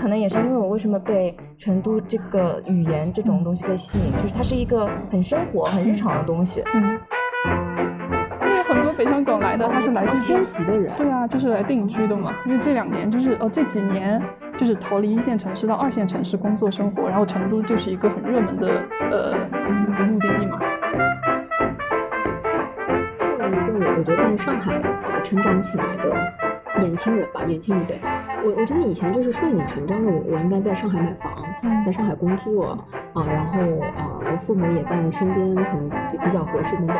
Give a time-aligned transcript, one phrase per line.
[0.00, 6.62] 可能也是因为我为什么被成都这个语言这种东西被吸引，就是它是一个很生活、很日常的东西。
[6.74, 6.98] 嗯。
[8.40, 10.90] 因为很多北上广来的，他是来自迁徙的人。
[10.96, 12.32] 对啊，就是来定居的嘛。
[12.46, 14.20] 因为这两年就是哦，这几年
[14.56, 19.34] 就是逃离一线城市到二线城市工作生活，然后成都就是一个很热门的呃
[20.06, 20.58] 目的地嘛。
[23.36, 26.14] 作为一个我觉得在上海啊成长起来的
[26.80, 28.00] 年轻人吧，年轻一辈，
[28.44, 31.32] 我我觉得以前就是顺理成章的，我我应该在上海买房，
[31.84, 32.78] 在上海工作
[33.12, 33.58] 啊，然后
[33.96, 35.90] 啊，我父母也在身边，可能
[36.22, 36.96] 比较合适等等。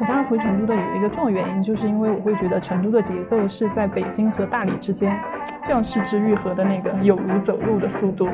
[0.00, 5.18] 我当时回成都的有一个重要原因，就是因为我会觉得成都的节奏是在北京和大理之间，
[5.62, 8.28] 这样失之愈合的那个有如走路的速度。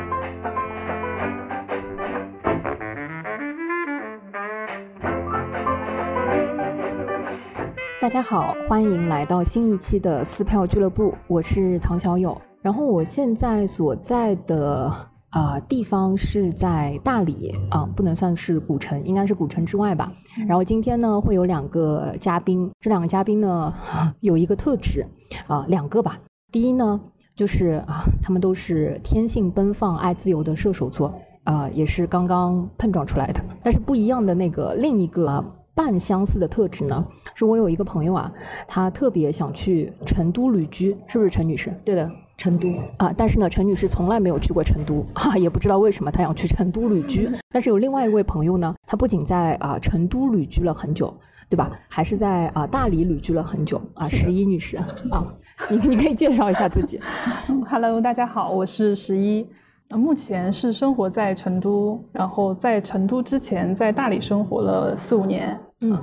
[8.05, 12.39] 大家好，欢迎来到新一期的撕票俱乐部，我是唐小友。
[12.61, 14.93] 然后我现在所在的。
[15.31, 20.13] 啊，地方是在大理啊，不能算是古城，应该是古城之外吧。
[20.47, 23.73] 然后今天呢，会有两个嘉宾，这两个嘉宾呢
[24.21, 25.07] 有一个特质
[25.47, 26.19] 啊，两个吧。
[26.53, 27.01] 第一呢，
[27.35, 31.11] 就是啊，他们都是天性奔放、爱自由的射手座
[31.45, 33.41] 啊，也是刚刚碰撞出来的。
[33.63, 35.43] 但是不一样的那个另一个
[35.75, 38.33] 半相似的特质呢，是我有一个朋友啊，
[38.69, 41.73] 他特别想去成都旅居，是不是陈女士？
[41.85, 42.11] 对的。
[42.37, 47.31] 成都啊，但是呢，陈女士从来没有去过成都 啊，也不知道为什么她想去成都旅居。
[47.49, 51.17] 但是有另外一位朋友呢，他不仅在啊成都旅居了很久，
[51.49, 51.71] 对吧？
[51.89, 54.09] 还是在啊大理旅居了很久啊。
[54.09, 55.25] 十一女士啊，
[55.71, 57.01] 你 你可以介绍一下自己。
[57.71, 59.47] Hello，大家好，我是十一，
[59.91, 65.59] 目前是生活在成都，然后在成都之前在大理生活了四五年。
[65.81, 65.99] 嗯，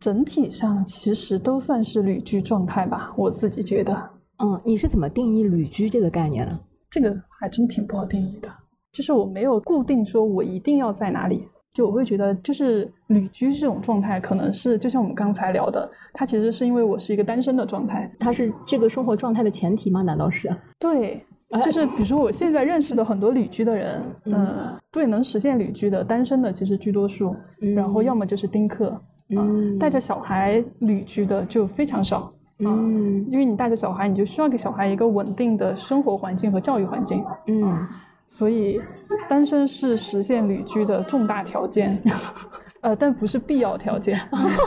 [0.00, 4.10] 整体上其实都算是旅居状态吧，我自己觉得。
[4.42, 6.58] 嗯，你是怎么定义旅居这个概念呢？
[6.90, 8.48] 这个还真挺不好定义的。
[8.92, 20.02] 就是我没有固定说我一定要在哪里，就我会觉得，就是旅居这种状态，可能是就像我们刚才聊的，它其实是因为我是一个单身的状态，它是这个生活状态的前提吗？
[20.02, 20.48] 难道是？
[20.78, 21.24] 对，
[21.64, 27.34] 就是比如说我现在认识的很多旅居的人，嗯，对，能实现旅居的单身的其实居多数，
[27.74, 29.00] 然后要么就是丁克，
[29.30, 32.32] 嗯，带着小孩旅居的就非常少。
[32.60, 37.24] 嗯，因为你带着小孩，你就需要给小孩一个稳定的生活环境和教育环境。
[37.46, 37.86] 嗯，
[38.28, 38.80] 所以
[39.28, 41.98] 单身是实现旅居的重大条件，
[42.82, 44.18] 呃，但不是必要条件。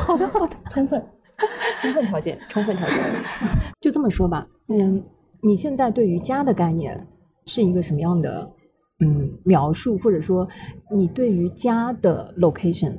[0.06, 1.06] 好的，好的，充分，
[1.81, 2.97] 充分条件，充分条件。
[3.81, 5.03] 就这么说吧，嗯，
[5.41, 7.07] 你现在对于家的概念
[7.46, 8.52] 是一个什么样的
[9.00, 10.47] 嗯描述，或者说
[10.91, 12.97] 你对于家的 location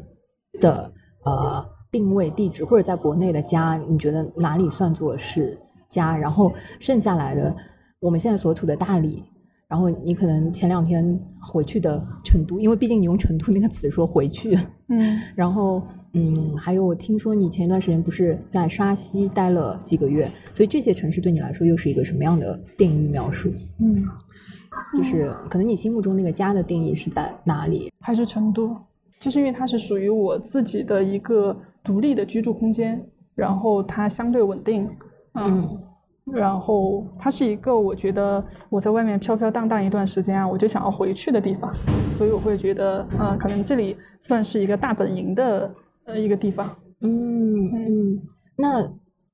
[0.60, 0.92] 的
[1.24, 1.72] 呃。
[1.92, 5.60] 定位地址或者在国内的家，你觉得哪里算作是
[5.90, 6.16] 家？
[6.16, 7.54] 然后剩下来的，
[8.00, 9.22] 我们现在所处的大理，
[9.72, 14.54] 然后你可能前两天回去的成都，因为毕竟你用成都那个词说回去，
[14.88, 23.50] 嗯， 然后嗯，还有我听说你前一段时间不是在沙溪待了几个月，所以这些城市对你来说又是一个什么样的定义描述？
[23.78, 24.04] 嗯，
[24.94, 27.90] 就是可能你心目中那个家的定义是在哪里？
[28.00, 28.76] 还是成都？
[29.18, 31.56] 就是因为它是属于我自己的一个。
[31.84, 33.04] 独立的居住空间，
[33.34, 34.88] 然后它相对稳定，
[35.34, 35.68] 嗯，
[36.24, 41.72] 然后它是一个我觉得我在外面飘飘荡荡一段时间啊，我就想要回去的地方，
[42.16, 45.74] 所以我会觉得，嗯，可能这里算是一个大本营的
[46.04, 46.70] 呃一个地方。
[47.00, 48.22] 嗯嗯，
[48.56, 48.88] 那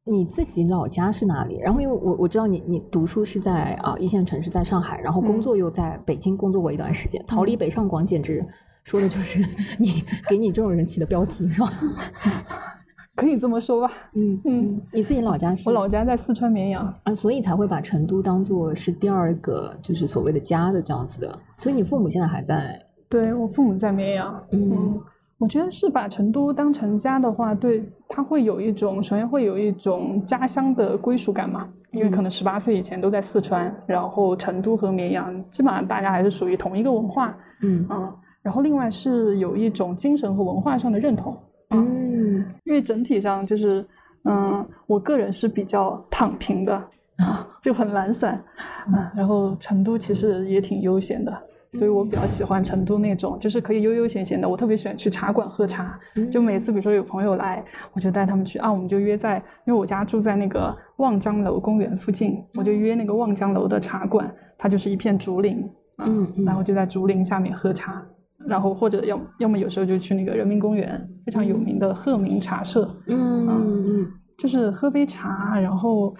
[0.05, 1.59] 你自己老家是哪里？
[1.61, 8.43] 然后因为我我知道你你读书是在啊一线城市，在上海，然后工作又在北京工作过一段时间，逃离北上广简直。
[8.85, 9.45] 说的就是
[9.79, 11.71] 你给你这种人起的标题是吧？
[13.19, 13.93] 可以这么说吧。
[14.15, 15.69] 嗯嗯，你自己老家是？
[15.69, 21.39] 我老家在四川绵阳啊，所以才会把成都当做是第二个就是所谓的家的这样子的。
[21.57, 22.81] 所以你父母现在还在？
[23.09, 24.41] 对我父母在绵阳。
[24.53, 25.01] 嗯，
[25.39, 31.69] 我觉得是把成都当成家的话，对他会有一种首先会有一种家乡的归属感嘛。
[31.91, 37.35] 因为可能十八岁以前都在四川，然后成都和绵阳基本上大家还是属于同一个文化。
[37.63, 38.13] 嗯嗯。
[38.43, 41.37] 然后另外是有一种精神和文化上的认同，
[41.71, 43.85] 嗯，因为整体上就是，
[44.25, 46.83] 嗯，我个人是比较躺平的，
[47.63, 48.43] 就很懒散，
[48.87, 51.33] 嗯，然后成都其实也挺悠闲的，
[51.73, 54.49] 所以我比较喜欢成都那种，就是可以悠悠闲闲的。
[54.49, 55.99] 我特别喜欢去茶馆喝茶，
[56.31, 57.63] 就每次比如说有朋友来，
[57.93, 59.37] 我就带他们去啊，我们就约在，
[59.67, 65.69] 因为我家住在那个望江楼公园附近，我就约那个望江楼的茶馆，它就是一片竹林，
[65.99, 68.03] 嗯，然后就在竹林下面喝茶。
[68.47, 73.47] 然后或者要要么有时候就去那个人民公园非常有名的鹤鸣茶社，嗯。
[73.51, 74.07] 嗯，
[74.37, 76.15] 就是喝杯茶，然后，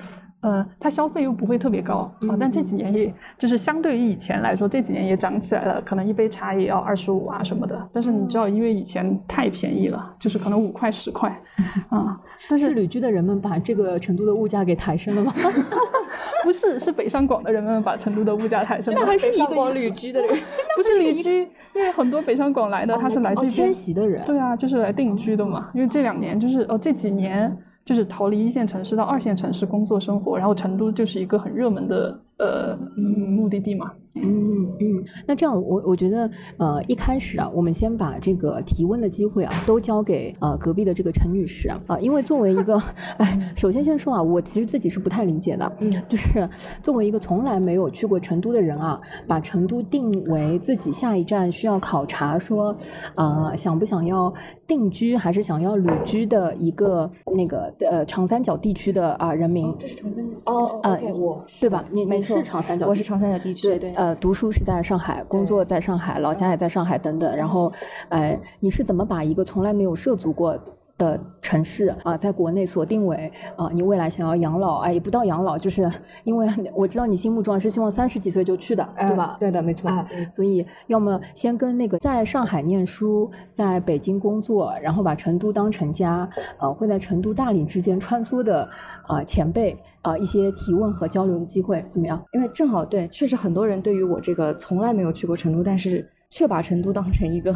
[0.49, 7.89] 呃，它消费又不会特别高啊，但这几年也就是相对于以前来说，这几年也涨起来了，可能一杯茶也要二十五啊什么的。
[7.93, 11.29] 但是你知道，因为以前太便宜了，就是可能五块十块
[11.91, 12.19] 啊。
[12.49, 15.35] 但是旅居的人们把这个成都的物价给抬升了吗？
[16.45, 19.05] 不是，是北上广的人们把成都的物价抬升了。
[19.05, 20.39] 还是一个旅居的人，
[20.77, 21.43] 不是旅居，
[21.75, 24.25] 因为很多北上广来的他是来这边迁徙的人。
[24.25, 25.69] 对啊，就是来定居的嘛。
[25.75, 27.55] 因为这两年就是哦这几年。
[27.89, 33.91] 就是逃离一线城市到二线城市工作生活，然后成都就是一个很热门的呃目的地嘛。
[34.15, 42.81] 嗯嗯，那这样我我觉得呃一开始啊，我们先把这个提问的机会啊都交给呃隔壁的这个陈女士啊啊，因为作为一个
[43.19, 46.49] 哎，首先先说啊，我其实自己是不太理解的，嗯，就是
[46.83, 52.77] 作为一个从来没有去过成都的人啊，把成都定为自己下一站需要考察说
[53.15, 54.33] 啊想不想要
[54.67, 60.37] 定居还是想要旅居的一个那个呃长三角地区的啊人民，这是长三角。
[60.45, 61.85] 哦呃我对吧？
[61.91, 64.09] 你没错，长三角，我是长三角地区对对呃。
[64.09, 67.37] 呃，读书是在上海，工作在上海，老家也在上海等等。
[67.37, 67.71] 然后，
[68.09, 70.59] 呃，你是怎么把一个从来没有涉足过
[70.97, 74.79] 的城市啊，在国内锁定为啊，你未来想要养老？
[74.79, 75.91] 哎，也不到养老，就是
[76.25, 79.37] 因为我知道你心目中是希望三十几岁就去的，对吧？
[79.39, 79.91] 对的，没错。
[80.33, 86.27] 所以，要么先跟那个在上海念书，在北京工作，然后把成都当成家，
[86.59, 88.67] 呃，会在成都、大理之间穿梭的
[89.07, 89.77] 啊前辈。
[90.03, 92.23] 啊，一些提问和交流的机会怎么样？
[92.33, 97.55] 因为正好对，确实很多人对于我这个从来没有去过成都，但是却把成都当成一个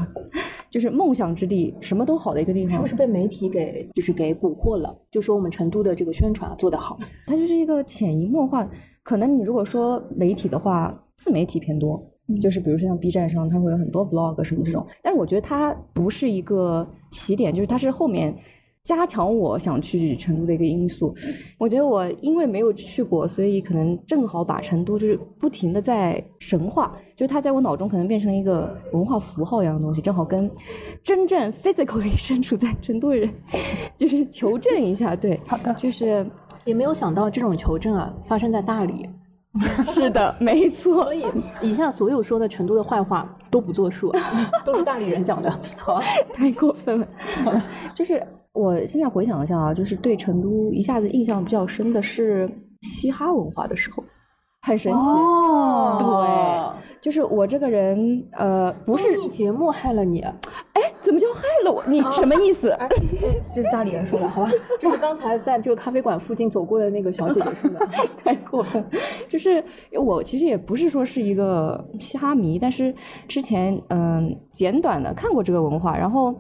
[0.71, 4.95] 就是梦想之地，什么都好的一个地方，是不是被媒体给就是给蛊惑了？
[5.11, 8.69] 就说我们成都的这个宣传做得好，它就是一个潜移默化。
[9.03, 12.03] 可能你如果说媒体的话，自媒体偏多，
[12.41, 18.35] 就是比如说像 B 站上，它会有很多 vlog 什么这种，但是我觉得它不是一个起点，就是它是后面。
[18.85, 21.15] 加强我想去成都的一个因素，
[21.57, 30.51] 我觉得我因为没有去过，所以可能正好把成都就是不停的在神话，就是它在我脑中可能变成一个文化符号一样的东西，正好跟
[31.05, 33.33] 真正 physically 身处在成都的人
[33.97, 36.27] 就是求证一下，对，好的，就是
[36.65, 39.09] 也没有想到这种求证啊发生在大理，
[39.87, 41.25] 是的，没错，所以
[41.63, 44.13] 以下所有说的成都的坏话都不作数，
[44.67, 46.01] 都是大理人讲的，好，
[46.35, 47.07] 太过分了，
[47.95, 48.21] 就是。
[48.53, 52.51] 我现在回想一下啊，就是对成都一下子印象比较深的是
[52.83, 54.05] 嘻哈文化的时候，
[54.61, 54.99] 很神奇。
[54.99, 56.72] 哦，对，
[57.03, 61.83] 就是我这个人，呃，不是节目害了你，哎，怎么就害了我？
[61.89, 62.75] 你什么意思？
[63.53, 64.51] 这是大理人说的，好吧？
[64.79, 67.89] 这是刚才在这个咖啡馆附近走过的那个小姐姐说的，
[68.23, 68.83] 太过分。
[69.29, 69.63] 就是
[69.93, 72.95] 我其实也不是说是一个嘻哈迷，但是
[73.27, 76.35] 之前嗯简短的看过这个文化，然后。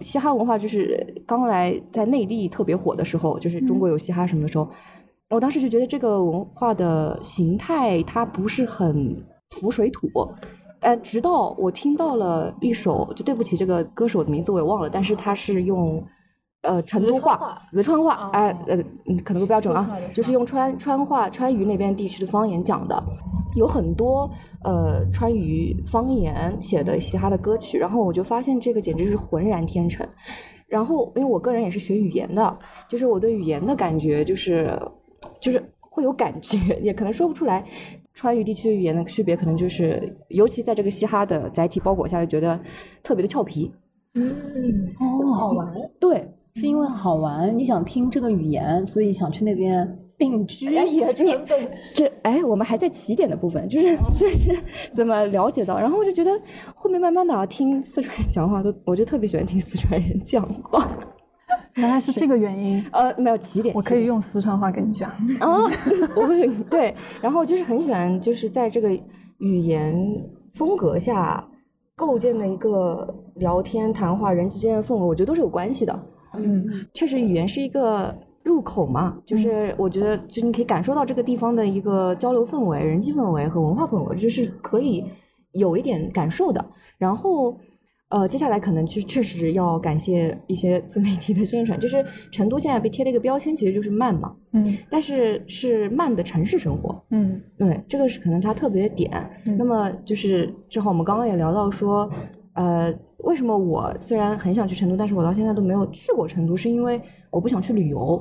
[0.00, 4.68] 嘻哈文化就是刚来在内地特别火的时候，就是中国有嘻哈什么的时候，
[5.28, 10.08] 我当时就觉得这个文化的形态它不是很浮水土，
[10.80, 16.04] 呃，直到我听到了一首，就对不起这个歌手的名字我也忘了，但是他是用
[16.62, 18.76] 呃成都话、四川话，哎呃
[19.24, 23.02] 可能不标准啊，就是用川川话、川渝那边地区的方言讲的。
[23.56, 24.30] 有很多
[24.62, 30.06] 呃川渝方言写的嘻哈的歌曲，然后我就发现这个简直是浑然天成。
[30.68, 32.56] 然后因为我个人也是学语言的，
[32.88, 34.78] 就是我对语言的感觉就是
[35.40, 37.64] 就是会有感觉，也可能说不出来。
[38.18, 42.58] 川渝地区的语言的区别，可能就是尤其在这个嘻哈的载体包裹下，就觉得
[43.00, 43.72] 特别的俏皮。
[44.14, 44.24] 嗯，
[44.98, 45.72] 哦，好玩。
[46.00, 49.96] 对，是因为好玩，你想听这个语言，所以想去那边。
[50.18, 54.58] 定居也成本，这哎，我们还在起点的部分，就是 就是
[54.92, 56.32] 怎么了解到，然后我就觉得
[56.74, 60.90] 后面慢慢的听四川人讲话，都我就特别喜欢听四川人讲话，
[61.74, 62.84] 原来是这个原因。
[62.92, 65.10] 呃，没有起点，我可以用四川话跟你讲。
[65.40, 65.64] 啊，
[66.16, 68.90] 我会对，然后就是很喜欢，就是在这个
[69.38, 69.94] 语言
[70.54, 71.46] 风格下
[71.96, 76.06] 构建的一个聊天谈话人之间的氛围，我觉得都是有关系的。
[76.34, 76.64] 嗯，
[76.94, 78.14] 确实语言是一个。
[78.44, 85.04] 入口嘛，就是我觉得，就你可以感受到这个地方的一个交流氛围、人际氛围和文化氛围，就是可以
[85.52, 86.64] 有一点感受的。
[86.96, 87.54] 然后，
[88.10, 99.10] 呃，接下来可能就确实要感谢一些自媒体的宣传，就是成都现在被贴了一个标签，其实就是慢嘛，嗯，但是是慢的城市生活，嗯，对，这个是可能它特别点。
[99.58, 102.10] 那么就是正好我们刚刚也聊到说，
[102.54, 107.00] 呃，为什么我虽然很想去成都，但是我到现在都没有去过成都，是因为
[107.30, 108.20] 我不想去旅游。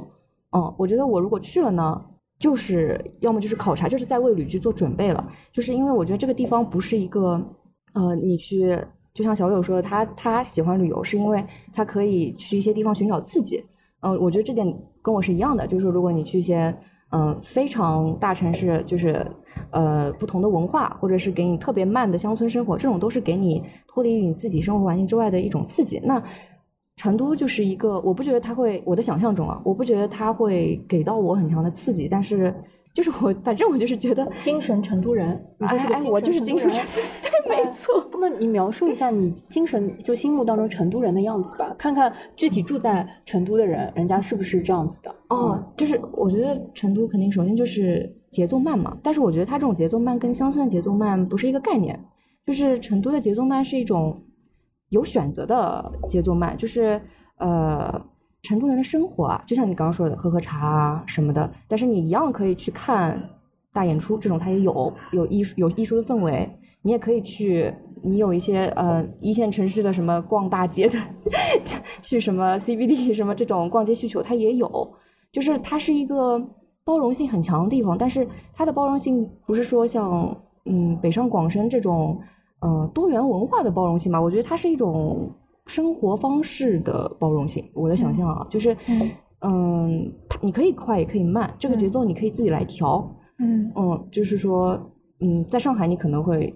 [0.51, 2.05] 嗯，我觉得我如果去了呢，
[2.39, 5.31] 就是要么就是考察，就是在为旅居做准备了。
[5.53, 7.41] 就是因为我觉得这个地方不是一个，
[7.93, 8.77] 呃，你去，
[9.17, 11.43] 就像小友说的，他他喜欢旅游，是因为
[11.73, 13.59] 他可以去一些地方寻找刺激。
[14.01, 14.63] 嗯，我觉得这点
[15.01, 16.71] 跟我是一样的，就是如果你去一些
[17.09, 19.25] 嗯，非常大城市就是
[19.71, 25.99] 呃不同的文化，或者是给你特别慢的乡村生活，这种都是给你脱离于你自己生活环境之外的一种刺激。
[26.03, 26.21] 那
[26.97, 32.53] 成都就是一个，我不觉得它会，我的想象中啊，我不觉得它会给到我很强的刺激，但是。
[32.97, 36.83] 就是我，反正我就是觉得精神成都人，哎哎，我就是精神人，
[37.21, 38.03] 对，没错。
[38.11, 45.15] 那么你描述一下你精神就心目当中成都人的样子吧，看看具体住在成都的人，人家是不是这样子的？
[45.29, 52.03] 哦，就是我觉得成都肯定首先就是节奏慢嘛，但是我觉得它这种节奏慢跟乡村的节奏慢不是一个概念，
[52.47, 54.19] 就是成都的节奏慢是一种
[54.89, 56.99] 有选择的节奏慢，就是
[57.37, 58.03] 呃。
[58.47, 63.21] 成都人的生活啊，就像你刚刚说的，喝喝茶啊什么的，但是你一样可以去看
[63.73, 66.49] 大演出，这种它也有有艺术有艺术的氛围。
[66.81, 70.97] 你也可以去，你有一些呃一线城市的什么逛大街的，
[72.01, 74.89] 去什么 CBD 什么这种逛街需求，它也有。
[75.33, 76.41] 就是它是一个
[76.85, 82.17] 包容性很强的地方，但是它的包容性不是说像嗯北上广深这种
[82.61, 84.21] 呃多元文化的包容性吧？
[84.21, 85.29] 我觉得它是一种。
[85.67, 88.75] 生活方式的包容性，我的想象啊，就是，
[89.41, 93.07] 嗯，你可以快也可以慢，这个节奏你可以自己来调，
[93.39, 94.79] 嗯嗯，就是说，
[95.19, 96.51] 嗯，在上海你可能会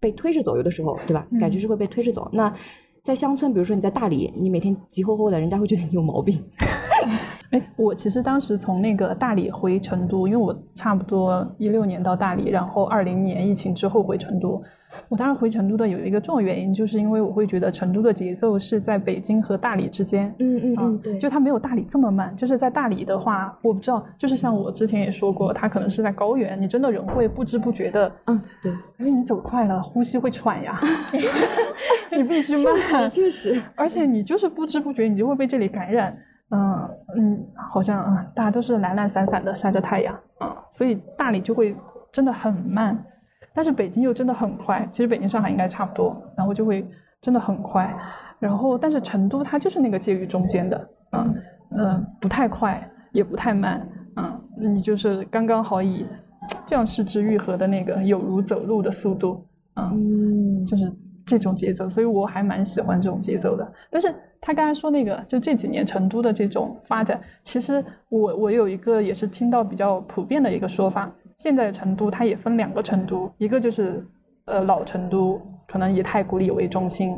[0.00, 1.26] 被推着走，有的时候，对吧？
[1.40, 2.28] 感觉是会被推着走。
[2.32, 2.52] 那
[3.02, 6.42] 在乡村，比如说你在大理，你每天急吼吼的，人家会觉得你有毛病。
[7.56, 14.62] 哎，我其实当时从那个大理回成都，因为我差不多一六年到大理，然后二零年疫情之后回成都。
[15.10, 20.34] 我当时回成都的有一个重要原因，就是因为我会觉得成都的节奏是在北京和大理之间。
[20.38, 22.34] 嗯嗯嗯，对，就它没有大理这么慢。
[22.34, 30.80] 就是在大理的话，我不知道，就是像我之前也说过，它可能是在高原，你真的人会不知不觉的，嗯，对，因为你走快了，呼吸会喘呀，
[32.16, 32.74] 你必须慢，
[33.10, 36.16] 确实，而且你就是不知不觉，你就会被这里感染。
[36.50, 41.76] 嗯嗯，好像嗯，大家都是懒懒散散的晒着太阳，嗯，所以大理就会
[42.12, 42.96] 真的很慢。
[43.52, 46.86] 但是北京又真的很快，其实北京、上海应该差不多，然后就会
[47.20, 47.96] 真的很快。
[48.38, 51.34] 然后，但是成都它就是那个介于中间的，嗯
[51.70, 56.06] 嗯，不太快，也不太慢，嗯，你就是刚刚好以
[56.66, 59.42] 这样失之愈合的那个有如走路的速度，
[59.76, 60.92] 嗯，就是
[61.24, 63.66] 这种节奏，所以我还蛮喜欢这种节奏的。
[63.90, 71.10] 但是他刚才说那个，就这几年成都的这种发展，其实我我有一个也是听到比较普遍的一个说法。
[71.38, 74.02] 现在的成都，它也分两个成都，一个就是
[74.46, 75.38] 呃老成都，
[75.68, 77.14] 可能以太古里为中心，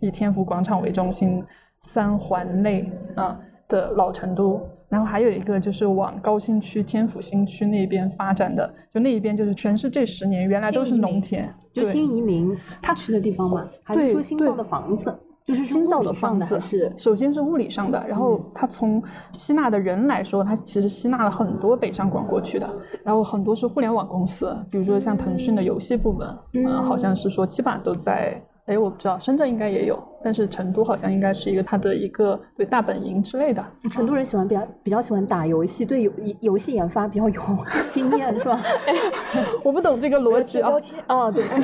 [0.00, 1.40] 以天府广场为中心，
[1.86, 15.16] 三环内啊的老成都，然后还有一个就是往高新区、天府新区那边发展的，就那一边就是全是这十年原来都是农田，就新移民他去的地方嘛，还是说新造的房子？
[15.50, 19.02] 就是新造的房子，是首先是物理上的，然后它从
[19.32, 22.70] 吸纳的人来说，它其实吸纳了很多北上广过去的，
[23.02, 33.64] 然后很多是互联网公司，比如说像腾讯的游戏部门，嗯，好像是说基本上都在，哎，我不知道，深圳应该也有，但是成都好像应该是一个它的一个对大本营之类的。
[33.90, 37.42] 成都人喜欢比较比较喜欢打游戏，对游游戏研发比较有
[37.88, 38.60] 经验，是吧？
[39.64, 40.70] 我不懂这个逻辑啊。
[41.08, 41.44] 哦，对。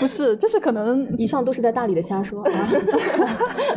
[0.00, 2.44] 不是，就是可能 以上都是在大理的瞎说，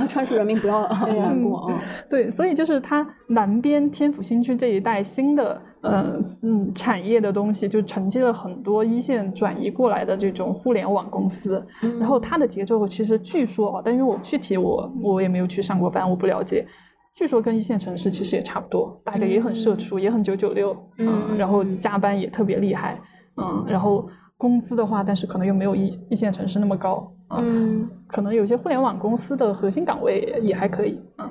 [0.09, 1.79] 川蜀人民不要难过啊。
[2.09, 11.65] 对，所以就是它南边天府新区这一带新的呃嗯产业的东西，就承接了很多一线转移过来的这种互联网公司。
[11.99, 16.65] 然后它的节奏其实据说啊，但因为我具体我我也没有去上过班，我不了解。
[17.15, 22.99] 据说跟一线城市其实也差不多，大家也很社畜，也很九九六，嗯，然后加班也特别厉害，
[23.37, 24.07] 嗯，然后。
[24.39, 31.27] 工资的话，但是可能又没有一一线城市那么高嗯，可能有些互联网公司的核心岗位也还可以嗯，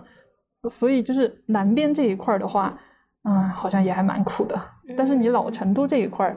[0.69, 2.77] 所以就是南边这一块的话，
[3.27, 4.59] 嗯，好像也还蛮苦的。
[4.97, 6.37] 但是你老成都这一块儿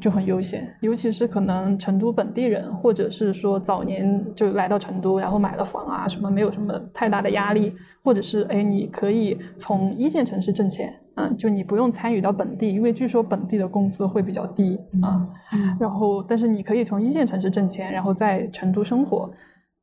[0.00, 7.74] 就很悠闲，尤其是可能成都本地人，或者是说早年就来到成都，然后买了房啊什么，没有什么太大的压力，
[8.04, 10.94] 或者是哎，你可以从一线城市挣钱。
[11.16, 15.26] 嗯，就你不用参与到本地，因为据说本地的工资会比较低啊。
[15.78, 19.30] 然后，但是你可以从一线城市挣钱，然后在成都生活。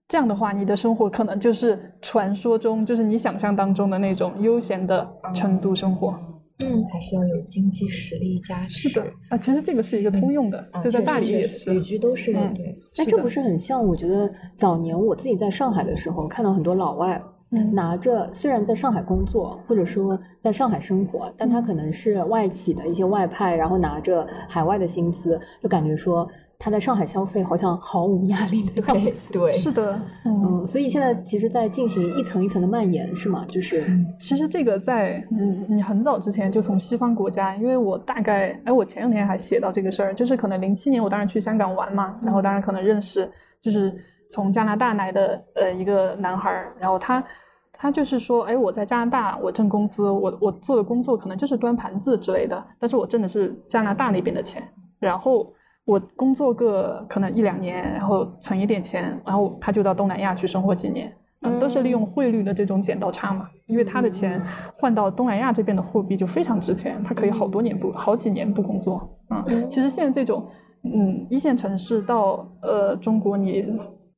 [0.08, 6.18] 这样的话，你的生活可能就是传说中，就是你想象当中的那种悠闲的成都生活。
[6.60, 8.90] 嗯，还是要有经济实力加持。
[8.90, 12.76] 是的啊，其实这个是一个通用的，就在大理也是，旅居都是对。
[12.98, 13.86] 那这不是很像？
[13.86, 17.22] 我觉得早年我自己在上海的时候，看到很多老外。
[17.72, 26.28] 拿着虽然在上海工作，或者说在上海生活，但他可能是外企的一些外派，然后拿着海外的薪资，就感觉说
[26.60, 29.32] 他在上海消费好像毫无压力的样子。
[29.32, 29.94] 对，是的，
[30.26, 33.46] 嗯，嗯，所以现在其实在进行一层一层的蔓延，是吗？
[33.48, 33.84] 就是，
[34.20, 43.96] 其实这个在嗯，你很早之前就从西方国家，因为我大概哎，我前两天还写到这个事儿，就是可能零七年我当时去香港玩嘛，然后当然可能认识就是
[44.30, 47.24] 从加拿大来的呃一个男孩儿，然后他
[47.72, 55.54] 他就是说，哎，我在加拿大我挣工资，我我做的工作可能就是端盘子之类的，但是我挣的是加拿大那边的钱，然后。
[55.88, 61.10] 我工作个可能一两年，然后存一点钱，然后他就到东南亚去生活几年，
[61.44, 64.42] 嗯，都是利用汇率的这种剪刀差嘛，因为他的钱
[64.78, 70.46] 换到东南亚这边的货币就非常值钱，他可以好多年不好几年不工作，嗯，其实现在这种
[70.84, 73.64] 嗯一线城市到呃中国你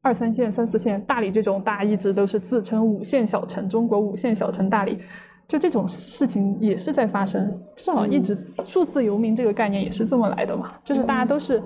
[0.01, 4.97] 二三线、三四线，大理这种大家一直都是自称五线小城，中国五线小城大理。
[5.49, 11.61] 就这种事情也是在发生，至少一直数字游民这个概念也是这么来的嘛，就是大家都是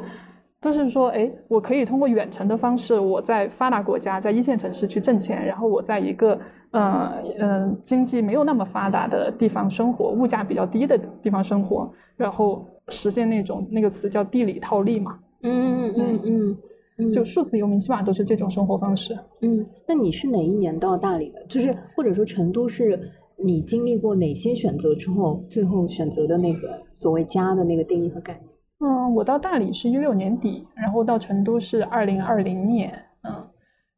[0.62, 6.40] 都是说，哎，我可以通过远程的方式，我在发达国家，在一线城市去挣钱，然后我在一个
[6.72, 16.58] 呃嗯经济没有那么发达的地方生活，物价比较低的地方生活，然后实现那种那个词叫地理套利嘛，嗯嗯嗯
[17.00, 19.14] 嗯，就数字游民基本上都是这种生活方式。
[19.42, 21.44] 嗯，那你是哪一年到大理的？
[21.50, 23.12] 就是或者说成都是？
[23.44, 28.46] 你经历过哪些选择之后，最后选择的那个所谓家的那个定义和概念？
[28.80, 32.92] 嗯，我到大理是一六年底，然后到成都是二零二零年，
[33.24, 33.34] 嗯，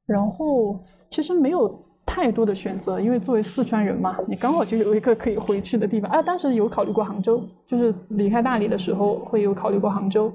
[0.05, 6.21] 然后其实没有太多的选择，因为作为四川人嘛，你刚好就有一个可以回去的地方啊。
[6.21, 10.31] 当时有考虑过杭州，就是离开大理的时候会有考虑过杭州。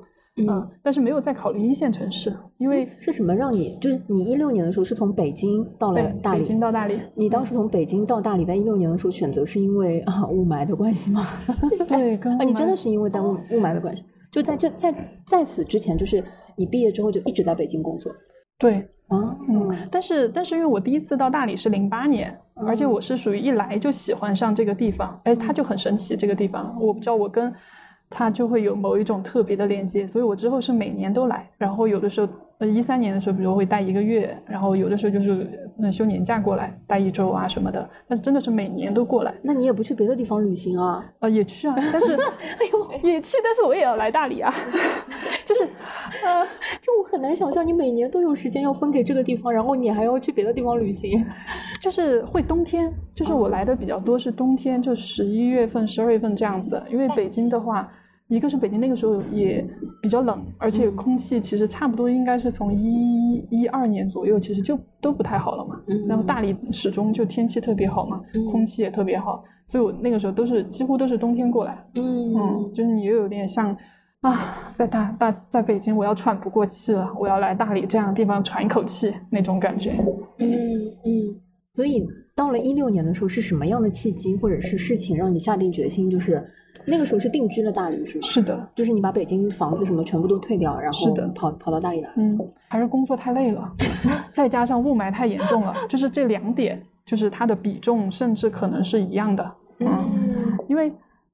[0.48, 11.22] 嗯，但是没有再考虑一线城市，因为是什么让你就是你一六年的时候是从北京到了大理，北京到大理，你当时从北京到大理，在一六年的时候选择是因为啊雾霾的关系吗？
[11.88, 14.94] 对，跟啊你真的是因为在雾雾霾的关系，就在这在
[15.26, 16.22] 在此之前，就是
[16.56, 18.12] 你毕业之后就一直在北京工作。
[18.58, 18.74] 对
[19.08, 27.52] 啊，嗯，但是但是因为我第一次到大理是零八年，而且我是属于一来就喜欢上这个地方，哎，它就很神奇这个地方，我不知道我跟。
[28.10, 39.32] 它就会有某一种特别的连接，所以我之后是每年都来，然后有的时候，呃，一三年的时候，比如会待一个月，然后有的时候就是那休年假过来待一周啊什么的，但是真的是每年都过来。
[39.42, 41.04] 那你也不去别的地方旅行啊？
[41.20, 42.14] 呃，也去啊，但是，
[42.58, 44.52] 哎呦，也去，但是我也要来大理啊，
[45.46, 45.62] 就是，
[46.24, 46.44] 呃，
[46.82, 51.24] 就我很难想象你每年都有时间要分给这个地方，然后你还要去别的地方旅行，
[51.80, 57.88] 就是会冬天，就是我来的比较多是冬天，就十一月份、十二月份这样子，因为北京的话。
[58.30, 59.62] 一个是北京那个时候也
[60.00, 65.80] 比较冷，而且空气其实差不多应该是从一一二年左右，其实就都不太好了嘛。
[66.06, 71.84] 然后大理始终就天气特别好嘛，空气也特别好，所以我那个时候都是几乎都是冬天过来。
[71.96, 73.76] 嗯嗯，就是你又有点像
[74.20, 79.92] 啊，在大大在北京我要喘不过气了，我要来大理这样的地方喘一口气那种感觉。
[80.38, 80.48] 嗯
[81.04, 81.40] 嗯，
[81.74, 82.06] 所以
[82.40, 86.42] 到了一六年的时候是什么样的契机或者是事情让你下定决心就是？
[86.86, 88.26] 那个时候是定居了大理，是吗？
[88.26, 92.10] 是的，就是你把北京房子什么全部都退掉，然后是的跑跑到大理来。
[92.16, 93.70] 嗯，还是工作太累了，
[94.32, 99.52] 再加上雾霾太严重了，就是这两点，就是它的比重甚至可能是一样的。
[99.80, 100.90] 嗯，因为。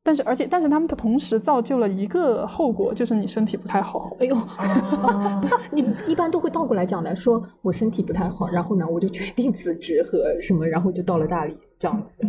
[0.07, 4.17] 但是，而且，但是他们的同时造就了一个后果，就是你身体不太好。
[4.21, 4.37] 哎呦，
[5.73, 12.27] 你一般都会倒过来讲来，说我身体不太好，然后呢，我就决定辞职和什么，然后就到了大理这样子。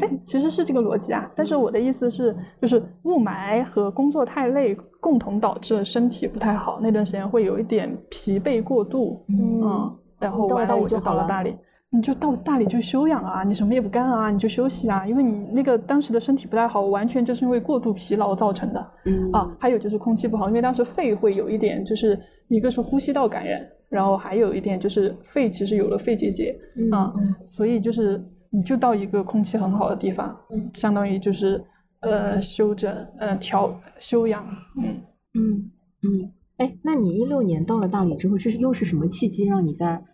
[0.00, 1.30] 哎，其实是这个逻辑啊。
[1.36, 9.22] 但是我的意思是，就是雾霾和工作太累共同导致身体不太好，那段时间会有一点疲惫过度。
[9.28, 11.54] 嗯，然后完了我就到了大理。
[11.90, 18.92] 你就到大理就休养啊，你什么也不干啊，你就休息啊，因为你那个当时的身体不太好，完全就是因为过度疲劳造成的。
[19.06, 26.54] 嗯啊，还有就是空气不好，因为当时肺会有一点，就是一个是呼吸道感染，然后还有一点就是肺其实有了肺结节
[26.92, 27.10] 啊，
[27.46, 30.36] 所以就是你就到一个空气很好的地方，
[30.74, 31.58] 相当于就是
[32.00, 34.44] 呃休整，呃调休养。
[34.76, 35.00] 嗯
[35.32, 35.70] 嗯
[36.02, 40.04] 嗯，哎，那你一六年到了大理之后，这是又是什么契机让你在？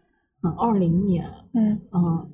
[0.44, 2.30] 嗯，二零年，嗯嗯，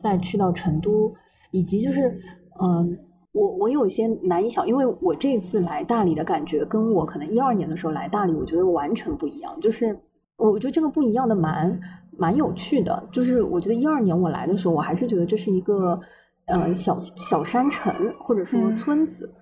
[0.00, 1.14] 再去到成都，
[1.52, 2.20] 以及就是，
[2.60, 2.98] 嗯，
[3.30, 9.56] 我我有一些难以想，因为我这次来大理的感觉，跟我可能一二年的时候来大理，我觉得完全不一样。
[9.60, 9.96] 就是
[10.36, 11.80] 我我觉得这个不一样的蛮
[12.18, 13.00] 蛮有趣的。
[13.12, 16.00] 就是我觉得一二年我来的时候，我还是觉得这是一个
[16.46, 19.32] 呃小小山城或者说村子。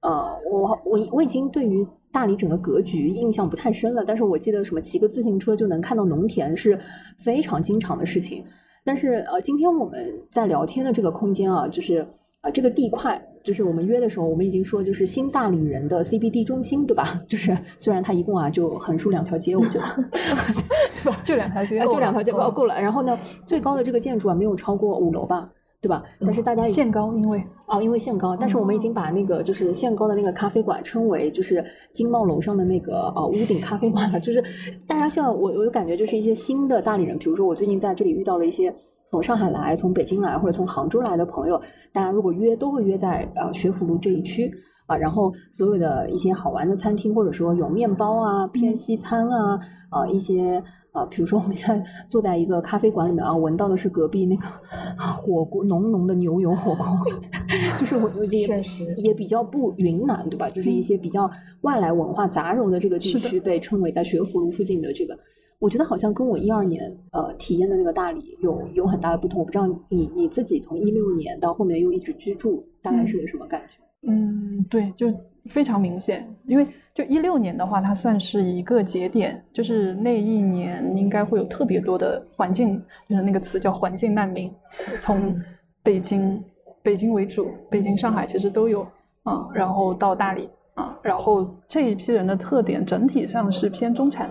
[0.00, 1.86] 呃，我我我已经对于。
[2.18, 6.76] 大理整个格局印象不太深了，但是我记得什么骑个自行车就能看到农田是
[7.16, 8.44] 非常经常的事情。
[8.84, 12.04] 但是呃，今天我们在聊天的这个空间啊，就是
[12.40, 17.22] 啊，这个地块就是我们约的时候，我们已经说就是新大理人的 CBD 中心，对吧？
[17.28, 19.86] 就是虽然它一共啊就横竖两条街，我觉得，
[21.00, 21.20] 对吧？
[21.24, 22.74] 就两条街，就两条街够够了。
[22.82, 25.48] 然后呢，最高的这个建筑啊没有超过五楼吧？
[25.80, 26.02] 对吧？
[26.20, 34.18] 但是大家限高，因为哦，因为限高，但是我们已经把那个就是限高的那个咖啡馆称为就是金茂楼上的那个呃屋顶咖啡馆了。
[34.18, 34.42] 就是
[34.88, 38.74] 大家像我，我就感觉就是一些新的大理人，比如说我最近在这里遇到了一些
[39.12, 41.56] 从上海来、从北京来或者从杭州来的朋友，
[41.92, 44.52] 大家如果约都会约在呃学府路这一区
[44.86, 49.60] 啊，然后所有的一些好玩的餐厅，或者说有面包啊、偏西餐啊
[49.90, 50.60] 啊一些。
[50.98, 54.46] 啊，比如说我们现在坐在一个咖啡馆里面啊，闻到的是隔壁那个
[55.16, 57.12] 火锅浓浓的牛油火锅味，
[57.78, 60.48] 就是我也确实也比较不云南，对吧？
[60.50, 61.30] 就是一些比较
[61.60, 65.16] 外来文化杂糅的这个地区，被称为在学府路附近的这个，
[65.58, 69.40] 我觉得好像跟我一二年呃体验的那个大理有有很大的不同。
[69.40, 73.78] 我不知道你你自己从一六年到后面又一直居住，大概是个什么感觉？
[74.02, 75.12] 嗯，对，就
[75.46, 76.66] 非常明显，因为
[76.98, 82.76] 就一六年的话，它算是一个节点，就是那一年应该会有特别多的环境，
[83.08, 84.52] 就是那个词叫环境难民，
[85.00, 85.32] 从
[85.80, 86.42] 北京
[86.82, 88.82] 北京为主，北京、上海其实都有
[89.22, 94.28] 啊，然后到大理啊，然后这一批人的特点整体上是偏中产，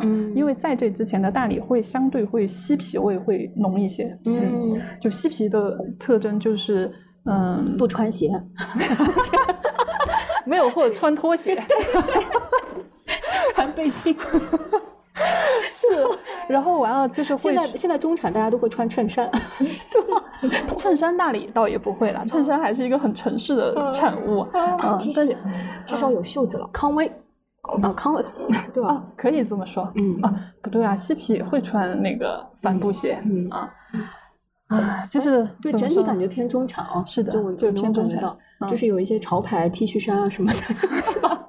[0.00, 6.90] 嗯，因为在这之前的大理会相对会嬉皮味会浓一些，嗯，就嬉皮的特征就是。
[7.28, 8.30] 嗯，不穿鞋，
[10.46, 11.60] 没有或者穿拖鞋，
[13.54, 14.16] 穿背心，
[15.70, 15.86] 是，
[16.48, 17.38] 然后完了就是会。
[17.38, 19.30] 现在现在中产大家都会穿衬衫，
[20.76, 24.76] 衬衫那里倒也不会了，衬衫还是一个很城市的产物啊，
[25.14, 25.36] 但是
[25.86, 26.68] 至少有袖子了。
[26.72, 27.06] 康威
[27.82, 28.32] 啊，Converse
[28.72, 29.02] 对吧？
[29.16, 30.20] 可以这么说，嗯。
[30.22, 30.32] 啊，
[30.62, 33.18] 不对啊，嬉皮会穿那个帆布鞋。
[33.50, 33.68] 啊。
[34.68, 38.36] 啊，就是对整体感觉偏中产哦，是的，就就偏中产，
[38.68, 40.58] 就是有一些潮牌 T 恤衫啊什么的，
[41.12, 41.48] 是吧？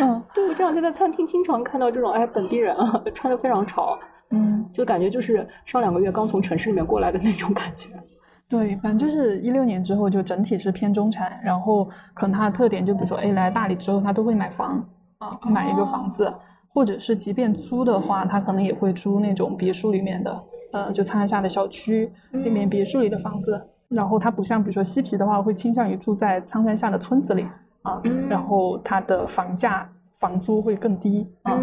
[0.00, 3.98] 嗯，对我这两天在餐厅经常看到这种哎本地人啊穿的非常潮，
[4.30, 7.88] 嗯，就感觉就是上两个月刚从城市里面过来的那种感觉。
[8.48, 14.84] 对，反正就是一六年之后就整体是偏中产，然后可能它的特点就比如说哎来大理之后他都会买房
[15.18, 16.32] 啊，买一个房子，
[16.68, 20.44] 或者是即便租的话，他可能也会租那种别墅里面的。
[20.76, 23.58] 呃，就苍山下的小区里面别墅里的房子，
[23.88, 27.46] 然后它不像比如说西皮的话，会倾向于住在苍山下的村子里
[27.80, 31.58] 啊，然后它的房价房租会更低啊，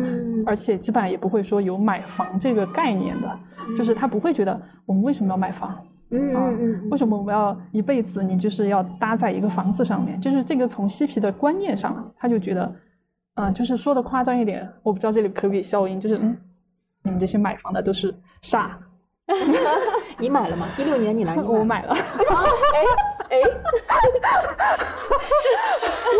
[0.48, 3.40] 而且基本上也不会说有买房这个概念的，
[3.78, 5.78] 就是他不会觉得我们为什么要买房，
[6.10, 12.76] 嗯嗯嗯，为什么我们要一辈子你就是要搭在一个房子上面，就是这个从西皮的观念上，他就觉得，
[13.36, 16.38] 嗯，就是说的夸张一点，我不知道这里可不可以消音，就是嗯，
[17.04, 18.80] 你们这些买房的都是傻。
[20.18, 20.68] 你买了吗？
[20.78, 21.94] 一六年你来，我买了。
[21.94, 22.84] 哎
[23.30, 23.40] 哎，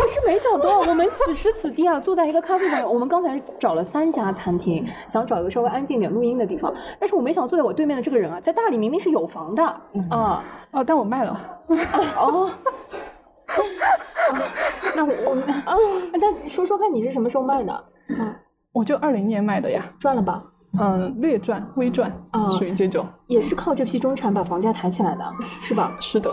[0.00, 2.82] 我是没想到，我们此时此地啊，坐在一个咖啡馆。
[2.82, 6.72] 我们刚才找了三家餐厅，想找一个稍微安静点录音的地方。
[6.98, 9.62] 但是我没想到坐在我对面的这个人啊，在大理明明是有房的
[10.10, 11.38] 啊哦，但我卖了。
[12.16, 12.50] 哦，
[14.96, 15.36] 那我
[15.66, 15.76] 啊，
[16.20, 17.72] 但说说看你是什么时候卖的？
[17.72, 18.34] 啊，
[18.72, 20.42] 我就二零年卖的呀，赚了吧？
[20.78, 25.32] 嗯，略赚微赚啊，属于这种，也是靠这批中产把房价抬起来的，
[25.62, 25.96] 是吧？
[26.00, 26.30] 是的，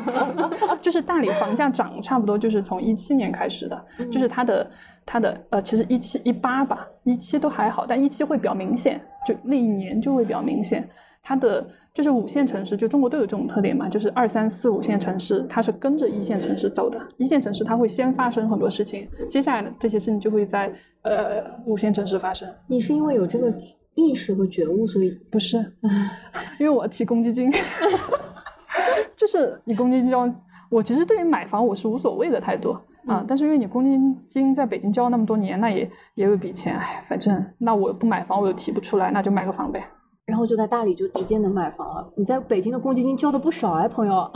[0.82, 4.70] 就是大理房价涨，差不多就是从一七年开始的，就是它的
[5.04, 10.88] 它的呃，其实一七一八吧，一七都还好，但一七会比较明显，就那一年就会比较明显，
[11.22, 11.66] 它的。
[11.98, 16.96] 就是五线城市，就中国都有这种特点嘛，就是二三四五线城市，它是跟着一线城市走的。
[17.16, 22.48] 一线城市它会先发生很多事情，接下来的这些事情就会在呃五线城市发生。
[22.68, 23.52] 你是因为有这个
[23.96, 25.56] 意识和觉悟，所以不是？
[26.60, 27.50] 因为我提公积金，
[29.16, 30.32] 就是你公积金交，
[30.70, 39.84] 我其实对于买房我是无所谓的态度啊，但是因为你公积金在北京交了那么多年，那也也有一笔钱，哎，反正那我不买房我又提不出来，那就买个房呗。
[40.28, 42.06] 然后就在大理就直接能买房了。
[42.14, 44.30] 你在北京的公积金交的不少哎，朋友。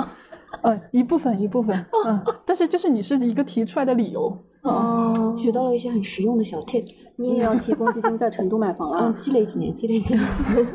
[0.62, 1.85] 嗯， 一部分一部分。
[2.07, 4.35] 嗯，但是就是你是一个提出来的理由。
[4.62, 7.05] 哦，学到了一些很实用的小 tips。
[7.16, 9.00] 你也要提公积金在成都买房了？
[9.02, 10.26] 嗯，积累几年，积累几年。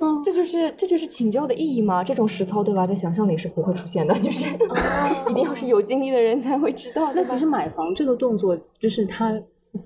[0.00, 2.02] 嗯，这就是这就是请教的意义嘛？
[2.02, 2.84] 这种实操对吧？
[2.88, 4.46] 在想象里是不会出现的，就是
[5.30, 7.12] 一定要是有经历的人才会知道。
[7.14, 9.32] 那其实买房这个动作，就是它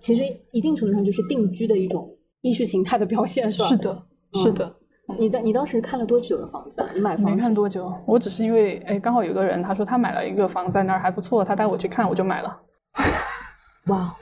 [0.00, 2.08] 其实一定程度上就是定居的一种。
[2.42, 3.68] 意识形态的表现是吧？
[3.68, 4.02] 是的，
[4.34, 4.76] 是的。
[5.18, 6.88] 你的你当时看了多久的房子？
[6.94, 12.60] 你买房没看多久，我只是因为哎，刚好有个人他说他买了一个房在那儿还不错，他带我去看，我就买了。
[13.88, 14.14] 哇，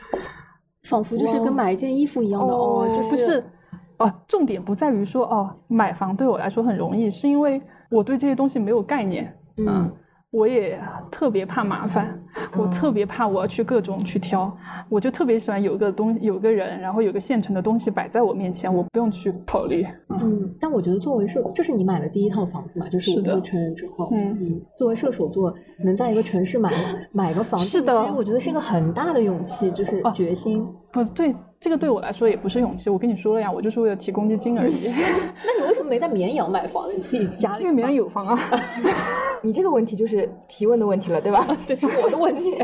[0.84, 3.44] 仿佛就是跟买一件衣服一样的哦，就是不是
[3.98, 9.92] 哦，重点不在于说哦，买房对我来说很容易，是因为我对这些东西没有概念，嗯。
[10.30, 10.78] 我也
[11.10, 12.22] 特别怕麻烦，
[12.54, 14.54] 我特别怕我要去各种去挑，
[14.90, 19.86] 我就特别喜欢有个东有个人，然后有个现成的东西摆在我面前，我不用去考虑。
[20.10, 22.86] 嗯，但我觉得作为射，这是你买的第一套房子嘛？
[22.90, 26.70] 就是我们成人之后，嗯嗯，作为射手座，能在一个城市买
[27.10, 30.66] 买个房子，是的，我觉得是一个很大的勇气，就是决心。
[30.92, 31.34] 不对。
[31.60, 34.74] 这个对我来说也不是勇气，我跟你说了呀，我就是为了提公积金而已。
[35.44, 36.88] 那你为什么没在绵阳买房？
[36.96, 37.64] 你自己家里？
[37.64, 38.38] 因为绵阳有房啊。
[39.42, 41.44] 你这个问题就是提问的问题了，对吧？
[41.66, 42.56] 这是我的问题。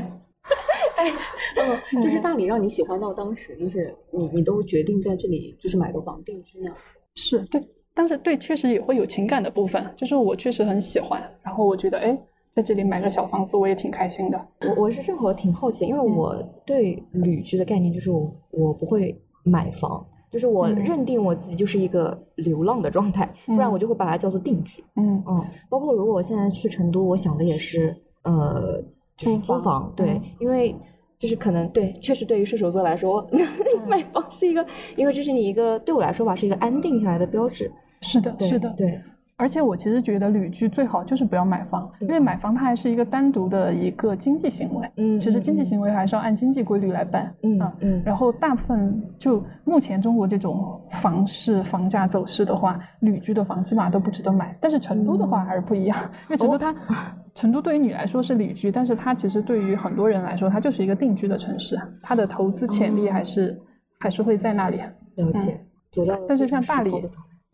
[1.57, 6.97] 嗯，就是大理让你喜欢到当时，就是你你都决定在这里就是买个房定居那样子。
[7.17, 7.61] 是对，
[7.95, 12.17] 但是对，确实也会有情感的部分，就是我确实很喜欢，然后我觉得哎。
[12.55, 14.41] 在这里买个小房子，我也挺开心的。
[14.61, 24.85] 我我是正好挺好奇，因为我对旅居的概念就是我我不会买房，就是我认定我自己就是一个流浪的状态，不然我就会把它叫做定居。
[24.95, 28.81] 嗯嗯，包括如果我现在去成都，我想的也是呃，
[29.17, 29.93] 就是租房。
[29.97, 30.75] 对，因为
[31.19, 33.29] 就是可能对，确实对于射手座来说，
[33.89, 34.65] 买房是一个，
[34.97, 37.69] 因为这是你一个对我来说吧，是一个安定下来的标志。
[38.01, 39.01] 是的，是的，对。
[39.37, 44.89] 而且我其实觉得旅居最好就是不要买房，因为买房它还是一个单独的一个经济行为。
[44.97, 47.35] 嗯，其实经济行为还是要按经济规律来办。
[47.43, 48.03] 嗯嗯。
[48.07, 54.57] 然后大部分就目前中国这种房市房价走势的话，旅居的房基本上都不值得买。
[54.61, 56.73] 但是成都的话还是不一样，因为成都它，
[57.35, 63.61] 成都对于你来说是旅居，但是它其实对于很多人来说，它就是一个定居的城市，它的投资潜力还是
[63.99, 64.81] 还是会在那里。
[65.17, 66.93] 了解，走到但是像大理。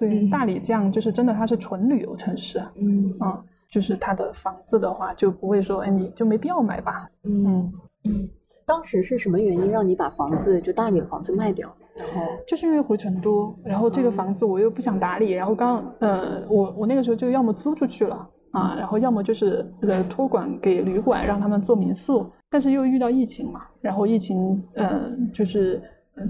[0.01, 2.61] 对大理这样，就是真的，它是纯旅游城市。
[2.75, 7.09] 嗯啊，就是它的房子的话，就不会说，哎，你就没必要买吧。
[7.25, 7.71] 嗯
[8.05, 8.29] 嗯。
[8.67, 11.69] 当时是什么原因让你把房子，就大理的房子卖掉？
[11.97, 25.83] 然后就是因为回成都，然后这个房子我又不想打理，然后刚呃，我我那个时候就要么租出去了啊，然后要么就是呃托管给旅馆，让他们做民宿，但是又遇到疫情嘛，然后疫情呃就是。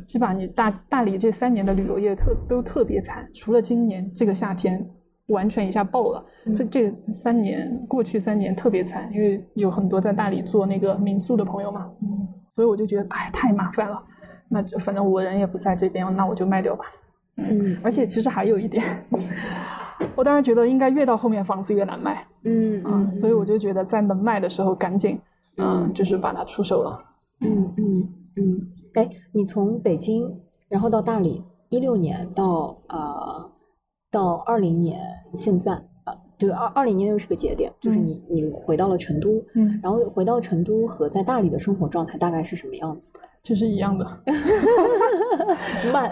[0.06, 4.84] 基本上你大大理这三年的旅游业特都特别惨，除了今年这个夏天
[5.28, 6.24] 完全一下爆了。
[6.54, 11.90] 这这三年过去三年特别惨，因为有很多在大理做那个民宿的朋友嘛，
[12.54, 14.02] 所以我就觉得哎太麻烦了，
[14.48, 16.84] 那就反正我人也不在这边，那我就卖掉吧。
[17.36, 18.84] 嗯，而且其实还有一点，
[20.16, 22.26] 我当时觉得应该越到后面房子越难卖。
[22.44, 25.20] 嗯嗯，所以我就觉得在能卖的时候赶紧
[25.56, 26.98] 嗯就是把它出手了。
[27.40, 28.68] 嗯嗯嗯。
[28.94, 33.50] 哎，你从北京，然后到大理，一六年到呃，
[34.10, 35.00] 到二零年，
[35.34, 35.72] 现在
[36.04, 43.12] 呃，对，二二零年又是个节点，就是你你回到了成都，嗯，然后回到成都和在大理的生活状态大概是什么样子？
[43.42, 44.04] 就是一样的，
[45.92, 46.10] 慢，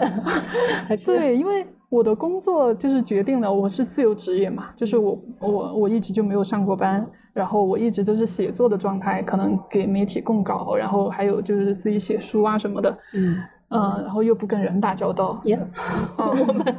[1.05, 7.07] 对，因为我的工作就是决定了我是自由职业嘛，就是我我我一直就没有上过班。
[7.39, 12.97] 然后我一直都是写作的状态，可能给媒体供稿，然后还有就是自己写书啊什么的。
[13.13, 15.39] 嗯嗯，然后又不跟人打交道。
[15.45, 15.57] 耶，
[16.17, 16.75] 我们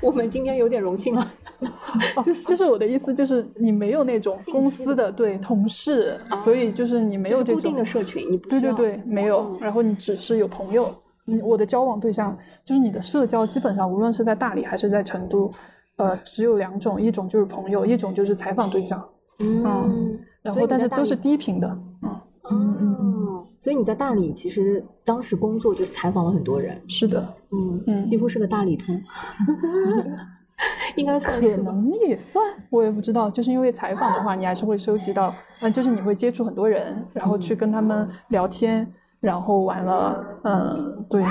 [0.00, 1.30] 我们今天有点荣幸了。
[2.24, 9.56] 就是就是我的意思，就是你没有那种公司的对同事，所以就是你没有这种固定的社群，你对对对没有。
[9.60, 10.92] 然后你只是有朋友，
[11.26, 15.50] 嗯，我的交往对象就是你的社交，基本上无论是在大理还是在成都，
[15.96, 19.06] 呃，只有两种，一种就是朋友，一种就是采访对象。
[19.38, 21.68] 嗯，然后但是都是低频的，
[22.02, 29.00] 嗯嗯嗯，所以你在大理其实当时工作就是采访了很多人，是的，嗯嗯，几乎是个大理通，
[30.96, 41.24] 应该算可能也算，我也不知道，就是因为采访的话，你还是会收集到，嗯，就是你会接触很多人，然后去跟他们聊天，然后完了，嗯，对，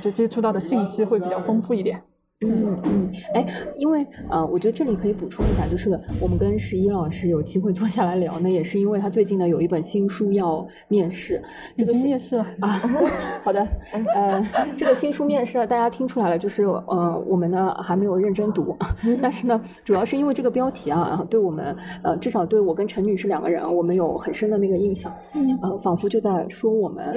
[0.00, 2.02] 就接触到的信息会比较丰富一点。
[2.42, 11.42] 嗯嗯，哎，因为呃，我觉得这里可以补充一下，就是我们跟十一老师有机会坐下来聊呢，也是因为他最近呢有一本新书要面试，
[11.76, 12.80] 这个面试啊，
[13.44, 13.60] 好的，
[14.14, 14.42] 呃，
[14.74, 18.74] 这个新书面试大家听出来了，就是呃，我们呢还没有认真读，
[19.20, 25.14] 但是呢，主要是因为这个标题啊，对我们呃，至少对我跟陈女士两个人，我们有很深的那个印象，
[25.60, 27.14] 呃，仿佛就在说我们，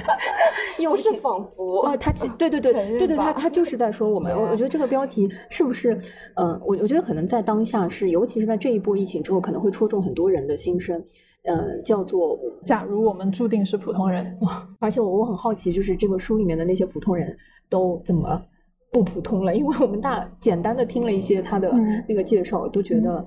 [0.78, 3.85] 又是仿佛啊，他其对对对对对，他他就是在。
[3.86, 5.96] 在说我们，我我觉得这个标题是不是，
[6.34, 11.00] 嗯，我我觉得可能在当下是，尤其是在这一波疫情之后，可能会戳中很多人的心声，
[11.44, 14.36] 嗯，叫做“假如我们注定是普通人”。
[14.42, 14.68] 哇！
[14.80, 17.36] 而且我我很好奇，就是这个书里面的那些普通人
[17.68, 18.42] 都怎么
[18.90, 19.54] 不普通了？
[19.54, 21.72] 因为我们大简单的听了一些他的
[22.08, 23.24] 那个介绍，都觉得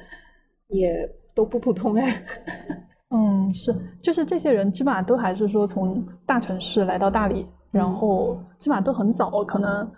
[0.67, 2.21] 也都不普通哎。
[3.15, 9.89] 嗯，是，就是这些人基本上都还是说从大城市来到大理，然后基本上都很早，可能。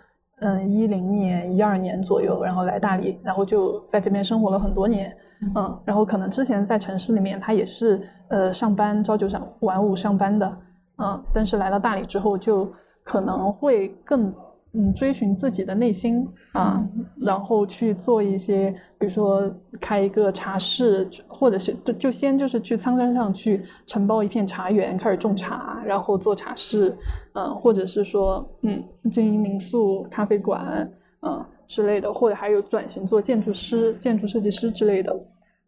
[0.41, 5.11] 嗯一零年一二年左右，然后来大理，然后就在这边生活了很多年，
[5.55, 10.57] 嗯，然后可能之前在城市里面他也是呃上班朝九上晚五上班的，
[10.97, 12.71] 嗯，但是来到大理之后就
[13.03, 14.31] 可能会更。
[14.73, 16.81] 嗯，追寻自己的内心啊，
[17.19, 26.97] 然后去做一些，比如说开一个茶室，或者是就就先就是去苍山上去承包一片茶园，开始种茶，然后做茶室，
[27.33, 28.81] 嗯，或者是说嗯
[29.11, 30.89] 经营民宿、咖啡馆，
[31.21, 35.13] 嗯之类的，或者还有转型做建筑师、建筑设计师之类的，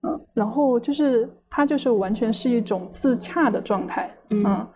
[0.08, 4.68] 嗯，然后就是他就是完全是一种自洽的状态，嗯，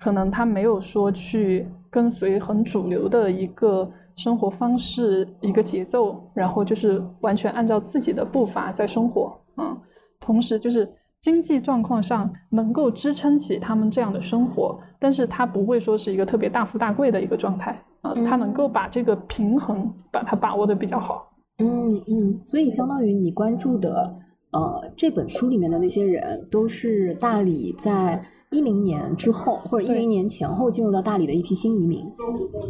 [0.00, 1.68] 可能他没有说去。
[1.92, 9.76] 跟随很主流的一个生活方式、一个节奏，然后就是完全按照自己的步伐在生活，嗯，
[10.20, 10.88] 同时就是
[11.20, 24.14] 经济状况上能够支撑起他们这样的生活，但是他不会说是一个特别大富大贵的一个状态，啊，他能够把这个平衡把它把握的比较好，嗯嗯，所以相当于你关注的，
[24.52, 28.24] 呃，这本书里面的那些人都是大理在。
[28.50, 32.04] 一零年之后，或者一零年前后进入到大理的一批新移民。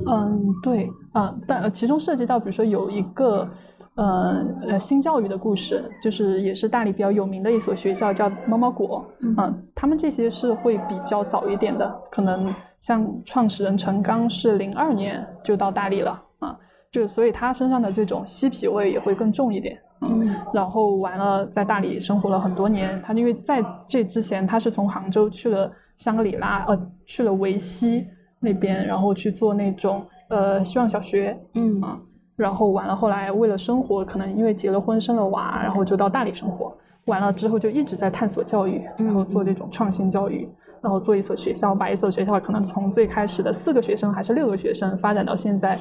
[0.06, 3.48] 嗯，对，啊，但其中涉及到，比如说有一个，
[3.94, 9.04] 呃呃，新教育的故事，就是也是大理比较有名的一所学校，叫猫猫果。
[9.22, 16.58] 嗯，他们这些是会比较早一点的，可能像创始人陈刚是零二年就到大理了，啊，
[16.92, 19.78] 就所以他身上的这种嬉皮味也会更重一点。
[20.02, 23.00] 嗯，然后完了，在大理生活了很多年。
[23.02, 28.06] 他因为在这之前，他是从杭州去了香格里拉，呃，去了维西
[28.38, 31.98] 那边，然后去做那种呃希望小学，嗯啊，
[32.34, 36.74] 然后完了，后来为了生活，可能因为结了婚生了娃，然后就到大理生活。
[37.04, 40.48] 完了之后就一直在探索教育，然后做这种创新教育，
[40.80, 45.78] 然后做一所学校，把一所学校可能从最开始的四个学生还是六个学生，发展到现在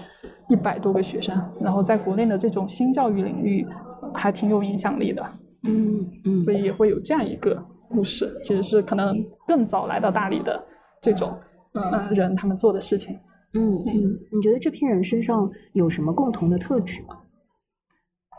[0.50, 3.66] 一百多个学生，然后在国内的这种新教育领域。
[4.14, 5.26] 还挺有影响力的，
[5.64, 10.64] 嗯嗯，所以也会有这样一个故事，其实是可能更早来到大理的
[11.02, 11.38] 这种
[11.74, 13.18] 嗯人他们做的事情，
[13.54, 17.18] 嗯嗯，你觉得这批人身上有什么共同的特质吗？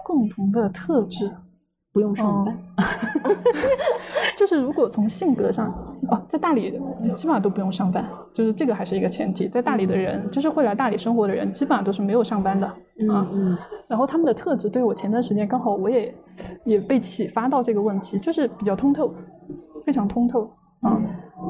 [0.04, 1.30] 共同的特质。
[1.92, 2.56] 不用上班，
[4.38, 5.66] 就是如果从性格上，
[6.08, 6.70] 哦，在大理
[7.16, 9.48] 基本上都不用上班，就是这个还是一个前提。
[9.48, 13.58] 在大理的人，就是会来大理生活的人，基本上都是没有上班的，嗯嗯。
[13.88, 16.14] 然后他们的特质，对我前段时间刚好我也
[16.64, 19.14] 也被启发到这个问题，就是比较通透，
[19.84, 21.00] 非常通透啊，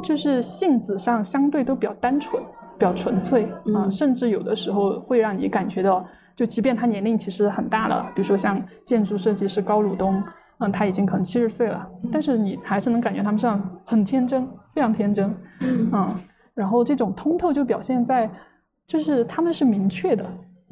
[0.02, 2.42] 就是性子上相对都比较单纯，
[2.78, 6.04] 比较纯粹啊，甚至有的时候会让你感觉到。
[6.36, 10.22] 就即便他年龄其实很大了，比如说像建筑设计师高鲁东，
[10.60, 16.14] 嗯，他已经可能七十岁了，但是你还是能感觉他们上很天真，非常天真，嗯，
[16.54, 18.30] 然后这种通透就表现在，
[18.86, 20.24] 就是他们是明确的，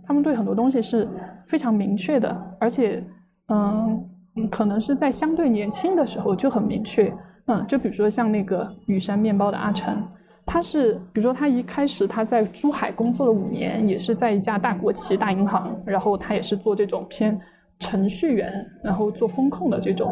[0.09, 1.07] 他们对很多东西是
[1.47, 3.05] 非常明确的，而且，
[3.49, 4.09] 嗯，
[4.51, 7.15] 可能是在相对年轻的时候就很明确，
[7.47, 10.03] 嗯，就比如说像那个雨山面包的阿成。
[10.47, 17.39] 他是，比如说，他一开始他在珠海工作了五年，也是在一家大国企、大银行，然后他也是做这种偏
[17.79, 20.11] 程序员，然后做风控的这种。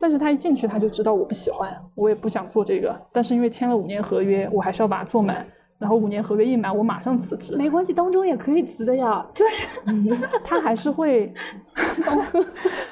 [0.00, 3.00] 但是他一进去，他就知道我不喜欢，我也不想做这个。
[3.12, 5.46] 但是因为签了五年合约，我还是要把它做满。
[5.78, 7.56] 然后五年合约一满，我马上辞职。
[7.56, 9.24] 没关系，当中也可以辞的呀。
[9.32, 9.68] 就是
[10.44, 11.32] 他还是会，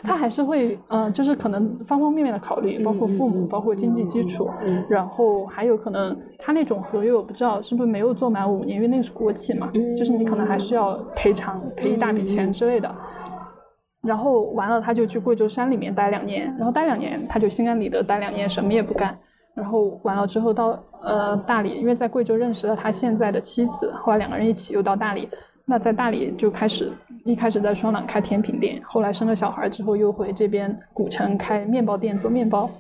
[0.03, 4.49] 他还是会，嗯，就是可能方方面面的考虑，包括父母，包括经济基础，
[4.89, 9.69] 然后还有可能他那种合约，我不知道是不是没有做满五年，因为那个是国企嘛，
[9.99, 12.95] 就是你可能还是要赔偿，赔一大笔钱之类的。
[14.03, 19.19] 然后完了，他就去贵州山里面待两年，然后待两年，他就心安理得待两年，什么也不干。
[19.57, 25.29] 然后完了之后到呃大理，因为在贵州认识了他现在的妻子，后来两个人一起又到大理。
[25.69, 26.93] 那在大理就开始
[27.25, 32.71] 一开始在双廊开甜品店，后来生了小孩之后又回这边古城开面包店做面包。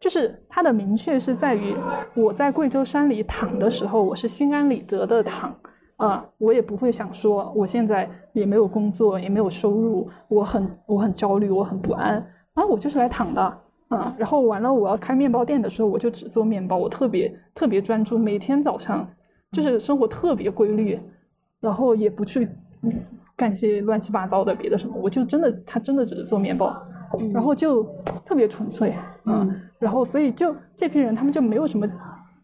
[0.00, 1.74] 就是他的明确是在于
[2.14, 5.54] 我在贵州山里躺的时候，我是心安理得的躺，
[5.96, 12.14] 啊，我也不会想说我现在也没有工作也没有收入，我很我很焦虑我很不安
[12.54, 13.58] 啊，我就是来躺的。
[13.90, 19.08] 嗯，然后完了，我要开面包店的时候，我就只做面包，我特别特别专注，每天早上
[19.52, 21.00] 就是生活特别规律，
[21.60, 22.46] 然后也不去
[23.34, 26.76] 干些乱七八糟的别的什么，我就真的他真的只是做面包，
[27.32, 27.82] 然后就
[28.26, 31.88] 特别纯粹，嗯，然后所以就这批人他们就没有什么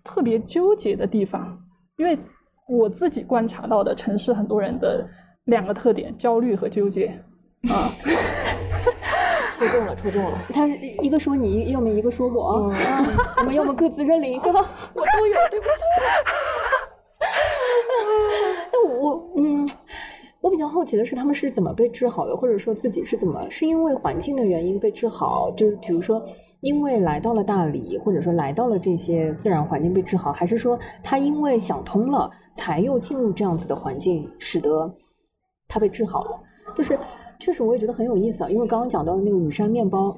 [0.03, 1.59] 特别纠结的地方，
[1.97, 2.18] 因为
[2.66, 5.07] 我自己观察到的城市很多人的
[5.45, 7.09] 两个特点：焦虑和纠结，
[7.68, 7.92] 啊。
[9.68, 10.38] 戳中了，戳中了。
[10.52, 12.72] 他是一个说你，要么一个说我，
[13.38, 14.50] 我们要么各自认领，一个？
[14.50, 15.82] 我都有，对不起。
[18.72, 19.68] 那我，嗯，
[20.40, 25.50] 我较好奇的是，他们是怎么被治好的，或者说自己是怎么是因为环境的原因被治好？
[25.52, 26.22] 就比如说，
[26.60, 34.94] 因为来到了大理，或者说来到了这些自然环境被治好，还是说他因为想通了，才又进入这样子的环境，使得
[35.66, 36.40] 他被治好了？
[36.76, 36.98] 就是
[37.45, 40.16] 确实，我也觉得很有意思啊，因为刚刚讲到的那个羽山面包。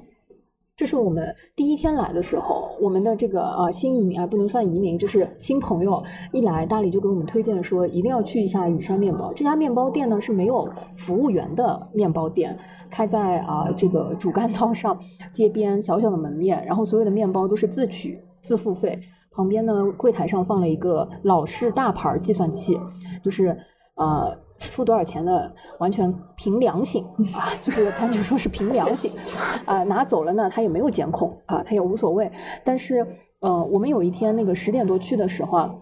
[0.77, 6.01] 这是我们第一天来的时候，我们的这个呃新移民啊，不能算移民，就是新朋友
[6.33, 9.33] 一来，大理就给我们推荐说一定要去一下羽山面包。
[9.33, 12.57] 这家面包店呢是没有服务员的面包店，
[12.89, 14.97] 开在啊这个主干道上
[15.33, 18.97] 街边小小的门面，然后所有的面包都是自取自付费。
[19.33, 22.79] 旁边呢柜台上放了一个老式大牌计算器，
[23.25, 23.57] 就是
[23.97, 24.46] 呃。
[24.59, 27.05] 付多少钱的，完全凭良心
[27.35, 29.13] 啊，就是咱就说是凭良心，
[29.67, 32.31] 啊，拿走了呢，他也没有监控啊，他也无所谓。
[32.65, 33.07] 但是，
[33.41, 35.75] 呃，我们有一天那个十点多去的时候啊，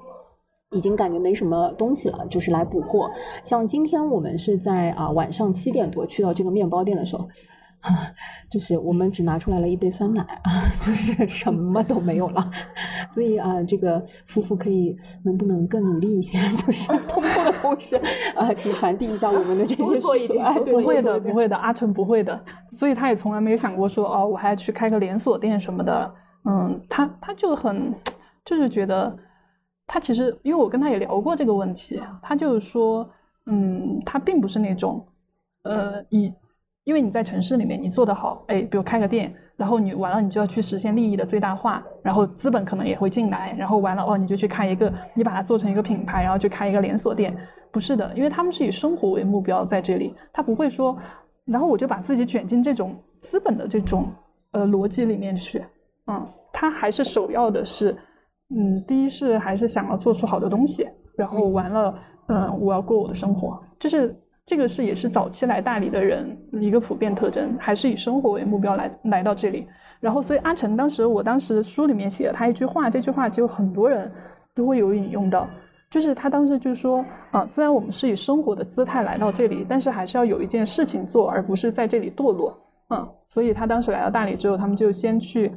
[0.70, 3.10] 已经感觉没什么东西了，就是来补货。
[3.42, 7.28] 像今天我们是在啊晚上七点多去到这个面包店的时候。
[8.50, 12.50] 就是我们只拿出来了一杯酸奶啊， 就是什么都没有了，
[13.10, 16.38] 所以啊，这个夫妇可以能不能更努力一些？
[16.56, 17.96] 就是通过的同时
[18.34, 20.38] 啊，请传递一下我们的这些需求。
[20.38, 26.14] 哎，不会的，不会的，阿成不会的，所以他也从来没有想过说哦，我还要去开个连锁店什么的。
[26.44, 27.94] 嗯，他他就很
[28.44, 29.16] 就是觉得
[29.86, 33.10] 他其实，因为我跟他也聊过这个问题，他就是说，
[33.46, 35.06] 嗯，他并不是那种
[35.62, 36.32] 呃以。
[36.84, 47.34] 因为你在城市里面，你做得好，哎，比如开个店，然后你完了，你就要去实现利益的最大化，然后资本可能也会进来，然后完了哦，你就去开一个，你把它做成一个品牌，然后去开一个连锁店，
[47.72, 50.94] 不是的，因为他们是以生活为目标在这里，他不会说，
[51.46, 54.12] 然后我就把自己卷进这种资本的这种
[54.52, 55.64] 呃逻辑里面去，
[56.06, 57.96] 嗯，他还是首要的是，
[58.54, 64.14] 嗯，第一是还是想要做出好的东西，然后完了，嗯，我要过我的生活，就是。
[64.46, 69.66] 这个是也是早期来大理的人一个普遍特征，还是以生活为目标来来到这里。
[70.00, 74.10] 然后，所以阿成当时，我当时书里面写了他一句话，这句话就很多人
[74.54, 75.48] 都会有引用到，
[75.90, 82.54] 就是他当时就说啊，虽然我们是以生活的姿态来到这里，但是还是要有一件事情做，而不是在这里堕落。
[82.90, 85.50] 嗯，所以他当时来到大理之后，他们就先去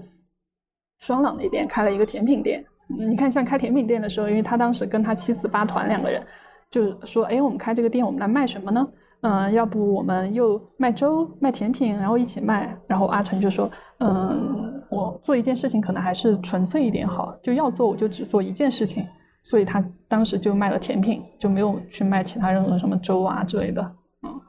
[0.99, 2.63] 双廊那边开了一个甜品店。
[2.87, 6.23] 你看，像开甜品店的时候，因为他当时跟他妻子八团两个人。
[6.69, 8.87] 就是说，哎，我们开这个店，我们来卖什么呢？
[9.21, 12.77] 嗯，要不我们又卖粥、卖甜品，然后一起卖。
[12.87, 19.05] 然后阿成就说，嗯，我做一件事情可能还是纯粹一点好，就要做我就只做一件事情。
[19.43, 23.81] 所以他当时就卖了甜品，就没有去卖其他任何什么粥啊之类的。
[24.27, 24.41] 嗯，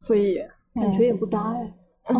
[0.00, 0.38] 所以
[0.74, 1.74] 感觉也不搭哎。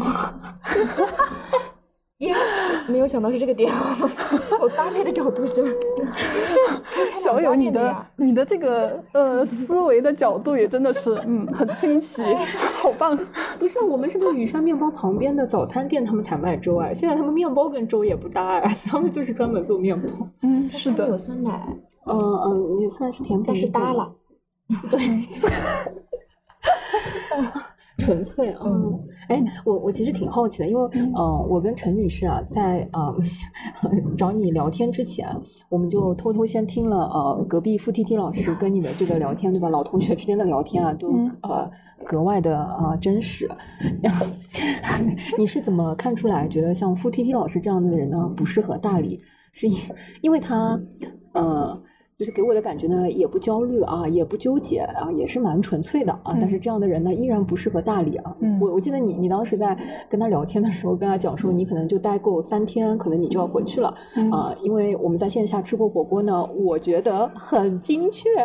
[2.89, 3.73] 没有想到是这个点，
[4.49, 5.65] 从搭配的角度是。
[7.23, 12.23] 小友，你的你的这个呃思维的角度也真的是嗯很新奇，
[12.81, 13.19] 好棒！
[13.59, 16.93] 不是，我们是在雨山面包旁边的早餐店，他们才卖粥啊。
[16.93, 20.09] 现在他们面包跟粥也不搭啊，他们就是专门做面包。
[20.43, 21.09] 嗯，是的。
[21.09, 21.67] 有酸奶。
[22.07, 24.13] 嗯嗯，也算是甜品，但是搭了。
[24.91, 24.99] 对，
[25.33, 25.67] 就是。
[27.99, 30.83] 纯粹，嗯，哎，我我其实挺好奇的，因为，
[31.15, 33.15] 呃，我跟陈女士啊，在呃
[34.19, 35.29] 找你聊天之前，
[35.69, 39.69] 我们就偷偷先听了呃隔壁付 T T 老师跟你的这个聊天，对吧？
[39.69, 41.09] 老同学之间的聊天啊，都
[41.43, 41.71] 呃
[42.05, 43.49] 格外的啊真实。
[45.39, 49.21] 你是怎么看出来觉得像付 T T 老师这样的人呢不适合大理？
[49.53, 49.79] 是因
[50.21, 50.81] 因为他
[51.33, 51.81] 呃。
[52.17, 56.37] 就是给我的感觉呢，也不焦虑啊，也不纠结啊，也是蛮纯粹的啊。
[56.41, 58.37] 但是这样的人呢，依然不适合大理啊。
[58.61, 59.77] 我我记得你你当时在
[60.09, 63.89] 跟他聊天的时候，跟他讲说，你可能就待够三天，可能你就要回去了
[64.31, 64.55] 啊。
[64.63, 68.29] 因为我们在线下吃过火锅呢，我觉得很精确。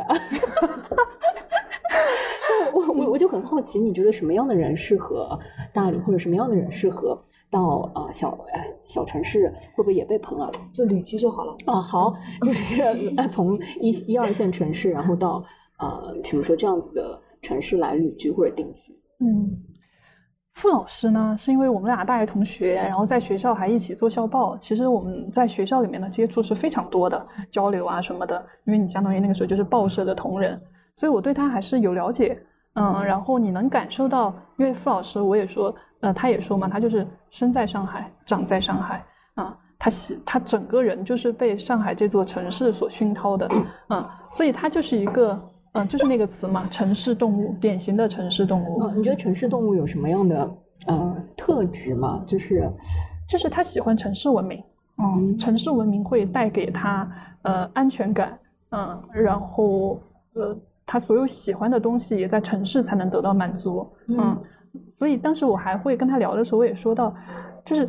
[2.74, 5.38] 我我我就很好奇，你觉得什么样的人适合
[5.74, 7.20] 大理，或者什么样的人适合？
[7.52, 10.52] 到呃小哎小城市会不会也被喷了？
[10.72, 11.82] 就旅居就好了啊。
[11.82, 12.14] 好，
[12.46, 12.84] 就是
[13.30, 15.44] 从一一二线城市，然后到
[15.80, 18.94] 呃，比如说这样子的城市来旅居或者定居。
[19.20, 19.50] 嗯，
[20.54, 24.56] 傅老师呢，是因为我们俩大学同学，然后在学校还一起做校报。
[24.58, 28.46] 其实我们在学校里面的接触是非常多的，交流啊什么的。
[28.66, 30.62] 因为你相当于那个时候就是报社的同仁，
[30.96, 32.40] 所以我对他还是有了解。
[32.76, 35.74] 嗯，然后你能感受到，因为傅老师我也说。
[36.02, 39.04] 呃，他也说嘛，他就是生在上海，长在上海
[39.36, 43.50] 啊，他喜他整个人就是被上海这座城市所熏陶的，
[43.90, 45.40] 嗯，所以他就是一个，
[45.74, 48.90] 嗯，就是那个词嘛，城市动物，典型的城市动物。
[48.96, 50.50] 你觉得城市动物有什么样的
[50.88, 52.24] 呃特质吗？
[52.26, 52.72] 就是，
[53.28, 54.64] 就是他喜欢城市文明，
[54.98, 57.10] 嗯，城市文明会带给他
[57.42, 58.40] 呃安全感，
[58.72, 60.00] 嗯，然后
[60.34, 60.58] 呃。
[60.92, 63.88] 他所有喜欢的东西也在城市才能得到满足。
[64.08, 64.36] 嗯，
[64.98, 67.16] 所以当时我还会跟他聊的时候，我也说到，
[67.66, 67.88] 就是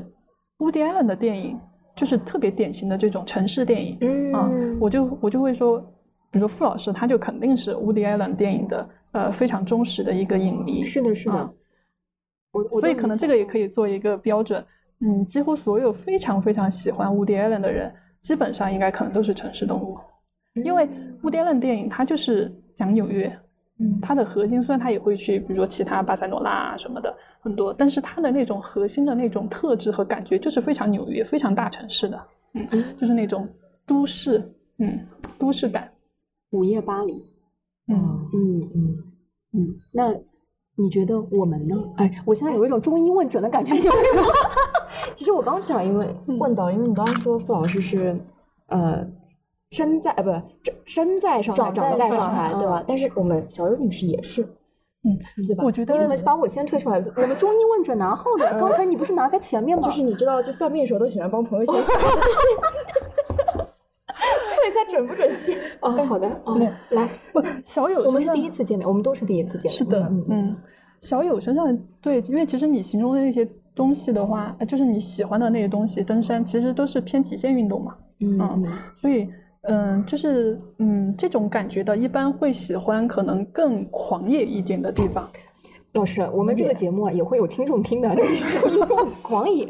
[0.59, 1.59] Woody Allen 的电影
[1.97, 3.99] 就是特别典型的这种城市电影。
[4.01, 5.81] 嗯，我就我就会说，
[6.31, 10.83] 比如说傅老师，他就肯定是 Woody Allen 电影的呃非常忠实的一个影迷。
[10.83, 11.51] 是的，是的。
[12.53, 14.65] 我所以可能这个也可以做一个标准。
[15.03, 19.97] 嗯，几乎所有非常非常喜欢 Woody Allen 的人，基本上应该可能都是城市动物，
[20.63, 20.87] 因为
[21.23, 23.35] Woody Allen 电影它就是讲纽约，
[23.81, 32.23] 嗯，它的核心虽然它也会去，比如说其他巴塞罗那啊什么的很多，但是它的那种核心的那种特质和感觉就是非常纽约、非常大城市的，
[32.55, 33.49] 嗯，就是那种
[33.87, 35.01] 都市，嗯，
[35.39, 35.91] 都市感，
[36.51, 37.25] 午夜巴黎，
[37.89, 38.29] 嗯。
[38.33, 38.99] 嗯嗯
[39.53, 40.15] 嗯，那
[40.77, 41.75] 你觉得我们呢？
[41.97, 43.75] 哎，我现在有一种中医问诊的感觉。
[45.15, 48.17] 其实我刚想，因为问到，因为你刚刚说傅老师是，
[48.67, 49.05] 呃，
[49.71, 50.31] 生在呃不
[50.85, 52.83] 身在上海，长在上海，对吧？
[52.87, 54.43] 但是我们小优女士也是，
[55.05, 55.17] 嗯，
[55.47, 55.63] 对吧？
[55.65, 56.97] 我觉得你怎么把我先推出来？
[57.17, 59.85] 我们中医问诊拿后的，刚才你不是拿在前面吗？
[59.85, 61.81] 就是你知道，就算命时候都喜欢帮朋友先测
[64.67, 65.57] 一下准不准确。
[65.81, 66.59] 哦，好的，哦，
[66.91, 69.79] 来，不，小友，我们是第一次见面，我们都是第一次见面。
[69.79, 70.57] 是的，嗯，
[71.01, 73.49] 小友身上对，因为其实你形容的那些。
[73.73, 77.97] 东西的话，就是你喜欢的那些东西，登山其实都是偏极限运动嘛。
[78.19, 78.37] 嗯，
[78.97, 79.27] 所以，
[79.63, 85.29] 嗯，就是嗯，这种感觉的，一般会喜欢可能更狂野一点的地方。
[85.93, 88.17] 老师，我们这个节目啊，也会有听众听的。
[89.23, 89.69] 狂野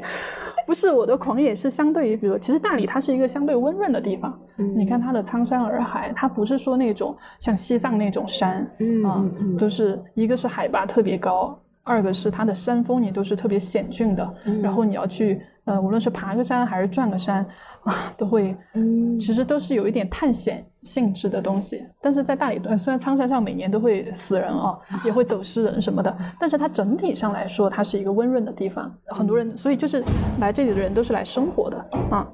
[0.66, 4.38] 不是我的狂野，是相对于，比如，其实大理它是一个相对温润的地方。
[4.58, 11.58] 嗯，你看它的苍山洱海，它不是说那种像西藏那种山，嗯，就是一个是海拔特别高。
[11.82, 17.46] 二个是它的山峰也都是特别险峻的，然后你要去呃，无论是爬个山还是转个山
[17.84, 21.86] 啊，都会，嗯，其实都是有一点探险性质的东西。
[22.00, 28.92] 但是在大理，虽然苍山上每年都会死人啊，也会走失人什么的，但是它整体上来说，它是一个温润的地方。
[29.06, 30.02] 很多人，所以就是
[30.40, 31.78] 来这里的人都是来生活的
[32.10, 32.26] 啊，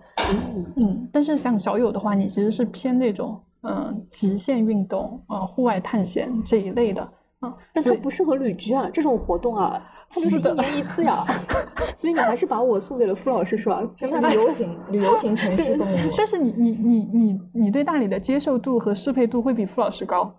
[0.76, 7.06] 嗯，但是像小友的话，你其实是偏那种嗯极限运动啊，户外探险这一类的。
[7.40, 9.78] 啊，但它不适合旅居啊，这种活动啊，
[10.08, 11.24] 它就是一年一次呀，
[11.96, 13.82] 所以你还是把我送给了傅老师是吧？
[13.96, 15.96] 真的旅游型， 旅游型城市动物。
[16.16, 20.32] 但是你你你你你对大理的接受度和适配度会比傅老师高。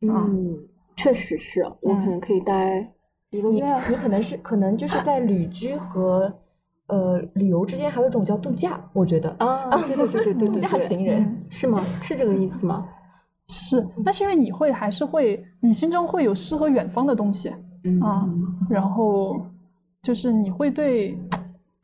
[0.00, 0.58] 嗯，
[0.96, 2.92] 确实是我可能可以待
[3.30, 3.64] 一个月。
[3.88, 6.32] 你可能是可能就是在旅居和
[6.88, 11.80] 呃旅游之间还有一种叫度假，我觉得啊，对对对对对，度假行人是吗？
[12.02, 12.84] 是这个意思吗？
[13.48, 17.54] 是，那是因为你会还是会，你心中会有诗和远方的东西，
[18.00, 18.28] 啊，
[18.68, 19.44] 然后
[20.02, 21.18] 就是你会对，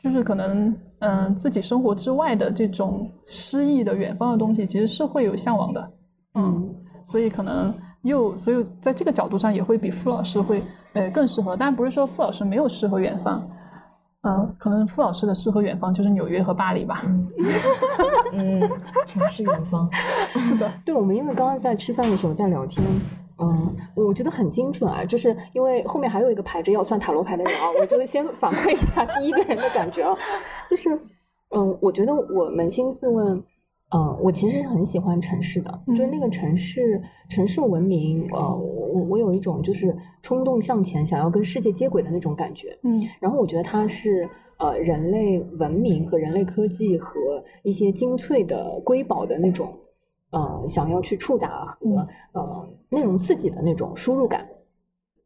[0.03, 5.91] 就是可能嗯自己生活之外的这种诗意的远方的东西，其实是会有向往的，
[6.35, 6.75] 嗯，
[7.09, 13.49] 所以可能又所以在这个角度上也会比傅老师会呃更适合，但不是说傅老师没有诗和远方。
[14.23, 17.05] 嗯，可能傅老师的诗和远方就是纽约和巴黎吧。
[18.33, 18.61] 嗯，
[19.07, 19.89] 城市远方。
[20.35, 22.85] 是的，对我们因为刚刚在吃饭的时候在聊天，
[23.39, 30.17] 嗯，我觉得很精准啊，就是因为后面还有一个排着要算塔罗牌的人啊，我就先反馈一下第一个人的感觉啊，
[30.69, 30.91] 就是，
[31.51, 33.43] 嗯，我觉得我扪心自问。
[33.91, 42.79] 嗯，我其实是很喜欢城市的，就是那个城市城市文明，呃，我我有一种就是冲动向前，想要跟世界接轨的那种感觉。
[42.83, 44.29] 嗯，然后我觉得它是
[44.59, 49.73] 呃人类文明和人类科技和一些精粹的瑰宝的那种
[50.31, 54.47] 呃想要去触达和呃内容自己的那种输入感。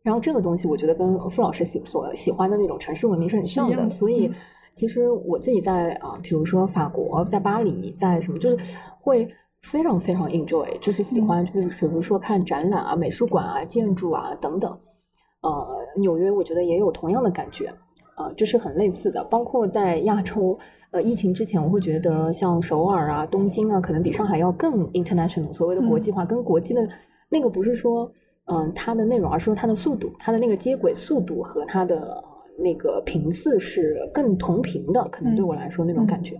[0.02, 4.30] 然后这个东西，我觉得跟傅老师喜所喜欢的那种城市文明是很像的，所以。
[4.74, 8.56] 其实我自己在啊，比如说法国，在巴黎，在什么，就是
[9.02, 9.28] 会
[9.60, 14.72] 非常非常 enjoy，就是喜欢，就是比如说看展览啊、美术馆啊、建筑啊等等。
[15.42, 17.70] 呃，纽约我觉得也有同样的感觉，
[18.16, 19.22] 呃，这是很类似的。
[19.24, 20.58] 包括在亚洲，
[20.90, 26.86] 呃，疫情之前，我会觉得像首尔啊、东京啊，可能比上海要更 international，所谓的国际化，跟国际的
[27.28, 28.10] 那个不是说
[28.46, 32.22] 嗯它的内容，而是说它的速度，它的那个接轨速度和它的。
[32.58, 36.38] 那个频次是更同频的，可能对我来说那种感觉。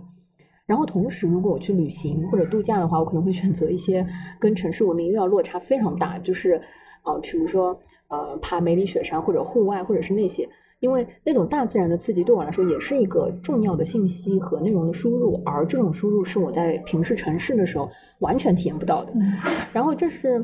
[0.63, 4.05] 然后同时，如果我去旅行或者度假的话，我可能会选择一些
[4.39, 6.61] 跟城市文明又要落差非常大，就是
[7.03, 7.77] 呃，比如说
[8.09, 10.47] 呃，爬梅里雪山或者户外，或者是那些，
[10.83, 19.13] 因为那种大自然的刺激对我来说也是一个重要的信息和内容的输入，而这种输入是我在平视城市的时候完全体验不到的。
[19.71, 20.37] 然后这是，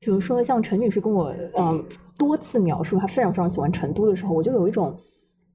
[0.00, 1.82] 比如说像陈女士跟我嗯。
[2.16, 4.96] 多次描述她非常非常喜欢成都的时候，我就有一种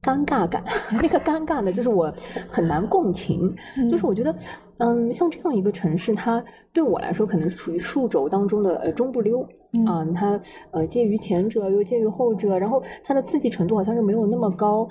[0.02, 0.64] 尴尬感，
[1.02, 2.14] 那个尴尬呢，就是我
[2.50, 3.54] 很难共情，
[3.92, 4.34] 就是我觉得，
[4.78, 10.40] 嗯，像这样一个城市，它对我来说可能属于数轴当中的呃中不溜，嗯，它
[10.72, 14.88] 呃介于前者又介于后者，然后它的刺激程度好像是没有那么高，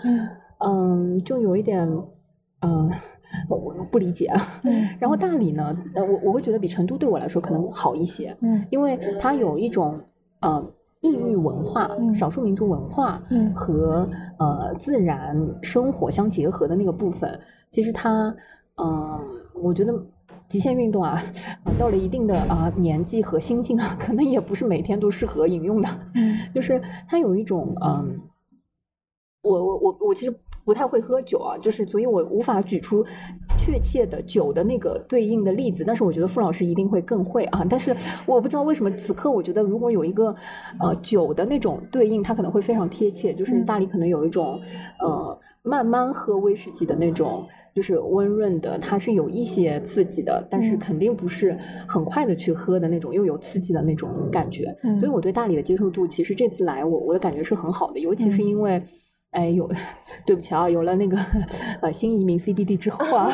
[0.59, 1.89] 嗯，就有一点，
[2.61, 2.91] 嗯，
[3.49, 4.41] 我不理解啊。
[5.01, 9.99] 然后大理呢，呃，我我会觉得比成都对我来说可能好一些，嗯，因为它有一种，
[10.41, 10.71] 呃。
[11.01, 13.22] 异域文化、少数民族文化
[13.55, 17.40] 和呃自然生活相结合的那个部分，
[17.70, 18.34] 其实它，
[18.76, 19.20] 嗯，
[19.55, 19.94] 我觉得
[20.49, 21.22] 极限运动啊，
[21.78, 25.88] 到了一定的啊年纪和心境啊， 可能也不是每天都适合饮用的，
[26.55, 28.20] 就是它有一种嗯，
[29.42, 30.34] 我我我我其实。
[30.69, 33.03] 不太会喝酒啊，就是所以我无法举出
[33.57, 37.64] 确切的酒的那个对应的例子，但是我觉得傅老师一定会更会啊。
[37.66, 37.97] 但是
[38.27, 40.27] 我不知道为什么此刻我觉得如果有一个
[40.79, 43.33] 呃酒的那种对应，它可能会非常贴切。
[43.33, 44.61] 就是大理可能有一种
[45.01, 51.57] 呃慢慢喝威士忌的那种，就是温润的，它是有一些刺激的，但是肯定不是
[51.87, 54.66] 很快的去喝的那种又有刺激的那种感觉。
[54.99, 58.83] 所以我对大理的接受度其实这次来我我的感觉是很好的，尤其是因为。
[59.39, 59.70] 哎，有，
[60.26, 61.16] 对不起啊，有了那个
[61.80, 63.30] 呃新移民 CBD 之后啊，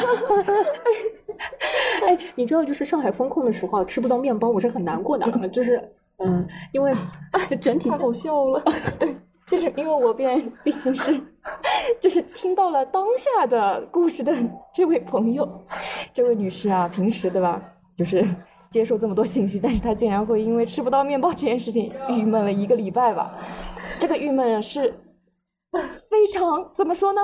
[2.07, 5.83] 哎，你知道就是上海封控的时候吃不到面包，我是很难过的，就是
[6.19, 6.93] 嗯，因为
[7.59, 8.63] 整体太好笑了，
[8.99, 11.19] 对，就是因为我变毕竟是
[11.99, 14.31] 就是听到了当下的故事的
[14.75, 15.49] 这位朋友，
[16.13, 17.63] 这位女士啊，平时对吧，
[17.97, 18.23] 就是
[18.71, 23.39] 接受这么多信息，但是她竟然会因为吃不到面包这件事情郁闷了一个礼拜吧，
[23.99, 24.93] 这个郁闷是。
[26.11, 27.21] 非常怎么说呢？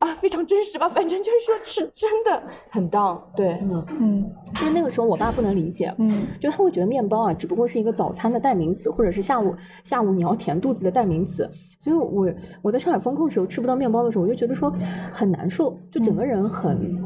[0.00, 3.84] 啊，非常真实吧，反正就是说是 真的很 down，对，嗯。
[4.00, 11.48] 嗯，因为那个时候我爸不能理解，嗯，就他会觉得面包啊，只不过是一个早餐的代名词，或者是下午下午你要填肚子的代名词，
[11.82, 12.28] 所以我
[12.60, 14.70] 我在上海封控的时候吃不到面包的时候，我就觉得说
[15.10, 16.98] 很难受，就整个人很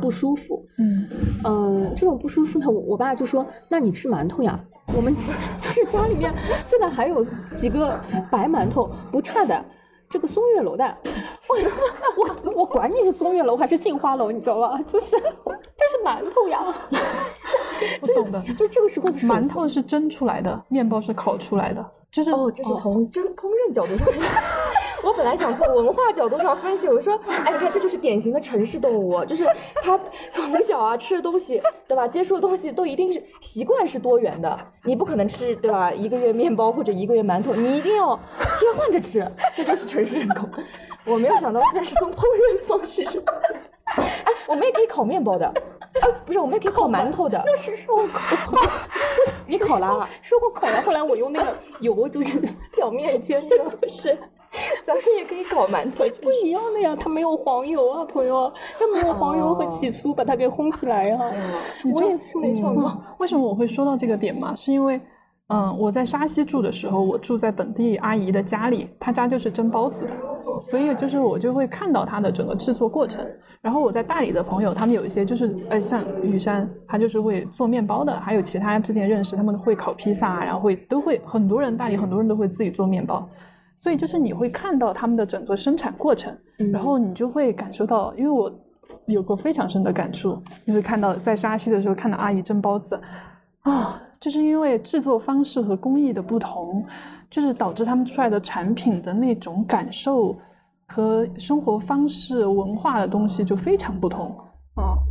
[0.00, 1.08] 不舒服，嗯。
[1.44, 4.62] 嗯，这种不舒服呢，我我爸就说，那你吃馒头呀。
[4.94, 5.14] 我们
[5.60, 6.32] 就是家里面
[6.64, 7.24] 现在还有
[7.54, 9.64] 几个白馒头不差的，
[10.08, 10.96] 这个松月楼的，
[11.48, 11.56] 我
[12.16, 14.78] 我我管你是松月楼还是杏花楼，你知道吧？
[14.86, 16.74] 就是但是馒头呀，
[18.00, 24.06] 不懂的，就这个时候馒头是蒸出来的，面包是烤出来的，就是哦，这是从蒸烹饪角度上。
[25.02, 29.44] 我本来想从文化角度上分析，我说，哎，你看，这就是典型的城市动物，就是
[29.82, 29.98] 他
[30.30, 32.08] 从小啊吃的东西，对吧？
[32.08, 35.92] 接触的东西都一定是习惯是多元的，你不可能吃，对吧？
[35.92, 38.18] 一个月面包或者一个月馒头，你一定要
[38.58, 40.48] 切换着吃，这就是城市人口。
[41.04, 43.22] 我没有想到竟然是从烹饪方式上，
[43.94, 44.04] 哎，
[44.48, 48.56] 我们也可以烤面包的，啊，不是，我们也可以烤馒头的，那是烧烤，
[49.46, 50.08] 你烤了？
[50.20, 52.40] 是我烤了，后来我用那个油就是
[52.74, 54.18] 表面煎的，不是。
[54.86, 61.18] 咱们也可以搞馒头，不一样的呀，它没有黄油啊，朋友，它没有黄油和起酥把它给烘起来呀。
[61.92, 64.54] 我也是没想到，为什么我会说到这个点嘛？
[64.56, 65.00] 是因为，
[65.48, 73.24] 嗯，我在沙溪住的时候，我住在本地阿姨的家里，她家就是蒸包子的，所以就是我就会看到它的整个制作过程。
[73.62, 83.28] 然后我在大理的朋友，他们有一些就是，呃，像雨山，他就是会做面包的，还有其他之前认识，他们会烤披萨，然后会都会很多人大理很多人都会自己做面包。
[83.86, 86.36] 所以就是你会看到他们的整个生产过程，
[86.72, 88.52] 然后你就会感受到，因为我
[89.04, 93.00] 有过非常深的感触，就是看到在沙溪的时候看到阿姨蒸包子，
[93.60, 96.84] 啊，就是因为制作方式和工艺的不同，
[97.30, 100.36] 就是导致他们出来的产品的那种感受
[100.88, 104.36] 和生活方式、文化的东西就非常不同。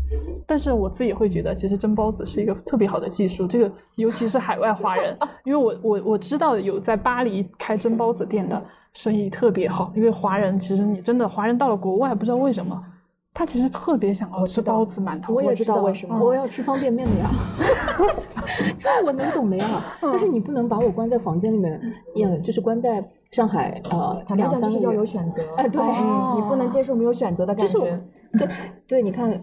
[0.05, 3.47] 啊，但是我自己会觉得，其实蒸包子是一个特别好的技术。
[3.47, 8.61] 这个尤其是海外华人， 因为我我我知道有在巴黎开蒸包子店的
[8.93, 9.91] 生意特别好。
[9.95, 12.81] 因为华人其实你真的华人到了国外，不知道为什么，
[13.33, 15.33] 他其实特别想要吃包子、馒头。
[15.33, 17.29] 我也知道为什么，我要吃方便面的呀。
[18.77, 19.83] 这我能懂的呀。
[20.01, 21.81] 但是你不能把我关在房间里面，
[22.13, 24.83] 也就是关在上海呃两三个月。
[24.83, 25.41] 要有选择。
[25.57, 25.81] 哎，对，
[26.35, 27.99] 你不能接受没有选择的感觉。
[28.37, 28.47] 对
[28.87, 29.41] 对，你看。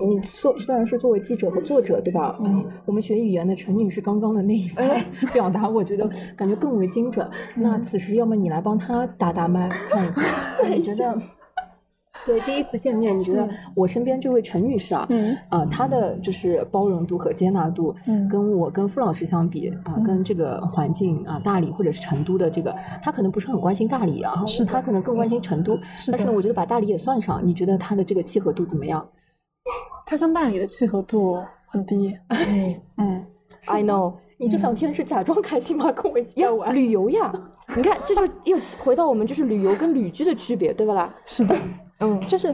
[0.00, 2.38] 你做虽然是作为记者和作者，对吧？
[2.42, 4.88] 嗯，我们学语言的陈女士刚刚的那一番
[5.32, 7.28] 表达，我觉得感觉更为精准。
[7.54, 10.24] 那此时，要么你来帮她打打麦，看一看，
[10.74, 11.20] 你觉得？
[12.26, 25.78] 对，第一次见面，你觉得我身边这位陈女士啊，嗯，啊，她的就是包容度和接纳度，嗯，跟我跟傅老师相比啊，跟这个环境啊，大理或者是成都的这个，她可能不是很关心大理啊，是她可能更关心成都，
[26.12, 29.06] 但是我觉得把大理也算上，你觉得她的这个契合度怎么样？
[30.10, 32.12] 它跟大理的契合度很低。
[32.28, 33.26] 嗯嗯
[33.68, 35.92] ，I know，你这两天是假装开心吗？
[35.92, 37.32] 跟我一起要玩旅游呀？
[37.76, 41.14] 你看，这就又回到我们就是旅游跟旅居的区别，对不啦？
[41.24, 41.54] 是的，
[42.00, 42.52] 嗯， 就是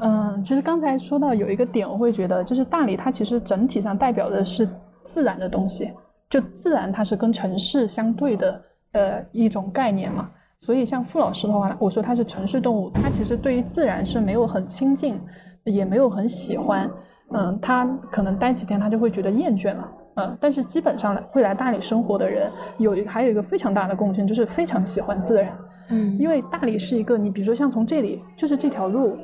[0.00, 4.68] 嗯、其实刚才说到有一个点，我会觉得就是大理它其实整体上代表的是
[5.04, 5.92] 自然的东西，
[6.28, 10.28] 就自然它是跟城市相对的呃一种概念嘛。
[10.60, 15.20] 所以像傅老师的话，我说他是城市动物，他其实对于自然是没有很亲近，
[15.66, 16.90] 也没有很喜欢。
[17.32, 19.88] 嗯，他可能待几天他就会觉得厌倦了。
[20.14, 25.52] 嗯，但是基本上来会来大理生活的人，有一个还有一个非常大的共性，就是非常喜欢自然。
[25.90, 29.16] 嗯因为大理是一个，你比如说像从这里，就是这条路，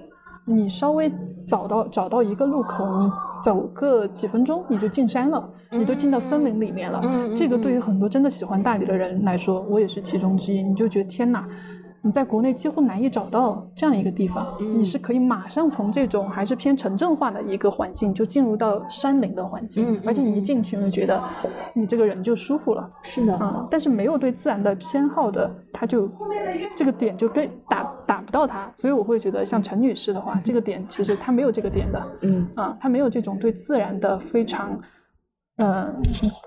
[0.44, 1.10] 你稍微
[1.46, 3.10] 找到找到一个路口，你
[3.42, 7.00] 走个几分钟你就进山了，你都进到森林里面了。
[7.04, 10.62] 嗯嗯这个对于很多真的喜欢大理的人来说，我也是其中之一。
[10.62, 11.48] 你就觉得天哪！
[12.04, 21.22] 你在国内几乎难以找到这样一个地方，嗯你是可以马上从这种还是偏城镇化的一个环境，就进入到山林的环境，而且你一进去，你就觉得
[21.72, 22.90] 你这个人就舒服了。
[23.02, 26.10] 是的，嗯，但是没有对自然的偏好的，他就
[26.74, 32.48] 这个点就对打打不到他，所以我会觉得像陈女士的话，这个点其实她没有这个点的，嗯。
[32.56, 34.76] 啊，她没有这种对自然的非常，
[35.56, 35.94] 呃，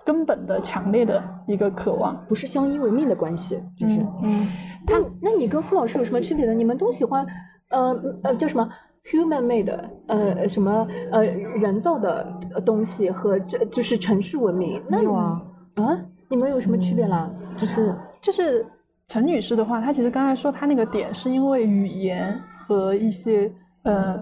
[0.04, 4.48] 根本的强烈的一个渴望，不是相依为命的关系，就是嗯嗯
[4.88, 6.54] 那那你跟傅老师有什么区别呢？
[6.54, 7.26] 你们都喜欢，
[7.70, 8.68] 呃呃叫什么
[9.04, 14.82] human made，呃什么呃人造的呃东西和这就是城市文明。
[14.90, 15.42] 那没有啊，
[15.76, 15.98] 啊，
[16.30, 17.30] 你们有什么区别啦？
[17.58, 18.66] 就是就是
[19.08, 22.38] 陈女士的话，她其实刚才说她那个点是因为语言
[22.68, 23.52] 和一些
[23.84, 24.20] 呃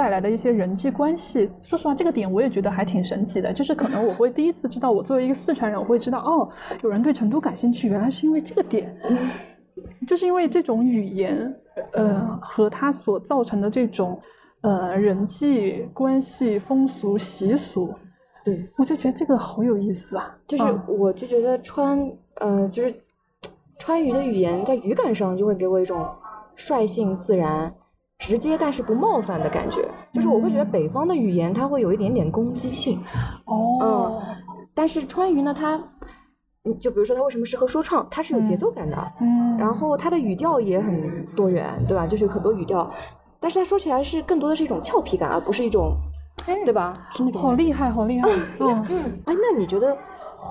[0.00, 1.50] 带来的一些人际关系。
[1.60, 3.52] 说实话，这个点我也觉得还挺神奇的。
[3.52, 6.48] 就是可能我会第一次知道，我作为一个四川人，我会知道哦，
[6.82, 8.96] 有人对成都感兴趣，原来是因为这个点，
[10.08, 11.54] 就是因为这种语言
[11.92, 14.18] 呃和它所造成的这种
[14.62, 17.92] 呃人际关系、风俗习俗。
[18.42, 20.34] 对，我就觉得这个好有意思啊！
[20.48, 22.94] 就是嗯我就觉得川呃就是
[23.78, 26.08] 川渝的语言在语感上就会给我一种
[26.56, 27.70] 率性自然。
[28.20, 33.02] 直接但是不冒犯的感觉，就是我会觉得北方的语言它会有一点点攻击性，
[33.46, 34.22] 哦，
[34.74, 35.74] 但是川渝呢，它，
[36.64, 42.06] 嗯就比如说它为什么适合说唱，它是有节奏感的，嗯，然后它的语调也很多元，对吧？
[42.06, 42.88] 就是有很多语调，
[43.40, 45.96] 但是它说起来是更多的是一种俏皮感，而不是一种，
[46.46, 46.92] 对吧？
[47.10, 48.28] 是那种好厉害，好厉害！
[48.60, 48.84] 嗯，
[49.26, 49.96] 哎，那你觉得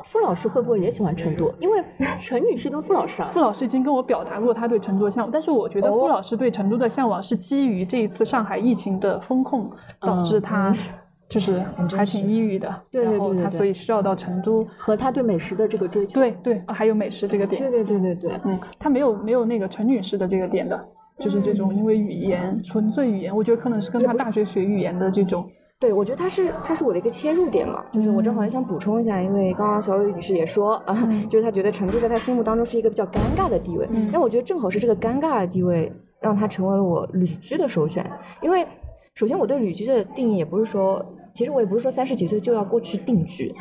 [0.05, 1.53] 傅老师会不会也喜欢成都？
[1.59, 1.83] 因为
[2.19, 10.73] 陈女士跟傅老师啊傅，老师已经跟我表达过他对成都的向往，但是我觉得哦傅老师对成都的向往是基于这一次上海疫情的风控导致他
[11.29, 11.63] 就是
[11.95, 14.65] 还挺抑郁的，对对对他所以需要到成都。
[14.77, 20.87] 和他对美食的这个追求，对对，还有美食这个点，对对对对对，嗯，他没有没有那个陈女士的这个点的，
[21.19, 25.47] 就是这种因为语言纯粹语言，我觉得可能是跟他大学学语言的这种，
[25.79, 30.81] 对，我觉得它是它是我的一个切入点嘛，就是我正好也想补充一下，因为刚刚小雨女士也说
[31.29, 38.05] 就是她觉得成都在她心目当中是一个比较尴尬的地位，嗯但我觉得正好是这个尴尬的地位，让她成为了我旅居的首选。
[38.41, 38.67] 因为
[39.13, 43.55] 首先我对旅居的定义也不是说，其实我也不是说三十几岁就要过去定居，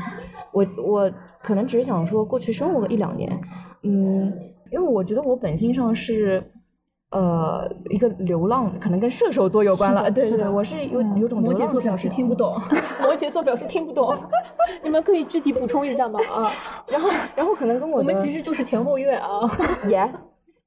[0.52, 3.40] 我我可能只是想说过去生活个一两年，
[3.84, 4.32] 嗯，
[4.72, 6.42] 因为我觉得我本性上是。
[7.10, 12.54] 呃，一个流浪可能跟射手座有关了，对对，我是有嗯有种 摩羯座表示听不懂，
[13.00, 14.14] 摩羯座表示听不懂，
[14.82, 16.20] 你们可以具体补充一下吗？
[16.30, 16.52] 啊，
[16.86, 19.40] 然后，然后可能跟我我们其实就是前后月啊。
[19.88, 20.12] 也，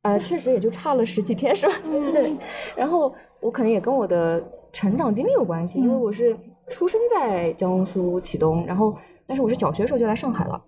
[0.02, 1.74] 呃，确实也就差了十几天，是吧？
[1.86, 2.36] 嗯 对。
[2.76, 6.36] 然后我可能也跟我的成长经历有关系，因为嗯我是
[6.70, 8.96] 出生在江苏启东，然后
[9.28, 10.60] 但是我是小学时候就来上海了，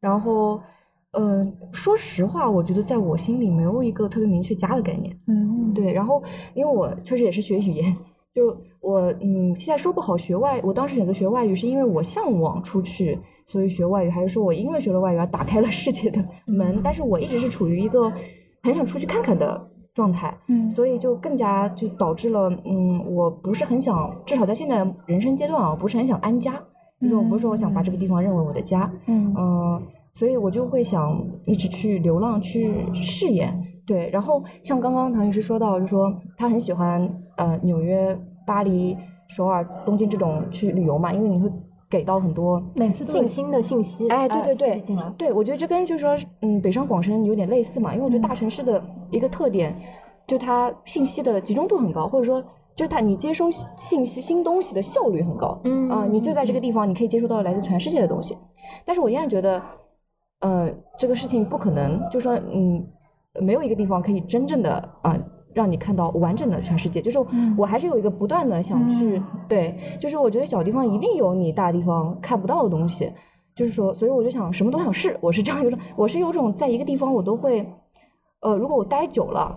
[0.00, 0.60] 然后，
[1.12, 5.14] 嗯、说实话，我觉得在我心里没有一个特别明确家的概念。
[5.26, 6.22] 嗯，对，然后
[6.54, 7.94] 因为我确实也是学语言，
[8.34, 16.80] 就我嗯，现在说不好学外，我当时选择学外语是因为我向往出去，所以学外语，还是说我因为学了外语而打开了世界的门？
[16.82, 18.10] 但是我一直是处于一个
[18.62, 26.54] 很想出去看看的状态，嗯，所以就更加就导致了嗯，我不是很想，至少在现在的人生阶段啊，我不是很想安家，
[27.02, 29.82] 就是我不是说我想把这个地方认为我的家，嗯嗯，
[30.14, 34.10] 所以我就会想一直去流浪去试验，对。
[34.10, 38.96] 然后像刚刚唐女士说到，就说她很喜欢呃纽约、巴黎、
[39.28, 41.50] 首尔、东京这种去旅游嘛，因为你会
[41.88, 49.74] 给到很多每次都有新的信息，哎，对对对对，我觉得这跟就是说，嗯，北上广深有点类似嘛，因为我觉得大城市的一个特点，
[50.26, 52.42] 就它信息的集中度很高，或者说
[52.74, 58.36] 就是它你接收信息新东西的效率很高，嗯啊、你就在这个地方，你可以接收到来自全世界的东西，
[58.84, 59.62] 但是我依然觉得，
[60.42, 62.84] 呃，这个事情不可能，就说嗯，
[63.40, 64.72] 没有一个地方可以真正的
[65.02, 65.16] 啊、
[65.54, 67.18] 让你看到完整的全世界，就是
[67.56, 69.24] 我还是有一个不断的想去，嗯。
[69.48, 73.12] 对，就是我觉得小地方一定有你大地方看不到的东西，
[73.54, 77.64] 就是说，所以我就想什么都想试，我是这样一种，我是有种在一个地方我都会，
[78.40, 79.56] 呃，如果我待久了，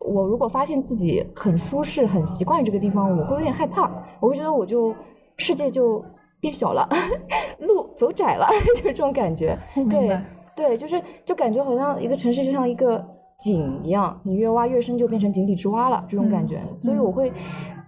[0.00, 4.94] 我如果发现自己很舒适、很习惯这个地方，我会有点害怕，我会觉得我就
[5.36, 6.04] 世界就
[6.40, 6.88] 变小了，
[7.60, 9.58] 路走窄了， 就是这种感觉。
[9.90, 10.20] 对
[10.54, 13.04] 对，就是就感觉好像一个城市就像一个
[13.38, 16.60] 井一样，你越挖越深，就变成井底之蛙了，这种感觉。
[16.80, 17.32] 所以我会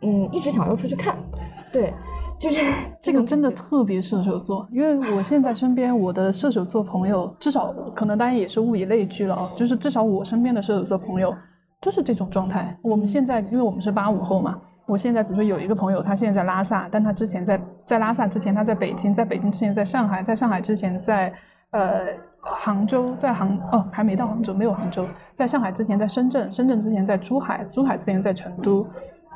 [0.03, 1.17] 嗯一直想要出去看，
[1.73, 1.93] 对。
[2.39, 2.59] 就是
[3.03, 11.35] 这个真的特别射手座，因为我现在身边我的射手座朋友，至少可能当然也是物以类聚了啊，就是至少我身边的射手座朋友
[11.83, 12.75] 就是这种状态。
[12.81, 21.33] 我们现在因为我们是八五后嘛，我现在比如说有一个朋友，他现在在拉萨，但他之前在在拉萨之前他在北京，在北京之前在上海，在上海之前在
[21.71, 22.07] 呃
[22.41, 28.87] 杭州，在杭哦还没到杭州，没有杭州，在上海之前在深圳，深圳之前在珠海，珠海之前在成都。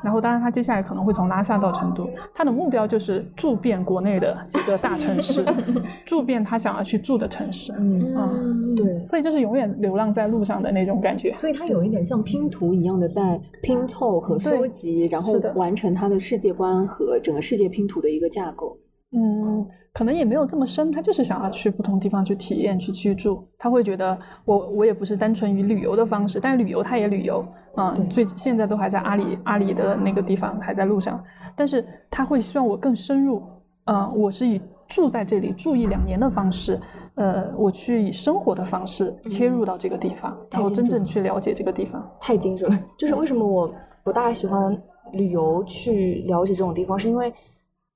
[0.03, 5.43] 然后，当然，他接下来可能会从拉萨到成都，他的目标就是住遍国内的几个大城市，
[6.05, 7.73] 住遍他想要去住的城市。
[7.77, 11.35] 嗯，对，所以就是永远流浪在路上的那种感觉。
[11.37, 18.77] 所以他有一点像拼图一样的在拼凑和收集，然后完成他的世界观和整个世界拼图的一个架构。
[19.17, 23.47] 嗯，可能也没有这么深，他就是想要去不同地方去体验、去居住。
[23.57, 27.95] 他会觉得，我我也不是单纯以旅游的方式，但旅游他也旅游啊。
[28.09, 31.23] 最现在都还在阿里阿里的那个地方，还在路上。
[31.55, 33.41] 但是他会希望我更深入，
[33.85, 36.79] 嗯，我是以住在这里住一两年的方式，
[37.15, 42.05] 呃，我去以生活的方式切入到这个地方，然后真正去了解这个地方。
[42.19, 43.73] 太精准了，就是为什么我
[44.03, 44.75] 不大喜欢
[45.13, 47.33] 旅游去了解这种地方，是因为，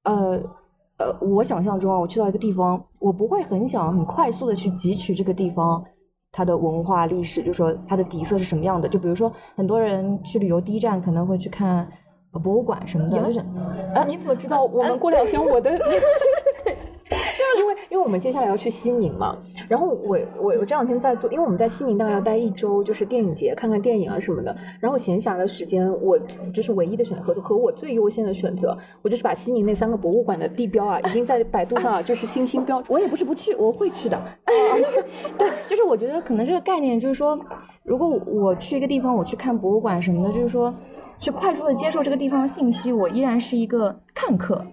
[0.04, 0.40] 呃。
[1.02, 5.82] 呃，我想象中啊，我去到一个地方，我不会很想很快速的去汲取这个地方
[6.32, 8.88] 它的文化历史，就说它的底色是什么样的。
[8.88, 11.88] 就比如说，很多人去旅游第一站可能会去看
[12.44, 13.40] 博物馆什么的，就是，
[13.96, 15.72] 啊，你怎么知道我们过两天我的？
[18.10, 19.38] 我们接下来要去西宁嘛，
[19.68, 24.56] 然后我我我这两天在做，因为我们在西宁大概要待一周，就是电影节看看电影啊什么的。
[24.80, 26.18] 然后闲暇的时间，我
[26.52, 32.82] 就是唯一的选择和我最优先的选择，我就是把西宁那三个博物馆的地标啊，已经在百度上就是星星标。
[32.90, 34.20] 我也不是不去，我会去的。
[35.38, 37.40] 对，就是我觉得可能这个概念就是说，
[37.84, 40.74] 如果我去一个地方，我去看博物馆什么的，就是说
[41.20, 44.66] 去快速的接受这个地方的信息，我依然是一个看客。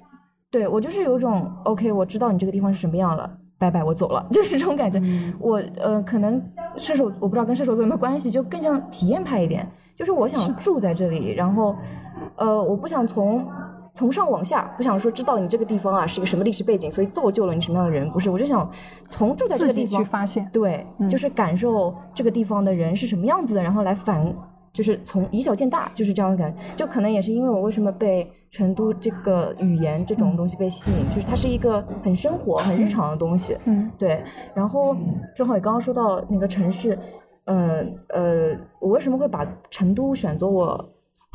[0.57, 4.99] 对我就是有种 OK，我知道你这个地方是什么样了，拜拜，我走了， 就是这种感觉。
[5.39, 6.43] 我呃，可能
[6.79, 9.69] 射手，我不知道跟射手座有没有关系，就更像体验派一点。
[9.95, 11.77] 就是我想住在这里，然后
[12.37, 13.47] 呃，我不想从
[13.93, 18.31] 从上往下，不想说知道你这个地方啊是一个什么历史背景，所以造就了你什么样的人，不是？
[18.31, 18.67] 我就想
[19.11, 24.35] 从住在这个地方去发现，对，就是感受这个地方的人是什么样子的，然后来反。
[24.73, 26.59] 就是从以小见大，就是这样的感觉。
[26.77, 33.55] 就可能也是因为我为什么被成都这个语言这种东西被吸引，就是它是一个很生活、很日常的东西。
[33.67, 34.25] 嗯，对。
[34.55, 34.97] 然后
[35.37, 36.99] 正好也刚刚说到那个城市，
[37.45, 40.89] 呃呃，我为什么会把成都选择我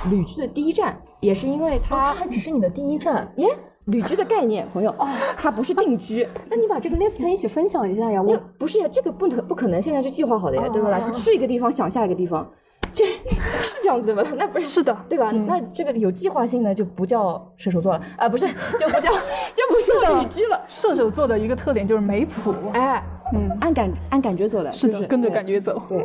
[0.10, 3.48] 旅居的第一站，也是因为它它只是你的第一站耶。
[3.86, 4.94] 旅居的概念，朋友，
[5.38, 6.28] 它不是定居。
[6.50, 8.22] 那你把这个 list 一起分享一下呀？
[8.22, 11.00] 我不是呀这个不可不可能现在就计划好的呀，对吧？
[11.16, 12.48] 去一个地方想下一个地方。
[12.94, 13.06] 这
[13.58, 14.24] 是这样子的吗？
[14.38, 15.32] 那不是是的，对吧？
[15.32, 18.46] 那这个有计划性的就不叫射手座了啊，不是
[18.80, 19.12] 就不叫
[19.54, 20.62] 就不是旅居了。
[20.68, 25.82] 射手座的一个特点就是没谱，哎，嗯，按感按感觉走的，是的，跟着感觉走。
[25.90, 26.00] 对，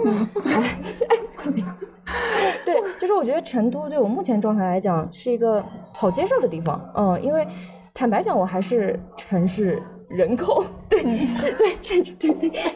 [2.75, 7.47] 对，就是我觉得成都对我目前状态来讲是一个好接受的地方，嗯，因为
[7.93, 9.83] 坦白讲，我还是城市。
[10.09, 11.01] 人口 对
[11.37, 12.31] 是，对这对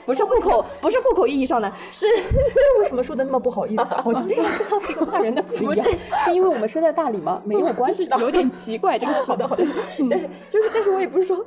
[0.04, 2.06] 不是户口，不是户口意义上的，是
[2.80, 3.84] 为什么说的那么不好意思？
[4.02, 5.86] 好像现在就像是一个骂人的词一样，
[6.24, 7.40] 是因为我们生在大理吗？
[7.44, 9.64] 没有关系的，有点奇怪这个词的，对
[10.08, 11.44] 对，就是，但是我也不是说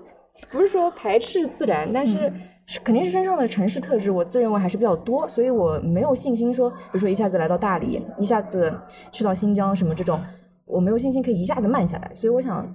[0.50, 2.32] 不是说排斥自然，但是
[2.66, 8.74] 是肯定是身上的城市特质，我自认为还是比较多，所以我没有信心说，比如说一下子来到大理，一下子
[9.12, 10.18] 去到新疆什么这种，
[10.66, 12.74] 我没有信心可以一下子慢下来，所以我想。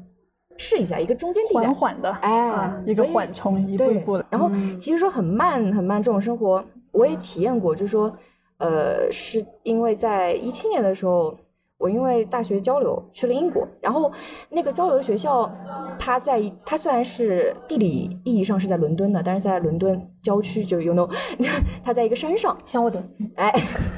[0.59, 4.27] 试一下一个中间地带，缓缓的，哎，一个缓冲，一步一步的。
[4.29, 7.75] 然后其实说很慢很慢这种生活，我也体验过。
[7.75, 8.13] 就是说，
[8.59, 11.33] 呃，是因为在一七年的时候，
[11.79, 14.11] 我因为大学交流去了英国，然后
[14.51, 15.49] 那个交流学校，
[15.97, 21.09] 它在它虽然是地理意义上是在伦敦的，但是在伦敦郊区，就 you know，
[21.85, 23.01] 它在一个山上，乡我的，
[23.37, 23.53] 哎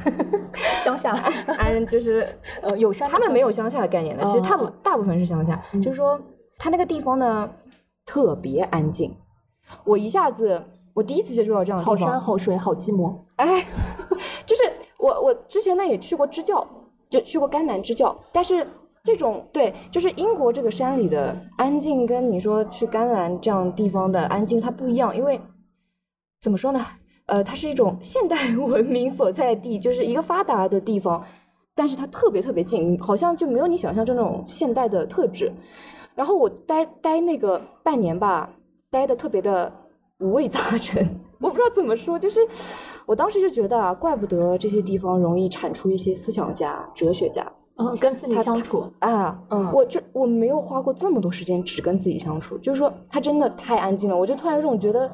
[0.85, 1.15] 乡下，
[1.47, 2.29] 嗯，就是
[2.61, 6.21] 呃有乡，他们没有乡下的概念的，其实大部大部分是乡下，就是说。
[6.61, 7.51] 它那个地方呢，
[8.05, 9.17] 特别安静。
[9.83, 13.17] 我一下子，我第一次接触到这样的地方，好山好水好寂寞。
[13.37, 13.65] 哎，
[14.45, 14.63] 就是
[14.99, 16.67] 我我之前呢也去过支教，
[17.09, 18.67] 就去过甘南支教，但是
[19.03, 25.41] 这种对，就是英国这个山里的安静，跟你说去甘南这样地方的安静它不一样，因为
[26.43, 26.85] 怎么说呢？
[27.25, 31.25] 呃，它是一种现代文明所在地，就是一个发达的地方，
[31.75, 35.51] 但是它特别特别近，好像就没有你想象中那种现代的特质。
[36.21, 38.51] 然后我待待那个半年吧，
[38.91, 39.73] 待的特别的
[40.19, 42.47] 五味杂陈，我不知道怎么说，就是
[43.07, 47.51] 我当时就觉得啊，怪不得这些地方容易产出一些思想家、哲学家。
[47.79, 55.11] 嗯，跟自己相处啊，嗯，我就我没有花过这么多时间只跟自己相处，就是说他真的太安静了，我就突然有种觉得，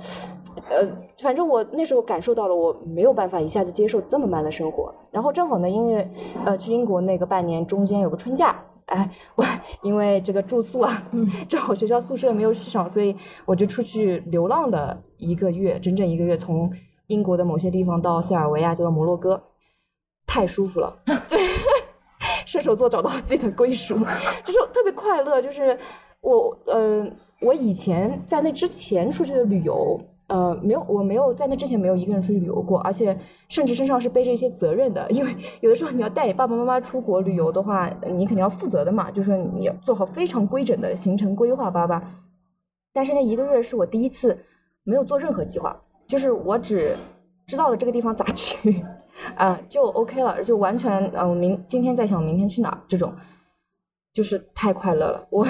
[0.68, 0.88] 呃，
[1.22, 4.92] 反正我那时候感受到了，我没有办法一下子接受这么慢的生活。
[5.12, 6.11] 然后正好呢，因为
[6.44, 9.45] 呃去英国那个半年中间有个春假，哎，我
[9.82, 11.03] 因为这个住宿啊，
[11.49, 13.14] 正好学校宿舍没有续上，所以
[13.45, 16.72] 我就出去流浪了一个月，整整一个月，从
[17.09, 19.43] 英国的某些地方到塞尔维亚，再到摩洛哥，
[20.26, 20.97] 太舒服了。
[22.47, 23.99] 射手座找到自己的归属，
[24.45, 25.43] 就是特别快乐。
[25.43, 25.78] 就是
[26.20, 27.07] 我，呃，
[27.41, 33.16] 我以前在那之前出去的旅游，呃，没有，我没有在那之前没有一个人出去旅游过，而且
[33.49, 35.09] 甚至身上是背着一些责任的。
[35.11, 42.03] 因为有的时候你要带你爸爸妈妈出国旅游的话，你肯定要负责的嘛，就是说你要做好非常规整的行程规划，爸爸。
[42.93, 44.37] 但是那一个月是我第一次
[44.83, 45.77] 没有做任何计划，
[46.09, 46.97] 就是我只
[47.47, 48.83] 知道了这个地方咋去。
[49.35, 53.12] 啊，就 OK 了，就完全嗯，明今天在想明天去哪儿，这种
[54.16, 55.26] 就是太快乐了。
[55.28, 55.46] 我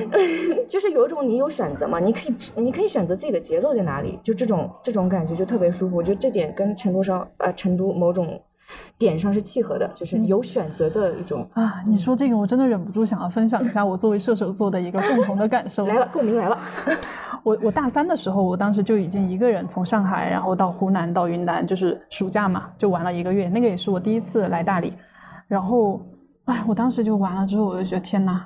[0.66, 5.98] 就是有一种你有选择嘛，你可以你可以选择自己的节奏在哪里，就这种这种感觉就特别舒服。
[5.98, 8.40] 我觉得这点跟成都上呃成都某种
[8.96, 11.82] 点上是契合的，就是有选择的一种啊。
[11.86, 15.84] 你说这个我真的忍不住想要分享一下我作为射手座的一个共同的感受。
[15.92, 16.58] 来了，共鸣来了。
[17.44, 23.48] 我我大三的时候，我当时就已经一个人从上海，然后到湖南，到云南，就是暑假嘛，就玩了一个月。
[23.50, 24.94] 那个也是我第一次来大理，
[25.48, 26.00] 然后，
[26.50, 28.44] 哎，我当时就完了之后，我就觉得天呐，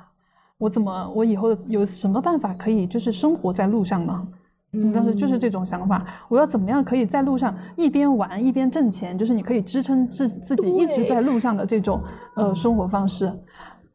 [0.59, 4.27] 我怎么，我以后有什么办法可以就是生活在路上呢？
[4.73, 11.99] 嗯，当时就是这种想法，我要怎么样可以在路上一边玩一边挣钱，就是你可以支撑自自己一直在路上的这种
[12.35, 13.31] 呃生活方式。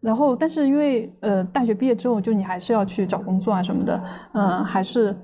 [0.00, 4.02] 然后，但是因为呃，大学毕业之后，就你还是要去找工作啊什么的，
[4.32, 5.14] 嗯，还是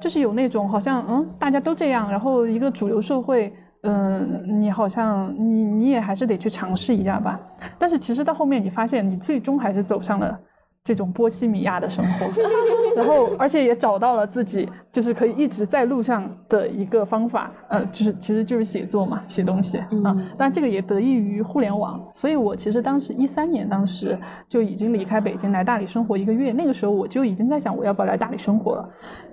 [0.00, 3.52] 就是有那种好像嗯，大家都这样，然后一个主流社会，
[3.82, 7.40] 嗯，你好像你你也还是得去尝试一下吧。
[7.78, 10.38] 但是其实到后面，你发现你最终还是走上了。
[10.84, 12.26] 这种波西米亚的生活，
[12.96, 20.16] 然后而且也找到了自己就是可以一直在路上的一个方法，呃，就是其实就是写作嘛，写东西啊。
[20.38, 24.18] 但这个也得益于互联网，所以我其实当时一三年当时
[24.48, 28.88] 就已经离开北京来大理生活一个月，那个时候我就已经在想我要不要来大理生活了。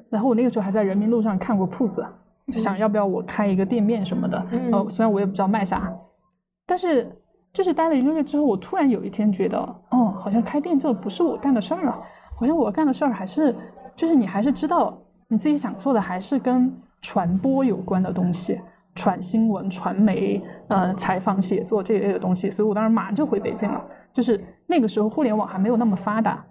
[0.10, 2.06] 然后我那个时候还在人民路上看过铺子，
[2.52, 4.46] 就想要不要我开一个店面什么的。
[4.72, 5.94] 呃，虽然我也不知道卖啥，
[6.66, 7.22] 但是。
[7.56, 9.58] 就是待了一个月之后，我突然有一天觉得，
[9.90, 12.02] 哦，好像开店这不是我干的事儿啊，
[12.38, 13.56] 好像我干的事儿还是，
[13.96, 16.70] 就是你还是知道你自己想做的还是跟
[17.02, 18.60] 传播有关的东西，
[18.94, 23.82] 传新闻、传媒、呃采访、写作这一类的东西，所以我当时马上就回北京了。
[24.14, 26.46] 就是那个时候互联网还没有那么发达，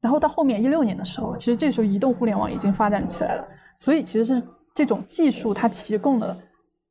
[0.00, 3.44] 然后到后面一六年的时候，其实这时候移动互联网已经发展起来了，
[3.80, 6.36] 所以其实是这种技术它提供了。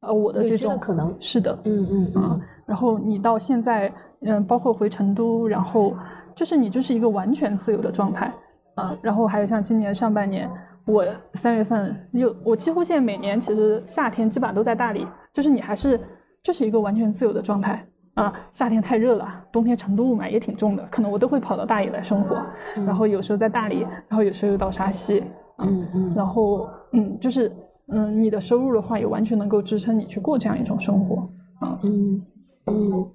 [0.02, 2.42] 呃，我的这种可能是的，嗯嗯嗯。
[2.66, 5.94] 然后你到现在，嗯，包括回成都，然后
[6.34, 8.34] 就是你就是一个完全自由的状态，
[8.74, 8.98] 啊。
[9.00, 10.50] 然后还有像今年上半年，
[10.86, 11.06] 我
[11.36, 15.06] 三月份又，我几乎现在每年其实夏天基本上都在大理，
[15.36, 16.00] 就是你还是
[16.42, 18.34] 就是一个完全自由的状态啊。
[18.54, 22.42] 夏天太热了，冬天成都雾霾也挺重的，可能我都会跑到大理来生活。
[22.88, 25.24] 然后有时候在大理，然后有时候又到沙溪，
[25.60, 26.14] 嗯嗯。
[26.16, 27.52] 然后嗯，就是。
[27.92, 31.30] 嗯，你的收入的话也完全能够支撑你去过这样一种生活，
[31.60, 32.22] 啊，嗯
[32.66, 33.12] 嗯，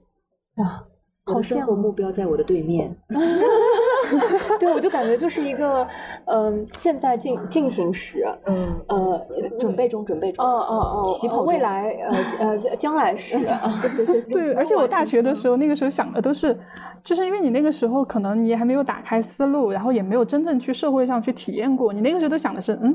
[0.56, 0.84] 啊，
[1.24, 2.96] 好生活目标在我的对面，
[4.60, 5.86] 对，我就感觉就是一个，
[6.26, 8.76] 嗯，现在进进行时，嗯。
[8.88, 9.26] 呃，
[9.58, 11.90] 准备中，准备中，哦哦哦，起跑未来，
[12.38, 13.36] 呃呃，将来时，
[13.96, 16.56] 对对 对，而且我大学的时候，那个时候想的都是，
[17.02, 22.94] 就是因为你那个时候可能你还没有打开思路，然后也没有真正去社会上去体验过，你那个时候都想的是，嗯。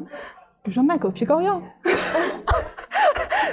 [0.64, 1.62] 比如说卖狗皮膏药，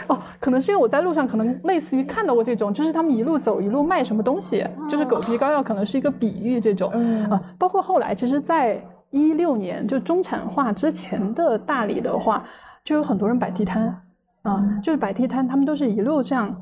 [0.08, 6.90] 哦，可能是因为我在路上，可能类似于看到过这种，就是他们一路走一路卖什么东西，就是狗皮膏药可能是一个比喻这种，
[7.30, 12.44] 啊，包括后来，其实，在一六年就中产化之前的大理的话，
[12.84, 14.02] 就有很多人摆地摊，
[14.42, 16.54] 啊，就是摆地摊，他们都是一路这样，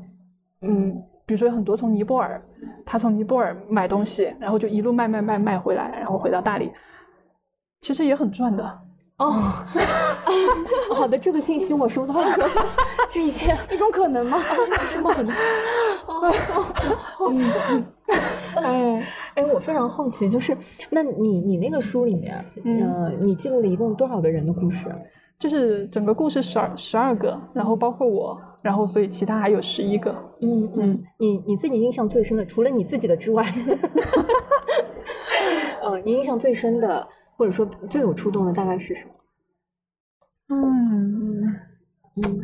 [0.61, 2.41] 嗯，比如说有很多从尼泊尔，
[2.85, 6.71] 他从尼泊尔买东西，然后就一路卖卖卖卖回来，然后回到大理，
[7.81, 8.79] 其实也很赚的。
[9.17, 9.31] 哦，
[10.93, 12.49] 好的，这个信息我收到了，
[13.09, 14.37] 是一些一种可能吗？
[14.79, 15.11] 是 吗？
[16.05, 16.31] 哦，
[18.61, 19.03] 哎
[19.35, 20.55] 哎，我非常好奇，就是
[20.91, 24.85] 那你你那个书里面，呃，你记录了一共多少个人的故事？
[25.39, 30.15] 就是整个故事十二十二个，然后包括我，然后所以其他还有十一个。
[30.41, 33.43] 嗯嗯，你你自己印象最深的，除了你自己的之外，
[35.81, 37.07] 呃，你印象最深的。
[37.37, 39.11] 或者说最有触动的大概是什么？
[40.49, 41.43] 嗯
[42.15, 42.41] 嗯，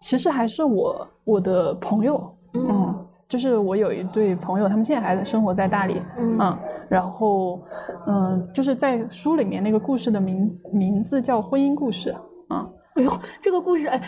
[0.00, 7.62] 其实还是我我的朋友，嗯，就是我有一对朋友，他们现在还在生活在大理，嗯，然后
[8.06, 12.14] 嗯，就是在书里面那个故事的名名字叫婚姻故事，
[12.48, 12.68] 啊。
[12.96, 14.00] 哎呦，这个故事哎，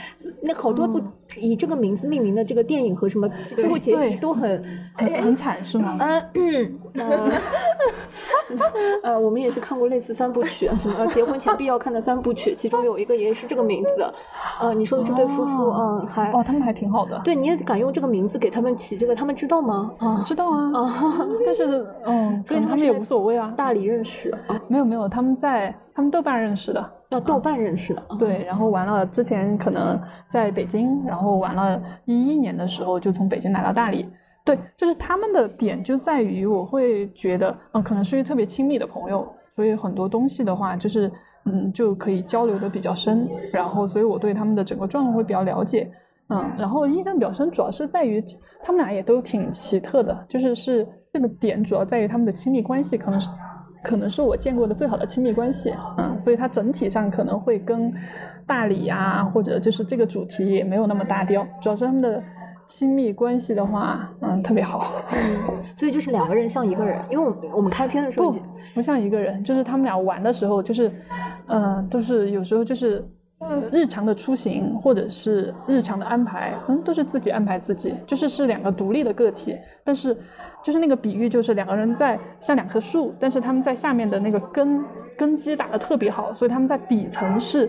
[0.43, 1.01] 那好多部
[1.41, 4.62] 以这个名字命名的这个电影和什么最后结局都很
[4.95, 5.97] 很惨，是吗？
[6.35, 7.32] 嗯嗯，
[9.03, 14.07] 呃，我们也是看过类似三部曲，什么结婚前必要看的三部曲，其中有一个也是这个名字。
[14.61, 17.18] 呃，你说的这对夫妇，嗯，还哦，他们还挺好的。
[17.24, 19.91] 对，你也敢用这个名字给他们起这个，他们知道吗？
[19.99, 20.70] 啊，知道啊。
[20.74, 23.53] 啊，但是嗯，所以他们也无所谓啊。
[23.57, 24.61] 大理认识啊？
[24.68, 26.91] 没有没有，他们在他们豆瓣认识的。
[27.21, 34.09] 豆瓣认识的，对，然后完了之前可能在北京，然后完了一一年的时候就从北京来到大理，
[34.45, 41.11] 对，就是他们的点就在于我会觉得，嗯，可能是一特别亲密的朋友，所以很多东西的话就是，
[41.45, 45.91] 嗯，就可以交流的比较深，然后所以我对他们的整个状况会比较了解，
[46.29, 48.23] 嗯，然后印象比较深主要是在于
[48.62, 53.31] 他们俩也都挺奇特的，就是是这个点主要在于他们的亲密关系可能是。
[53.85, 57.93] 可能是我见过的最好的亲密关系，嗯，所以它整体上可能会跟
[58.47, 61.47] 大理啊，或者就是这个主题也没有那么搭调。
[61.61, 62.22] 主要是他们的
[62.66, 64.95] 亲密关系的话，嗯，特别好。
[65.12, 65.39] 嗯，
[65.76, 68.41] 所以就是两个人像一个人，因为我们我们开篇的时候不
[68.74, 70.91] 不像一个人，就是他们俩玩的时候，就是，
[71.47, 73.07] 嗯，都是有时候就是。
[73.72, 79.57] 日常的出行或者是日常的安排，嗯，都是自己安排自己，就是是两个独立的个体。
[79.82, 80.16] 但是，
[80.62, 84.84] 就是那个比喻，就是两个人在像两棵树，但是他们在下面的那个根
[85.16, 87.68] 根基打得特别好，所以他们在底层是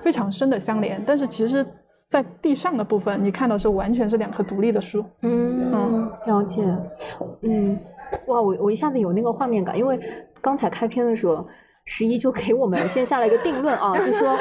[0.00, 1.02] 非常深的相连。
[1.06, 1.64] 但是其实，
[2.08, 5.04] 在地上的部分，你看到是完全是两棵独立的树。
[5.22, 6.62] 嗯，了解。
[7.42, 7.78] 嗯，
[8.26, 9.98] 哇，我我一下子有那个画面感，因为
[10.40, 11.46] 刚才开篇的时候。
[11.86, 14.36] 十一就给我们先下了一个定论啊，就说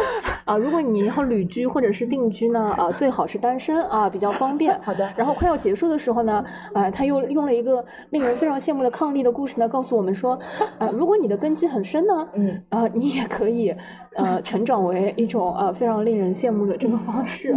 [0.46, 4.80] 啊，如果你要旅居或者是定居呢，啊，最好是单身啊，比较方便。
[4.82, 5.12] 好的。
[5.18, 10.40] 然后快要结束的时候呢，啊，他又用了一个令人非常羡慕的伉俪的故事呢，告诉我们说，
[10.78, 13.76] 啊，如果你的根基很深呢，嗯，啊，你也可以
[14.16, 17.54] 呃成长为一种啊非常令人羡慕的这个方式。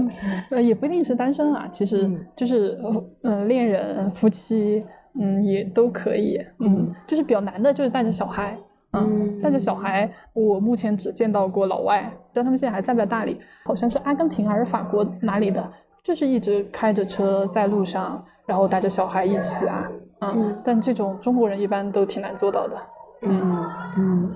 [0.50, 2.76] 呃，也不一定是单身啊，其实就是
[3.22, 4.84] 呃恋人、夫妻，
[5.14, 6.40] 嗯，也都可以。
[6.58, 8.58] 嗯，就是比较难的就是带着小孩。
[8.96, 13.38] 嗯，带着小孩，我目前只见到过老外，但他们现在还在不在大理？
[13.64, 15.72] 好像是阿根廷还是法国哪里的，
[16.02, 19.90] 就是一直开着车在路上，然后带着小孩一起啊，
[20.20, 22.76] 嗯，但这种中国人一般都挺难做到的。
[23.22, 23.66] 嗯
[23.96, 24.30] 嗯，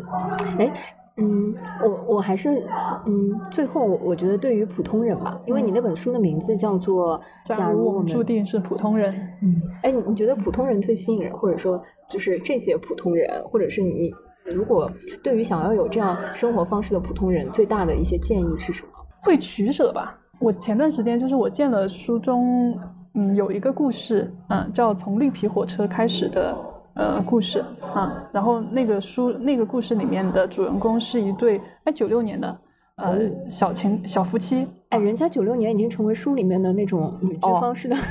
[0.58, 0.72] 哎，
[1.16, 2.66] 嗯，我我还是
[3.06, 9.12] 嗯，最后我我觉得对于普通人吧，因为你那本书的名字叫做《假如我们注定是普通人》。
[9.42, 14.10] 嗯，哎，你你觉得普通人最吸引人，或者说就是这些普通人，或者是你？
[14.50, 14.90] 如果
[15.22, 18.88] 对于想要有这样生活方式的普通人，最大的一些建议是什么？
[19.22, 20.18] 会取舍吧。
[20.38, 22.78] 我前段时间就是我见了书中，
[23.14, 26.56] 嗯，有一个故事，嗯，叫从绿皮火车开始的，
[26.94, 27.62] 呃，故事
[27.94, 28.24] 啊。
[28.32, 32.58] 然后那个书那个故事里面的主人公是一对哎九六年的
[32.96, 33.18] 呃
[33.50, 37.96] 小情小夫妻，哎，人家九六年已经成为书里面的那种旅居方式的。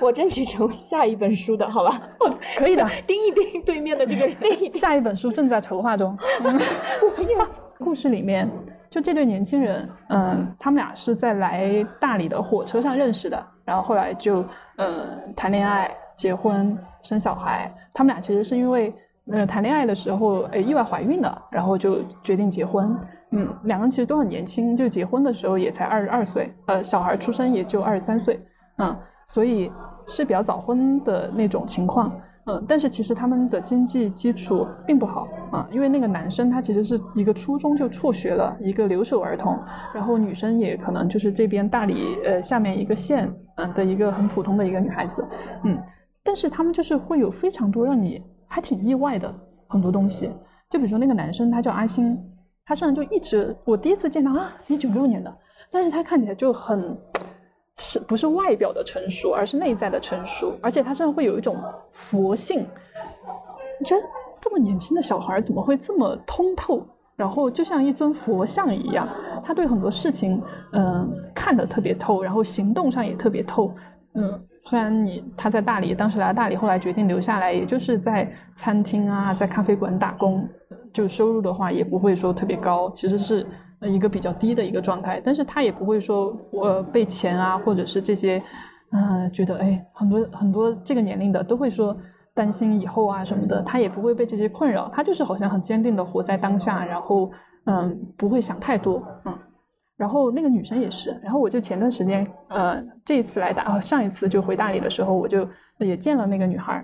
[0.00, 2.00] 我争取成为下一本书的好吧？
[2.56, 4.36] 可以的， 盯一盯对面的这个人。
[4.74, 6.16] 下一本书正在筹划中。
[7.16, 7.36] 我也。
[7.78, 8.46] 故事里面，
[8.90, 14.44] 就这对年轻人，嗯，他们俩是在来大理的火车上认识的，然后后来就，
[14.76, 17.74] 呃，谈恋爱、结婚、生小孩。
[17.94, 18.92] 他们俩其实是因为，
[19.32, 22.94] 呃，谈恋爱的时候，哎，意外怀孕了，然后就决定结婚。
[23.30, 28.38] 嗯，两个人其实都很年轻，就结婚的时候也才二十二岁，呃，小孩出生也就二十三岁，
[28.76, 28.94] 嗯，
[29.26, 29.72] 所以。
[30.10, 32.12] 是比较早婚的那种情况，
[32.46, 39.56] 嗯，但是其实他们的经济基础并不好啊，因为那个男生他其实是一个初中就辍学了，一个留守儿童，
[39.94, 45.24] 然后女生也可能就是这边大理呃下面一个县嗯的一个很普通的一个女孩子，
[45.62, 45.78] 嗯，
[46.24, 49.32] 但是他们就是会有非常多让你还挺意外的
[49.68, 50.28] 很多东西，
[50.68, 52.18] 就比如说那个男生他叫阿星，
[52.66, 55.32] 他身上就一直我第一次见到啊，你九六年的，
[55.70, 56.98] 但是他看起来就很。
[57.80, 61.56] 是不是外表的成熟，而是内在的成熟，而且他身上会有一种
[61.92, 62.60] 佛性。
[63.80, 64.02] 你觉得
[64.38, 66.86] 这么年轻的小孩怎么会这么通透？
[67.16, 69.08] 然后就像一尊佛像一样，
[69.42, 70.42] 他对很多事情，
[70.72, 73.74] 嗯，看得特别透，然后行动上也特别透，
[74.14, 74.40] 嗯。
[74.64, 80.46] 虽然你他在大理，当时来大理，后来决定留下来，也就是在餐厅啊，在咖啡馆打工，
[80.92, 83.46] 就收入的话也不会说特别高，其实是
[83.88, 85.20] 一个比较低的一个状态。
[85.24, 88.42] 但是他也不会说我被钱啊，或者是这些，
[88.92, 91.96] 嗯，觉得哎，很多很多这个年龄的都会说
[92.34, 97.30] 担心以后啊什么的，他也不会被这些困扰，他就是好像很坚定的活在当下，然后
[97.64, 99.38] 嗯，不会想太多，嗯。
[99.96, 105.46] 然后那个女生也是，然后我就前段时间，呃，这一次来大，上一次就回大理的时候，我就
[105.76, 106.82] 也见了那个女孩。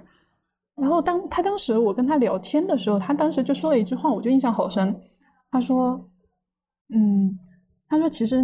[0.77, 4.95] 然后当她当时我跟她聊天的时候，她当时就说了一句话，我就印象好深。
[5.51, 5.99] 她说
[6.89, 7.39] ：“嗯，
[7.89, 8.43] 他说其实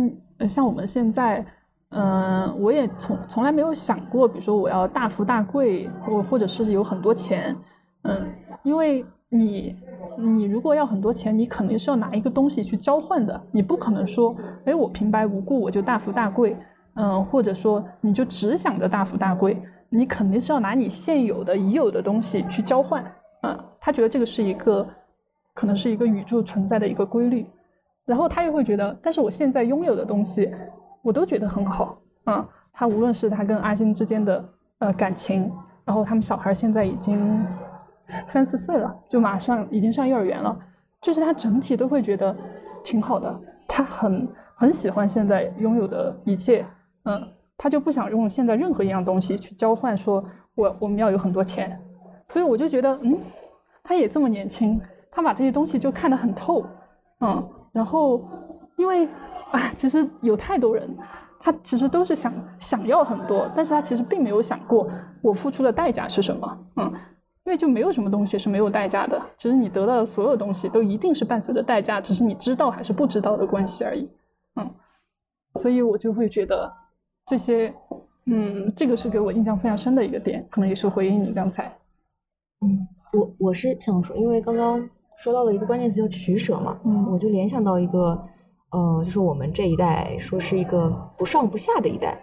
[0.48, 1.44] 像我们现在，
[1.90, 7.56] 嗯，我也从从来没有想过，比如说我要大富大贵，或或者是有很多钱，
[8.02, 8.28] 嗯，
[8.62, 9.76] 因为你。”
[10.18, 14.36] 你如果要很多钱，你肯定是要拿一个东西去交换的，你不可能说，
[14.66, 16.54] 哎，我平白无故我就大富大贵，
[16.96, 19.56] 嗯，或者说你就只想着大富大贵，
[19.88, 23.02] 你肯定是要拿你现有的已有的东西去交换，
[23.42, 24.86] 嗯，他觉得这个是一个，
[25.54, 27.46] 可能是一个宇宙存在的一个规律，
[28.04, 30.52] 然后他又会觉得，但是我现在拥有的东西，
[31.02, 34.44] 我都觉得很好，嗯，他无论是他跟阿星之间的
[34.78, 35.50] 呃感情，
[35.84, 37.44] 然后他们小孩现在已经。
[38.26, 40.54] 三四岁了，就马上已经上幼儿园了，
[41.00, 42.36] 就是他整体都会觉得
[42.84, 46.66] 挺好的，他很很喜欢现在拥有的一切，
[47.04, 47.26] 嗯，
[47.56, 50.22] 他就不想用现在任何一样东西去交换，说
[50.54, 51.80] 我我们要有很多钱，
[52.28, 53.16] 所以我就觉得，嗯，
[53.82, 54.78] 他也这么年轻，
[55.10, 56.66] 他把这些东西就看得很透，
[57.20, 58.22] 嗯，然后
[58.76, 59.06] 因为
[59.50, 60.96] 啊，其实有太多人，
[61.40, 64.88] 他其实都是想想要很多，但是他其实并没有想过
[65.20, 66.92] 我付出的代价是什么，嗯。
[67.44, 74.08] 因为就没有什么东西是没有代价的，其实你得到的所有东西都一定是伴随着代价，只是你知道还是不知道的关系而已。
[74.54, 74.70] 嗯，
[75.60, 76.72] 所以我就会觉得
[77.26, 77.74] 这些，
[78.26, 81.76] 嗯，这个是给我印象非常深的一个点，可能也是回应你刚才。
[82.60, 84.88] 嗯，我我是想说，因为刚刚
[85.22, 88.20] 说到了一个关键词叫取舍嘛，嗯，我就联想到一个，
[88.72, 92.20] 呃，就是我们这一代说是一个不上不下的一代，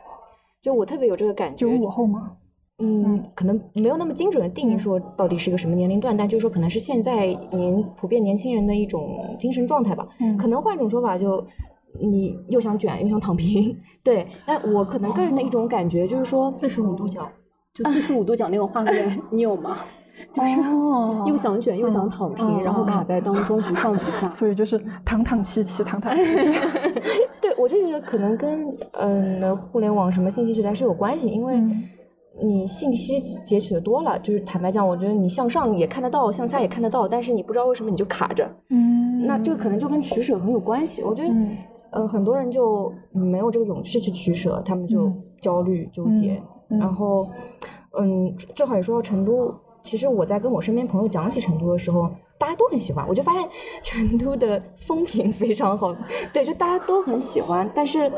[0.62, 1.66] 就我特别有这个感觉。
[1.66, 2.34] 九五后吗？
[2.80, 10.06] 嗯，可能没有那么精准的定义说到底是一个什么年龄段，但就是说可能是现在年普遍年轻人的一种精神状态吧。
[10.20, 11.42] 嗯，可能换一种说法，就
[12.02, 13.74] 你又想卷又想躺平。
[14.04, 17.26] 对，但我可能个人的一种感觉就是说，四十五度角，
[17.74, 19.78] 就 四十五度角那个画面，你有吗？
[20.34, 20.50] 就是
[21.26, 26.16] 又想卷又想躺平，然后卡在当中不上不下，所以就是躺躺七七，躺躺。
[27.42, 31.62] 对，我就觉得可能跟嗯互联网什么信息时代是有关系，因为。
[32.42, 38.50] 你信息截取的多了，就是坦白讲，我觉得你向上也看得到，向下也看得到，但是你不知道为什么你就卡着。
[38.70, 41.04] 嗯，那这个可能就跟取舍很有关系。
[41.04, 41.34] 我觉得，
[41.92, 46.42] 呃，很多人就没有这个勇气去取舍，他们就焦虑纠结。
[46.70, 47.28] 然后，
[48.00, 49.54] 嗯，正好也说到成都，
[49.90, 53.04] 其实我在跟我身边朋友讲起成都的时候，大家都很喜欢。
[53.08, 53.50] 我就发现
[53.82, 55.96] 成都的风评非常好，
[56.32, 58.12] 对，就大家都很喜欢，但是。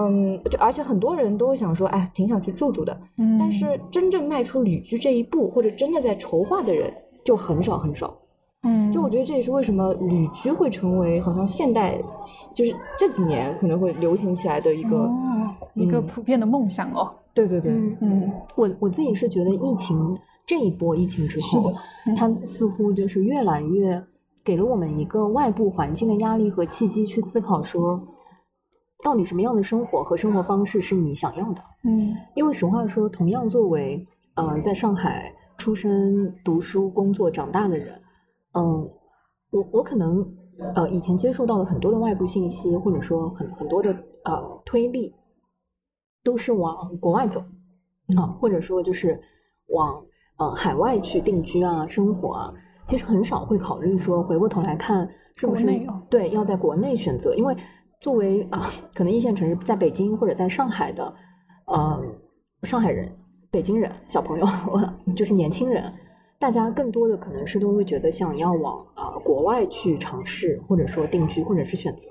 [0.00, 2.96] 嗯，就而且很多人都会想说，哎，挺想去住住的。
[3.16, 6.92] 嗯，但是真正迈出旅居这一步，或者真的在筹划的人
[7.24, 8.16] 就很少很少。
[8.62, 11.98] 嗯，就我觉得这也是为什么旅居会成为好像现代，
[12.54, 15.10] 就是这几年可能会流行起来的一个
[15.74, 17.10] 一个普遍的梦想哦。
[17.34, 20.16] 对对对，嗯，我我自己是觉得疫情
[20.48, 21.72] 这一波疫情之后，
[22.16, 24.02] 它似乎就是越来越
[24.42, 28.02] 给了我们一个外部环境的压力和契机去思考说。
[29.04, 31.62] 到底什么样的生活和生活方式是你想要的？
[31.84, 34.04] 嗯，因为实话说，同样作为
[34.34, 37.94] 呃在上海出生、读书、工作、长大的人，
[38.54, 38.90] 嗯，
[39.50, 40.28] 我我可能
[40.74, 43.92] 呃以前接受到的很多的外部信息，或者说很很多的
[44.24, 45.14] 呃推力，
[46.24, 47.38] 都是往国外走
[48.16, 49.20] 啊，或者说就是
[49.68, 50.04] 往
[50.38, 52.54] 呃海外去定居啊、生活啊，
[52.86, 55.66] 其实很少会考虑说回过头来看是不是
[56.08, 57.56] 对要在国内选择，因为。
[58.00, 61.12] 作为啊，可能一线城市，在北京或者在上海的，
[61.66, 62.00] 呃，
[62.62, 63.12] 上海人、
[63.50, 64.46] 北京人、小朋友，
[65.16, 65.92] 就是年轻人，
[66.38, 72.08] 大家更多的可能是都会觉得想要往啊国外去尝试，或者说定居，或者是选择。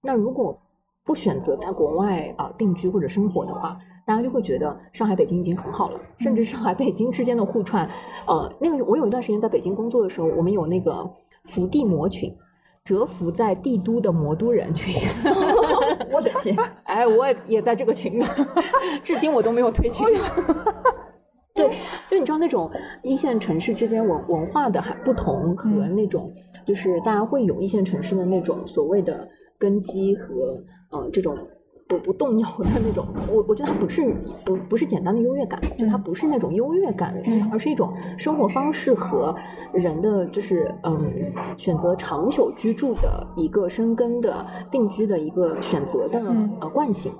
[0.00, 0.56] 那如果
[1.04, 7.88] 不选择在国外啊定居或者生活的话，大家就会觉得上海、北京已经很好了，甚至上海、 北京之间的互串，
[8.26, 11.10] 呃，那个我有一段时间在北京工作的时候，我们有那个
[11.44, 12.34] 伏地魔群。
[12.82, 14.94] 蛰伏在帝都的魔都人群，
[16.10, 16.56] 我的天！
[16.84, 18.24] 哎，我也也在这个群里，
[19.04, 20.06] 至今我都没有退群。
[21.54, 21.76] 对，
[22.08, 22.70] 就你知道那种
[23.02, 26.32] 一线城市之间文文化的还不同和那种
[26.64, 29.28] 就是大家会有一线城市的那种所谓的
[29.58, 30.58] 根基和
[30.90, 31.36] 呃这种。
[31.88, 34.14] 不不动摇的那种，我我觉得它不是
[34.44, 39.34] 不不是简单的优越感，就它不是那种优越感，而是一种生活方式和
[39.72, 41.12] 人的就是嗯
[41.56, 46.22] 选择长久居住的一个生根的定居的一个选择的
[46.60, 47.12] 呃惯性。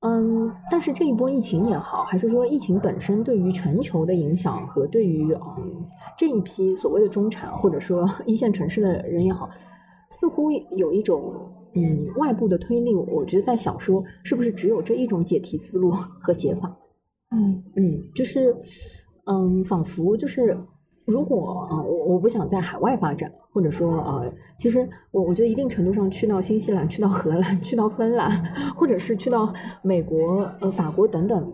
[0.00, 5.82] 嗯，但是这一波疫情也好，还是说疫情本身对于全球的影响和对于嗯
[6.14, 9.48] 这一批所谓的中产或者说一线城市的人也好，
[10.10, 11.32] 似乎有一种。
[11.76, 15.90] 嗯，外部的推力，我觉得在小说，是不是只有这一种解题思路
[16.20, 16.74] 和解法？
[17.30, 18.56] 嗯嗯，就是，
[19.26, 20.56] 嗯，仿佛就是，
[21.04, 24.22] 如果啊，我我不想在海外发展，或者说啊，
[24.58, 28.30] 其实我我觉得一定程度上去到新西兰、去到荷兰、去到芬兰，
[28.74, 31.52] 或者是去到美国、呃法国等等，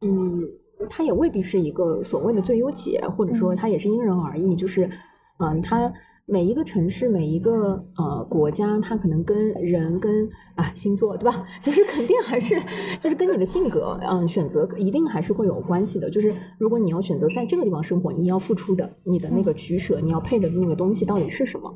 [0.00, 0.40] 嗯，
[0.88, 4.90] 它也未必是一个所谓的最优解，或者说它也是因人而异，就是，
[5.38, 5.92] 嗯，它。
[6.30, 11.44] 每一个城市，每一个呃国家，它可能跟人、跟啊星座，对吧？
[11.60, 12.54] 就是肯定还是，
[13.00, 16.08] 就是跟你的性格，嗯，选择一定还是会有关系的。
[16.08, 21.74] 就是如果你要选择在这个地方生活，你要付出的，你的那个取舍，你要配的那个东西到底是什么？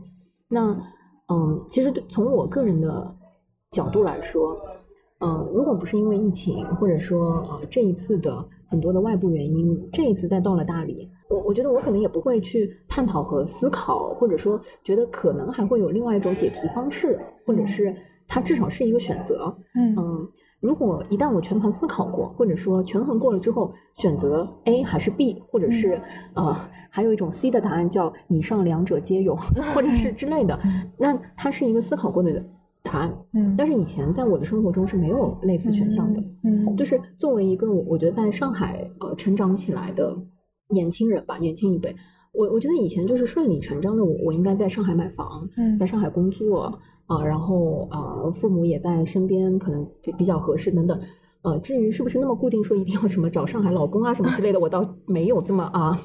[0.48, 0.70] 那
[1.28, 3.12] 嗯，其实从我个人的
[3.72, 4.56] 角度来说，
[5.18, 11.10] 嗯，如果不是因为疫情，或者说呃这一次的很多的外部原因，这一次再到了大理。
[11.28, 17.94] 我我觉得我可能也不会去探讨和思考，或者说觉得可能还会有另外一种解题方式，或者是
[18.28, 19.56] 它至少是一个选择。
[19.74, 20.28] 嗯嗯，
[20.60, 26.00] 如果一旦我全盘思考过，或者说权衡过了之后，选择 A 还是 B，或者是
[26.34, 26.54] 呃
[26.90, 29.34] 还有一种 C 的答案叫以上两者皆有，
[29.74, 30.58] 或者是之类的，
[30.98, 32.44] 那它是一个思考过的
[32.82, 33.14] 答案。
[33.32, 36.22] 嗯，但是以前在我的生活中是没有类似选项的。
[36.42, 40.14] 嗯，就是作为一个我觉得在上海呃成长起来的。
[40.68, 41.94] 年轻人吧，年轻一辈，
[42.32, 46.72] 我我觉得以前就是顺理成章的，我我应该在上海买房，在上海工作
[47.06, 50.98] 啊，然后啊，父母也在身边，可能比比较合适等等。
[51.42, 56.00] 呃，至于是不是那么固定，说一定要什么找上海老公啊什么之类的，我倒没有这么啊，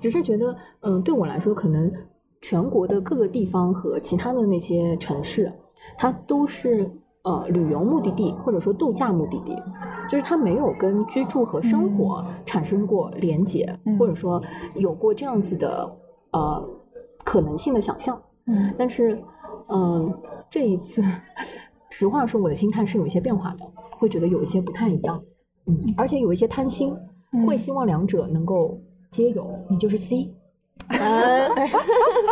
[0.00, 1.92] 只是觉得，嗯，对我来说，可能
[2.40, 5.52] 全国的各个地方和其他的那些城市，
[5.96, 6.90] 它都是。
[7.22, 9.54] 呃，旅游目的地或者说度假目的地，
[10.08, 14.42] 就是它没有跟居住和生活产生过连结，或者说
[14.74, 15.96] 有过这样子的
[16.32, 16.68] 呃
[17.22, 18.20] 可能性的想象。
[18.46, 19.22] 嗯，但是
[19.68, 20.12] 嗯，
[20.48, 21.02] 这一次，
[21.90, 23.66] 实话说，我的心态是有一些变化的，
[23.98, 25.22] 会觉得有一些不太一样。
[25.66, 26.96] 嗯，而且有一些贪心，
[27.46, 28.80] 会希望两者能够
[29.10, 29.46] 皆有。
[29.68, 30.32] 你就是 C。
[30.90, 31.48] 嗯，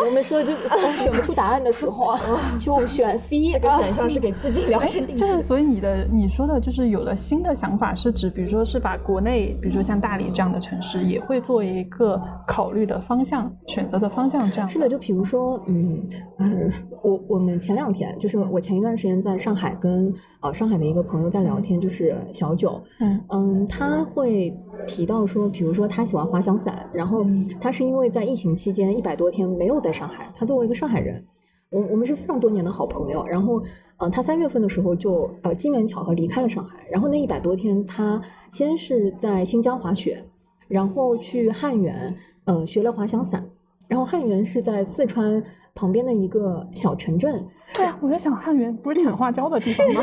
[0.04, 0.52] 我们说就
[0.96, 2.14] 选不出答案的时候，
[2.58, 5.24] 就选 C 这个选项是给自己量身定制。
[5.24, 14.66] 就是，所以你的你说的就是有了新的想法，是指比如说是把国内，比如说像大理这样的城市，也会做一个考虑的方向、选择的方向这样。
[14.66, 16.02] 是的，就比如说，嗯
[16.38, 16.72] 嗯，
[17.02, 24.56] 我我们前两天就是我前一段时间在上海跟啊上海的一个朋友在聊天，就是小九，嗯嗯，他会
[24.86, 27.24] 提到说，比如说他喜欢滑翔伞，然后
[27.60, 28.56] 他是因为在疫情。
[28.56, 30.32] 期间一百多天没有在上海。
[30.36, 31.24] 他作为一个上海人，
[31.70, 33.24] 我我们是非常多年的好朋友。
[33.26, 33.62] 然后，
[33.98, 36.78] 呃，他三月份的时候就呃机缘巧合离开了上海。
[36.90, 40.24] 然后那一百多天，他先是在新疆滑雪，
[40.66, 42.14] 然后去汉源，
[42.44, 43.44] 呃，学了滑翔伞。
[43.86, 45.42] 然后汉源是在四川。
[45.74, 50.02] 旁边的一个小城镇，对啊，我在想汉源不是产花椒的地方吗？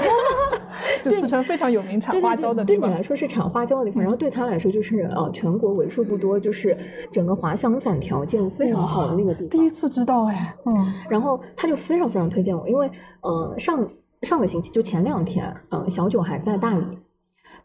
[1.03, 2.81] 就四川非常有名产花椒的地方。
[2.81, 6.77] 对你来说是产花椒的地方，然后对他来说就是呃全国为数不多就是
[7.11, 9.49] 整个滑翔伞条件非常好的那个地方。
[9.49, 12.89] 第一次知道哎，嗯，然后他就非常非常推荐我，因为
[13.21, 13.87] 呃上
[14.21, 16.85] 上个星期就前两天，嗯，小九还在大理。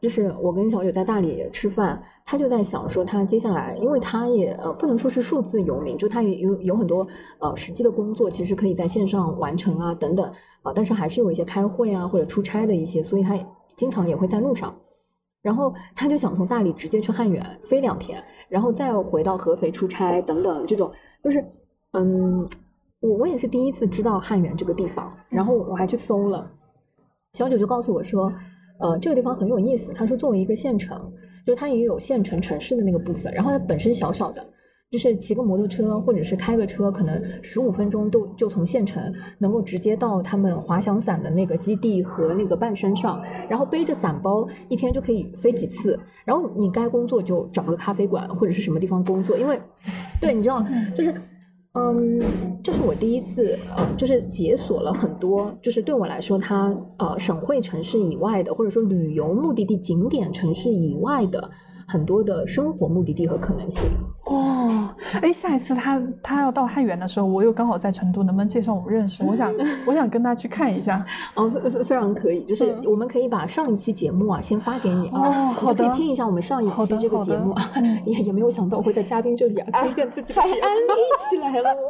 [0.01, 7.07] 就是我跟小九在大理吃饭，他就在想说，他接下来，因为他也呃不能说是数字游民，就他也有有很多
[7.39, 10.25] 呃实际的工作，其实可以在线上完成啊等等
[10.63, 13.39] 啊，但是还是有一些开会啊或者出差的一些，所以他
[13.77, 14.75] 经常也会在路上。
[15.43, 20.91] 然后他就想从大理直接去汉源飞两天，然后再回到合肥出差等等这种，
[21.23, 21.45] 就是
[21.93, 22.49] 嗯，
[23.01, 26.51] 我我也是第一次知道汉源这个地方，然后我还去搜了，
[27.35, 28.33] 小九就告诉我说。
[28.81, 29.93] 呃，这个地方很有意思。
[29.95, 30.99] 他说，作为一个县城，
[31.47, 33.33] 就是它也有县城城市的那个部分。
[33.33, 34.45] 然后它本身小小的，
[34.91, 43.23] 就是骑个摩托车或者是开个车，可能十五分钟都就从县城能够直接到他们滑翔伞的那个基地和那个半山上。
[43.49, 45.99] 然后背着伞包，一天就可以飞几次。
[46.25, 49.61] 然后你该工作就找个咖啡馆或者是什么地方工作，因为，
[50.21, 50.65] 对，你知道，
[50.97, 51.15] 就是。
[51.73, 61.49] 嗯，这是我第一次，呃，就是解锁了很多，就是对我来说，它呃省会城市以外的，或者说旅游目的地景点城市以外的
[61.91, 63.83] 很多的生活目的地和可能性。
[64.25, 64.89] 哦，
[65.21, 69.23] 哎，下一次他他要到汉源的时候，我又刚好在成都，能不能介绍我们认识？
[69.27, 69.53] 我想
[69.87, 71.05] 我想跟他去看一下。
[71.35, 77.53] 哦，非常可以，就是我们可以把上一期节目啊先发给你哦啊，好的你就可以听一下我们上一期这个节目
[78.05, 80.55] 也也没有想到会在嘉宾这里啊推荐自己 安利
[81.29, 81.71] 起来了。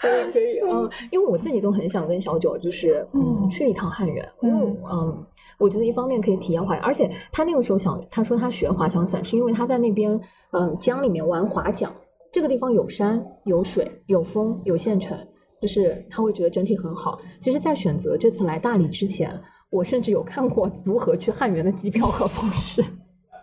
[0.00, 5.26] 可以可以，嗯，因为我自己都很想跟小九就是嗯嗯去一趟汉源，因为嗯嗯，
[5.60, 10.18] 我觉得一方面可以体验滑，而且他那个时候想，他说他学滑翔伞是因为他在那边
[10.52, 11.92] 嗯江里面玩划桨，
[12.32, 15.16] 这个地方有山有水有风有县城，
[15.60, 17.18] 就是他会觉得整体很好。
[17.38, 19.38] 其实，在选择这次来大理之前，
[19.68, 22.82] 我甚至有看过如何去汉源的机票和方式。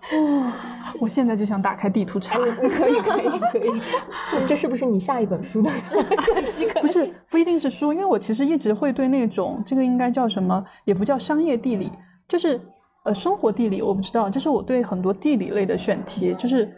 [0.10, 0.54] 哇、
[1.02, 2.40] 我现在就想打开地图查。
[2.40, 2.48] 可
[2.88, 3.70] 以可以可以，
[4.48, 6.66] 这是不是你下一本书的选 题？
[6.80, 11.92] 不是，不一定是书，因为我其实一直会对那种这个应该叫什么，也不叫商业地理，
[12.28, 12.60] 就是
[13.04, 16.70] 呃生活地理，我不知道，就是我对很多地理类的选题，就是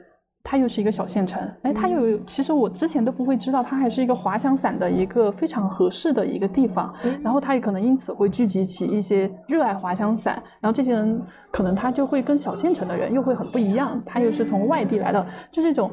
[0.44, 11.22] 它又是一个小县城，哎，它又有，其实我之前都不会知道，它还是一个滑翔伞的一个非常合适的一个地方，然后它也可能因此会聚集起一些热爱滑翔伞，然后这些人
[11.52, 15.92] 可能他就会跟小县城的人又会很不一样，他又是从外地来的，就这种。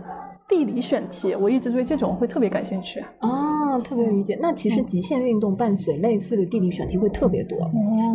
[0.48, 3.01] 地理选题，我一直对这种会特别感兴趣。
[3.18, 4.39] 啊，特别理解。
[4.40, 7.59] 那其实极限运动伴随类似的地理选题会特别多，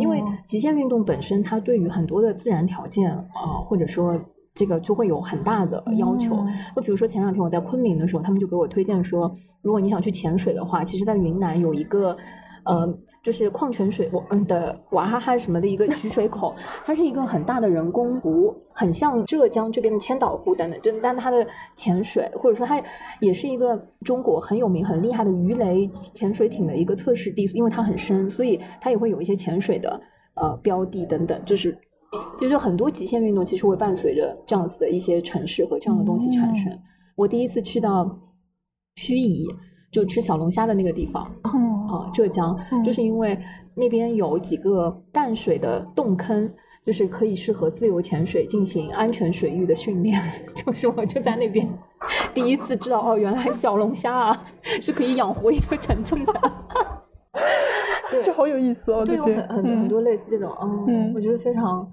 [0.00, 4.18] 因为极限运动本身它对于很多的自然条件啊、或者说
[4.54, 6.34] 这个就会有很大的要求。
[6.36, 9.30] 嗯就比如说前两天我在昆明的时候，他们就给我推荐说，
[9.60, 12.16] 如果你想去潜水的话，其实在云南有一个
[12.64, 12.98] 呃。
[13.24, 16.52] 就是矿泉水嗯的娃哈哈什么的一个取水口，
[16.84, 20.80] 它是一个很大的人工湖，很像浙江这边的千岛湖等等。
[20.82, 22.82] 就但它的潜水或者说它
[23.20, 30.00] 也是一个中国很有名很厉害的鱼雷潜水艇的一个测试地，因为它很深，所以它也会有一些潜水的
[30.34, 31.78] 呃标的等等，就是。
[32.36, 36.76] 就是很多极限运动其实会伴随着这样子的一些城市和这样的东西产生。
[37.14, 38.04] 我第一次去到
[38.96, 39.46] 盱眙，
[39.92, 43.38] 就吃小龙虾的那个地方，嗯啊，浙江，嗯就是因为
[43.74, 46.50] 那边有几个淡水的洞坑，
[46.86, 50.20] 就是可以适合自由潜水进行安全水域的训练。
[50.56, 51.68] 就是我就在那边
[52.32, 54.44] 第一次知道，哦，原来小龙虾啊
[54.80, 56.32] 是可以养活一个城镇的。
[58.10, 61.90] 对这好有意思哦，对，这些有很很很多类似这种，嗯，嗯我觉得非常。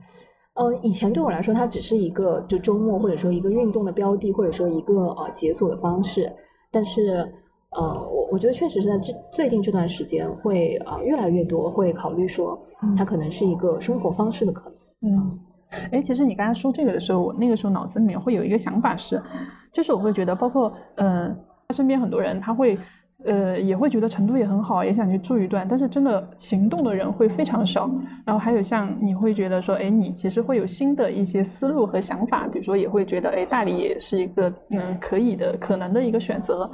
[0.55, 6.29] 嗯，以前对我来说，它只是一个就周末或者说一个运动的标的，或者说一个呃解锁的方式。
[6.69, 7.31] 但是，
[7.71, 12.59] 呃，我我觉得确实是在这最近这段时间会啊、呃越来越多会考虑说，
[12.97, 15.13] 它可能是一个生活方式的可能。
[15.15, 15.39] 嗯，
[15.91, 19.21] 哎，其实你刚才说这个的时候，我那个时候脑子里面会有一个想法是，
[19.71, 21.35] 就是我会觉得，包括嗯、呃，
[21.73, 22.77] 身边很多人他会。
[23.25, 27.91] 呃，也会觉得成都也很好，也想去住一段，但是真的行动的人会非常少。
[28.23, 36.71] 然后还有像你会觉得说，哎，你其实会有新的一些思路和想法，比如说也会觉得，哎，大理也是一个嗯可以的、可能的一个选择。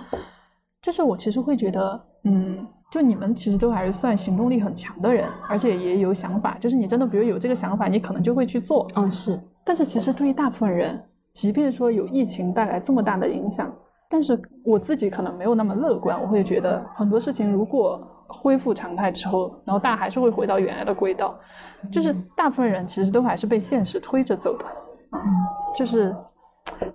[0.85, 6.57] 就是我其实会觉得，嗯，就你们其实都还是算行动力很强的人，而且也有想法。
[6.59, 8.87] 就是你真的比如有这个想法，你可能就会去做。
[8.95, 11.03] 嗯，是，但是其实对于大部分人，
[11.33, 13.73] 即便说有疫情带来这么大的影响，
[14.07, 16.21] 但是我自己可能没有那么乐观。
[16.21, 21.35] 我会觉得很多事情如果恢复常态之后，然后大家还是会回到原来的轨道。
[21.91, 24.65] 就是大部分人其实都还是被现实推着走的，
[25.13, 25.19] 嗯，
[25.73, 26.15] 就是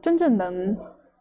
[0.01, 0.77] 真正能。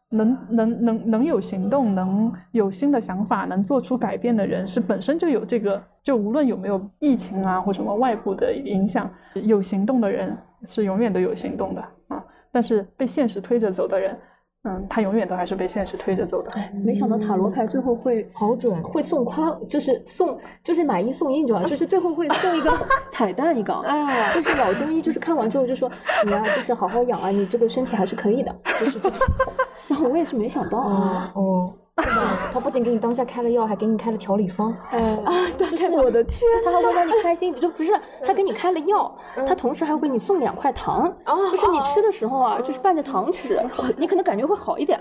[0.09, 12.23] 能能能能有行动，能有新的想法，能做出改变的人，是本身就有这个，就无论有没有疫情啊或什么外部的影响，有行动的人是永远都有行动的啊。
[12.51, 14.17] 但是被现实推着走的人，
[14.63, 16.51] 嗯，他永远都还是被现实推着走的。
[16.83, 21.65] 没想到塔罗牌最后会好准，会送夸，就是送，就是买一送一，你知道吗？
[21.65, 22.69] 就是最后会送一个
[23.09, 25.89] 彩蛋一个，哎，就是老中医，就是看完之后就说
[26.25, 29.19] 你啊，就是好好养啊，你这个身体还是可以的，就是这种。
[29.87, 32.49] 然后我也是没想到，哦哦，是吧？
[32.53, 34.75] 他不仅给你当下开了药，还给你开了调理方。
[34.91, 35.17] 哎，
[35.57, 37.93] 就是我的天，他还会让你开心，就不是
[38.25, 39.13] 他给你开了药，
[39.47, 43.59] 他同时还会给你送两块糖，啊就是你吃的时候啊，就是拌着糖吃，
[43.97, 44.99] 你可能感觉会好一点，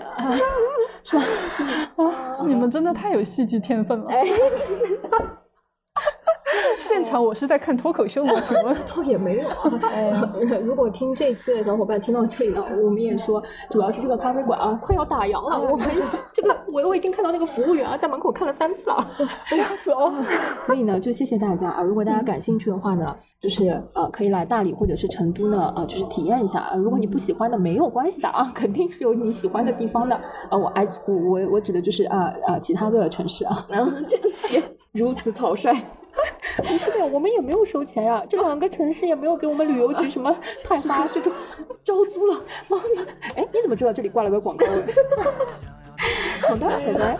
[1.03, 1.23] 是吧？
[1.97, 4.09] 啊，你们真的太有戏剧天分了。
[6.49, 8.33] 哎， 现场我是在看脱口秀吗？
[8.41, 8.75] 请问？
[8.95, 9.71] 倒也没有啊。
[10.63, 15.59] 如果听这期的小伙伴听到这里呢，我们也说，主要是这个咖啡馆啊，快要打烊了。
[15.59, 15.87] 我们
[16.33, 19.11] 这个我我已经看到那个服务员啊，在门口看了三次了。
[19.47, 20.13] 这样子哦。
[20.63, 21.81] 所以呢，就谢谢大家啊！
[21.83, 26.75] 如果大家感兴趣的话呢，就是呃，可以来大理或者是成都呢，呃，就是体验一下啊。
[26.75, 30.19] 如果你不喜欢的，没有关系的啊，肯定是有你喜欢的地方的。
[30.49, 33.65] 呃，我爱我我我指的就是啊啊其他的城市啊。
[33.69, 34.17] 然后这
[34.53, 34.61] 也
[34.91, 35.71] 如此草率。
[36.57, 41.31] 不是的，我们也没有收钱呀，这两个城市也没有给我们旅游局什么派发这种
[41.83, 42.41] 招租了。
[42.67, 42.83] 妈妈，
[43.35, 44.65] 哎，你怎么知道这里挂了个广告？
[46.47, 47.19] 好的，好的。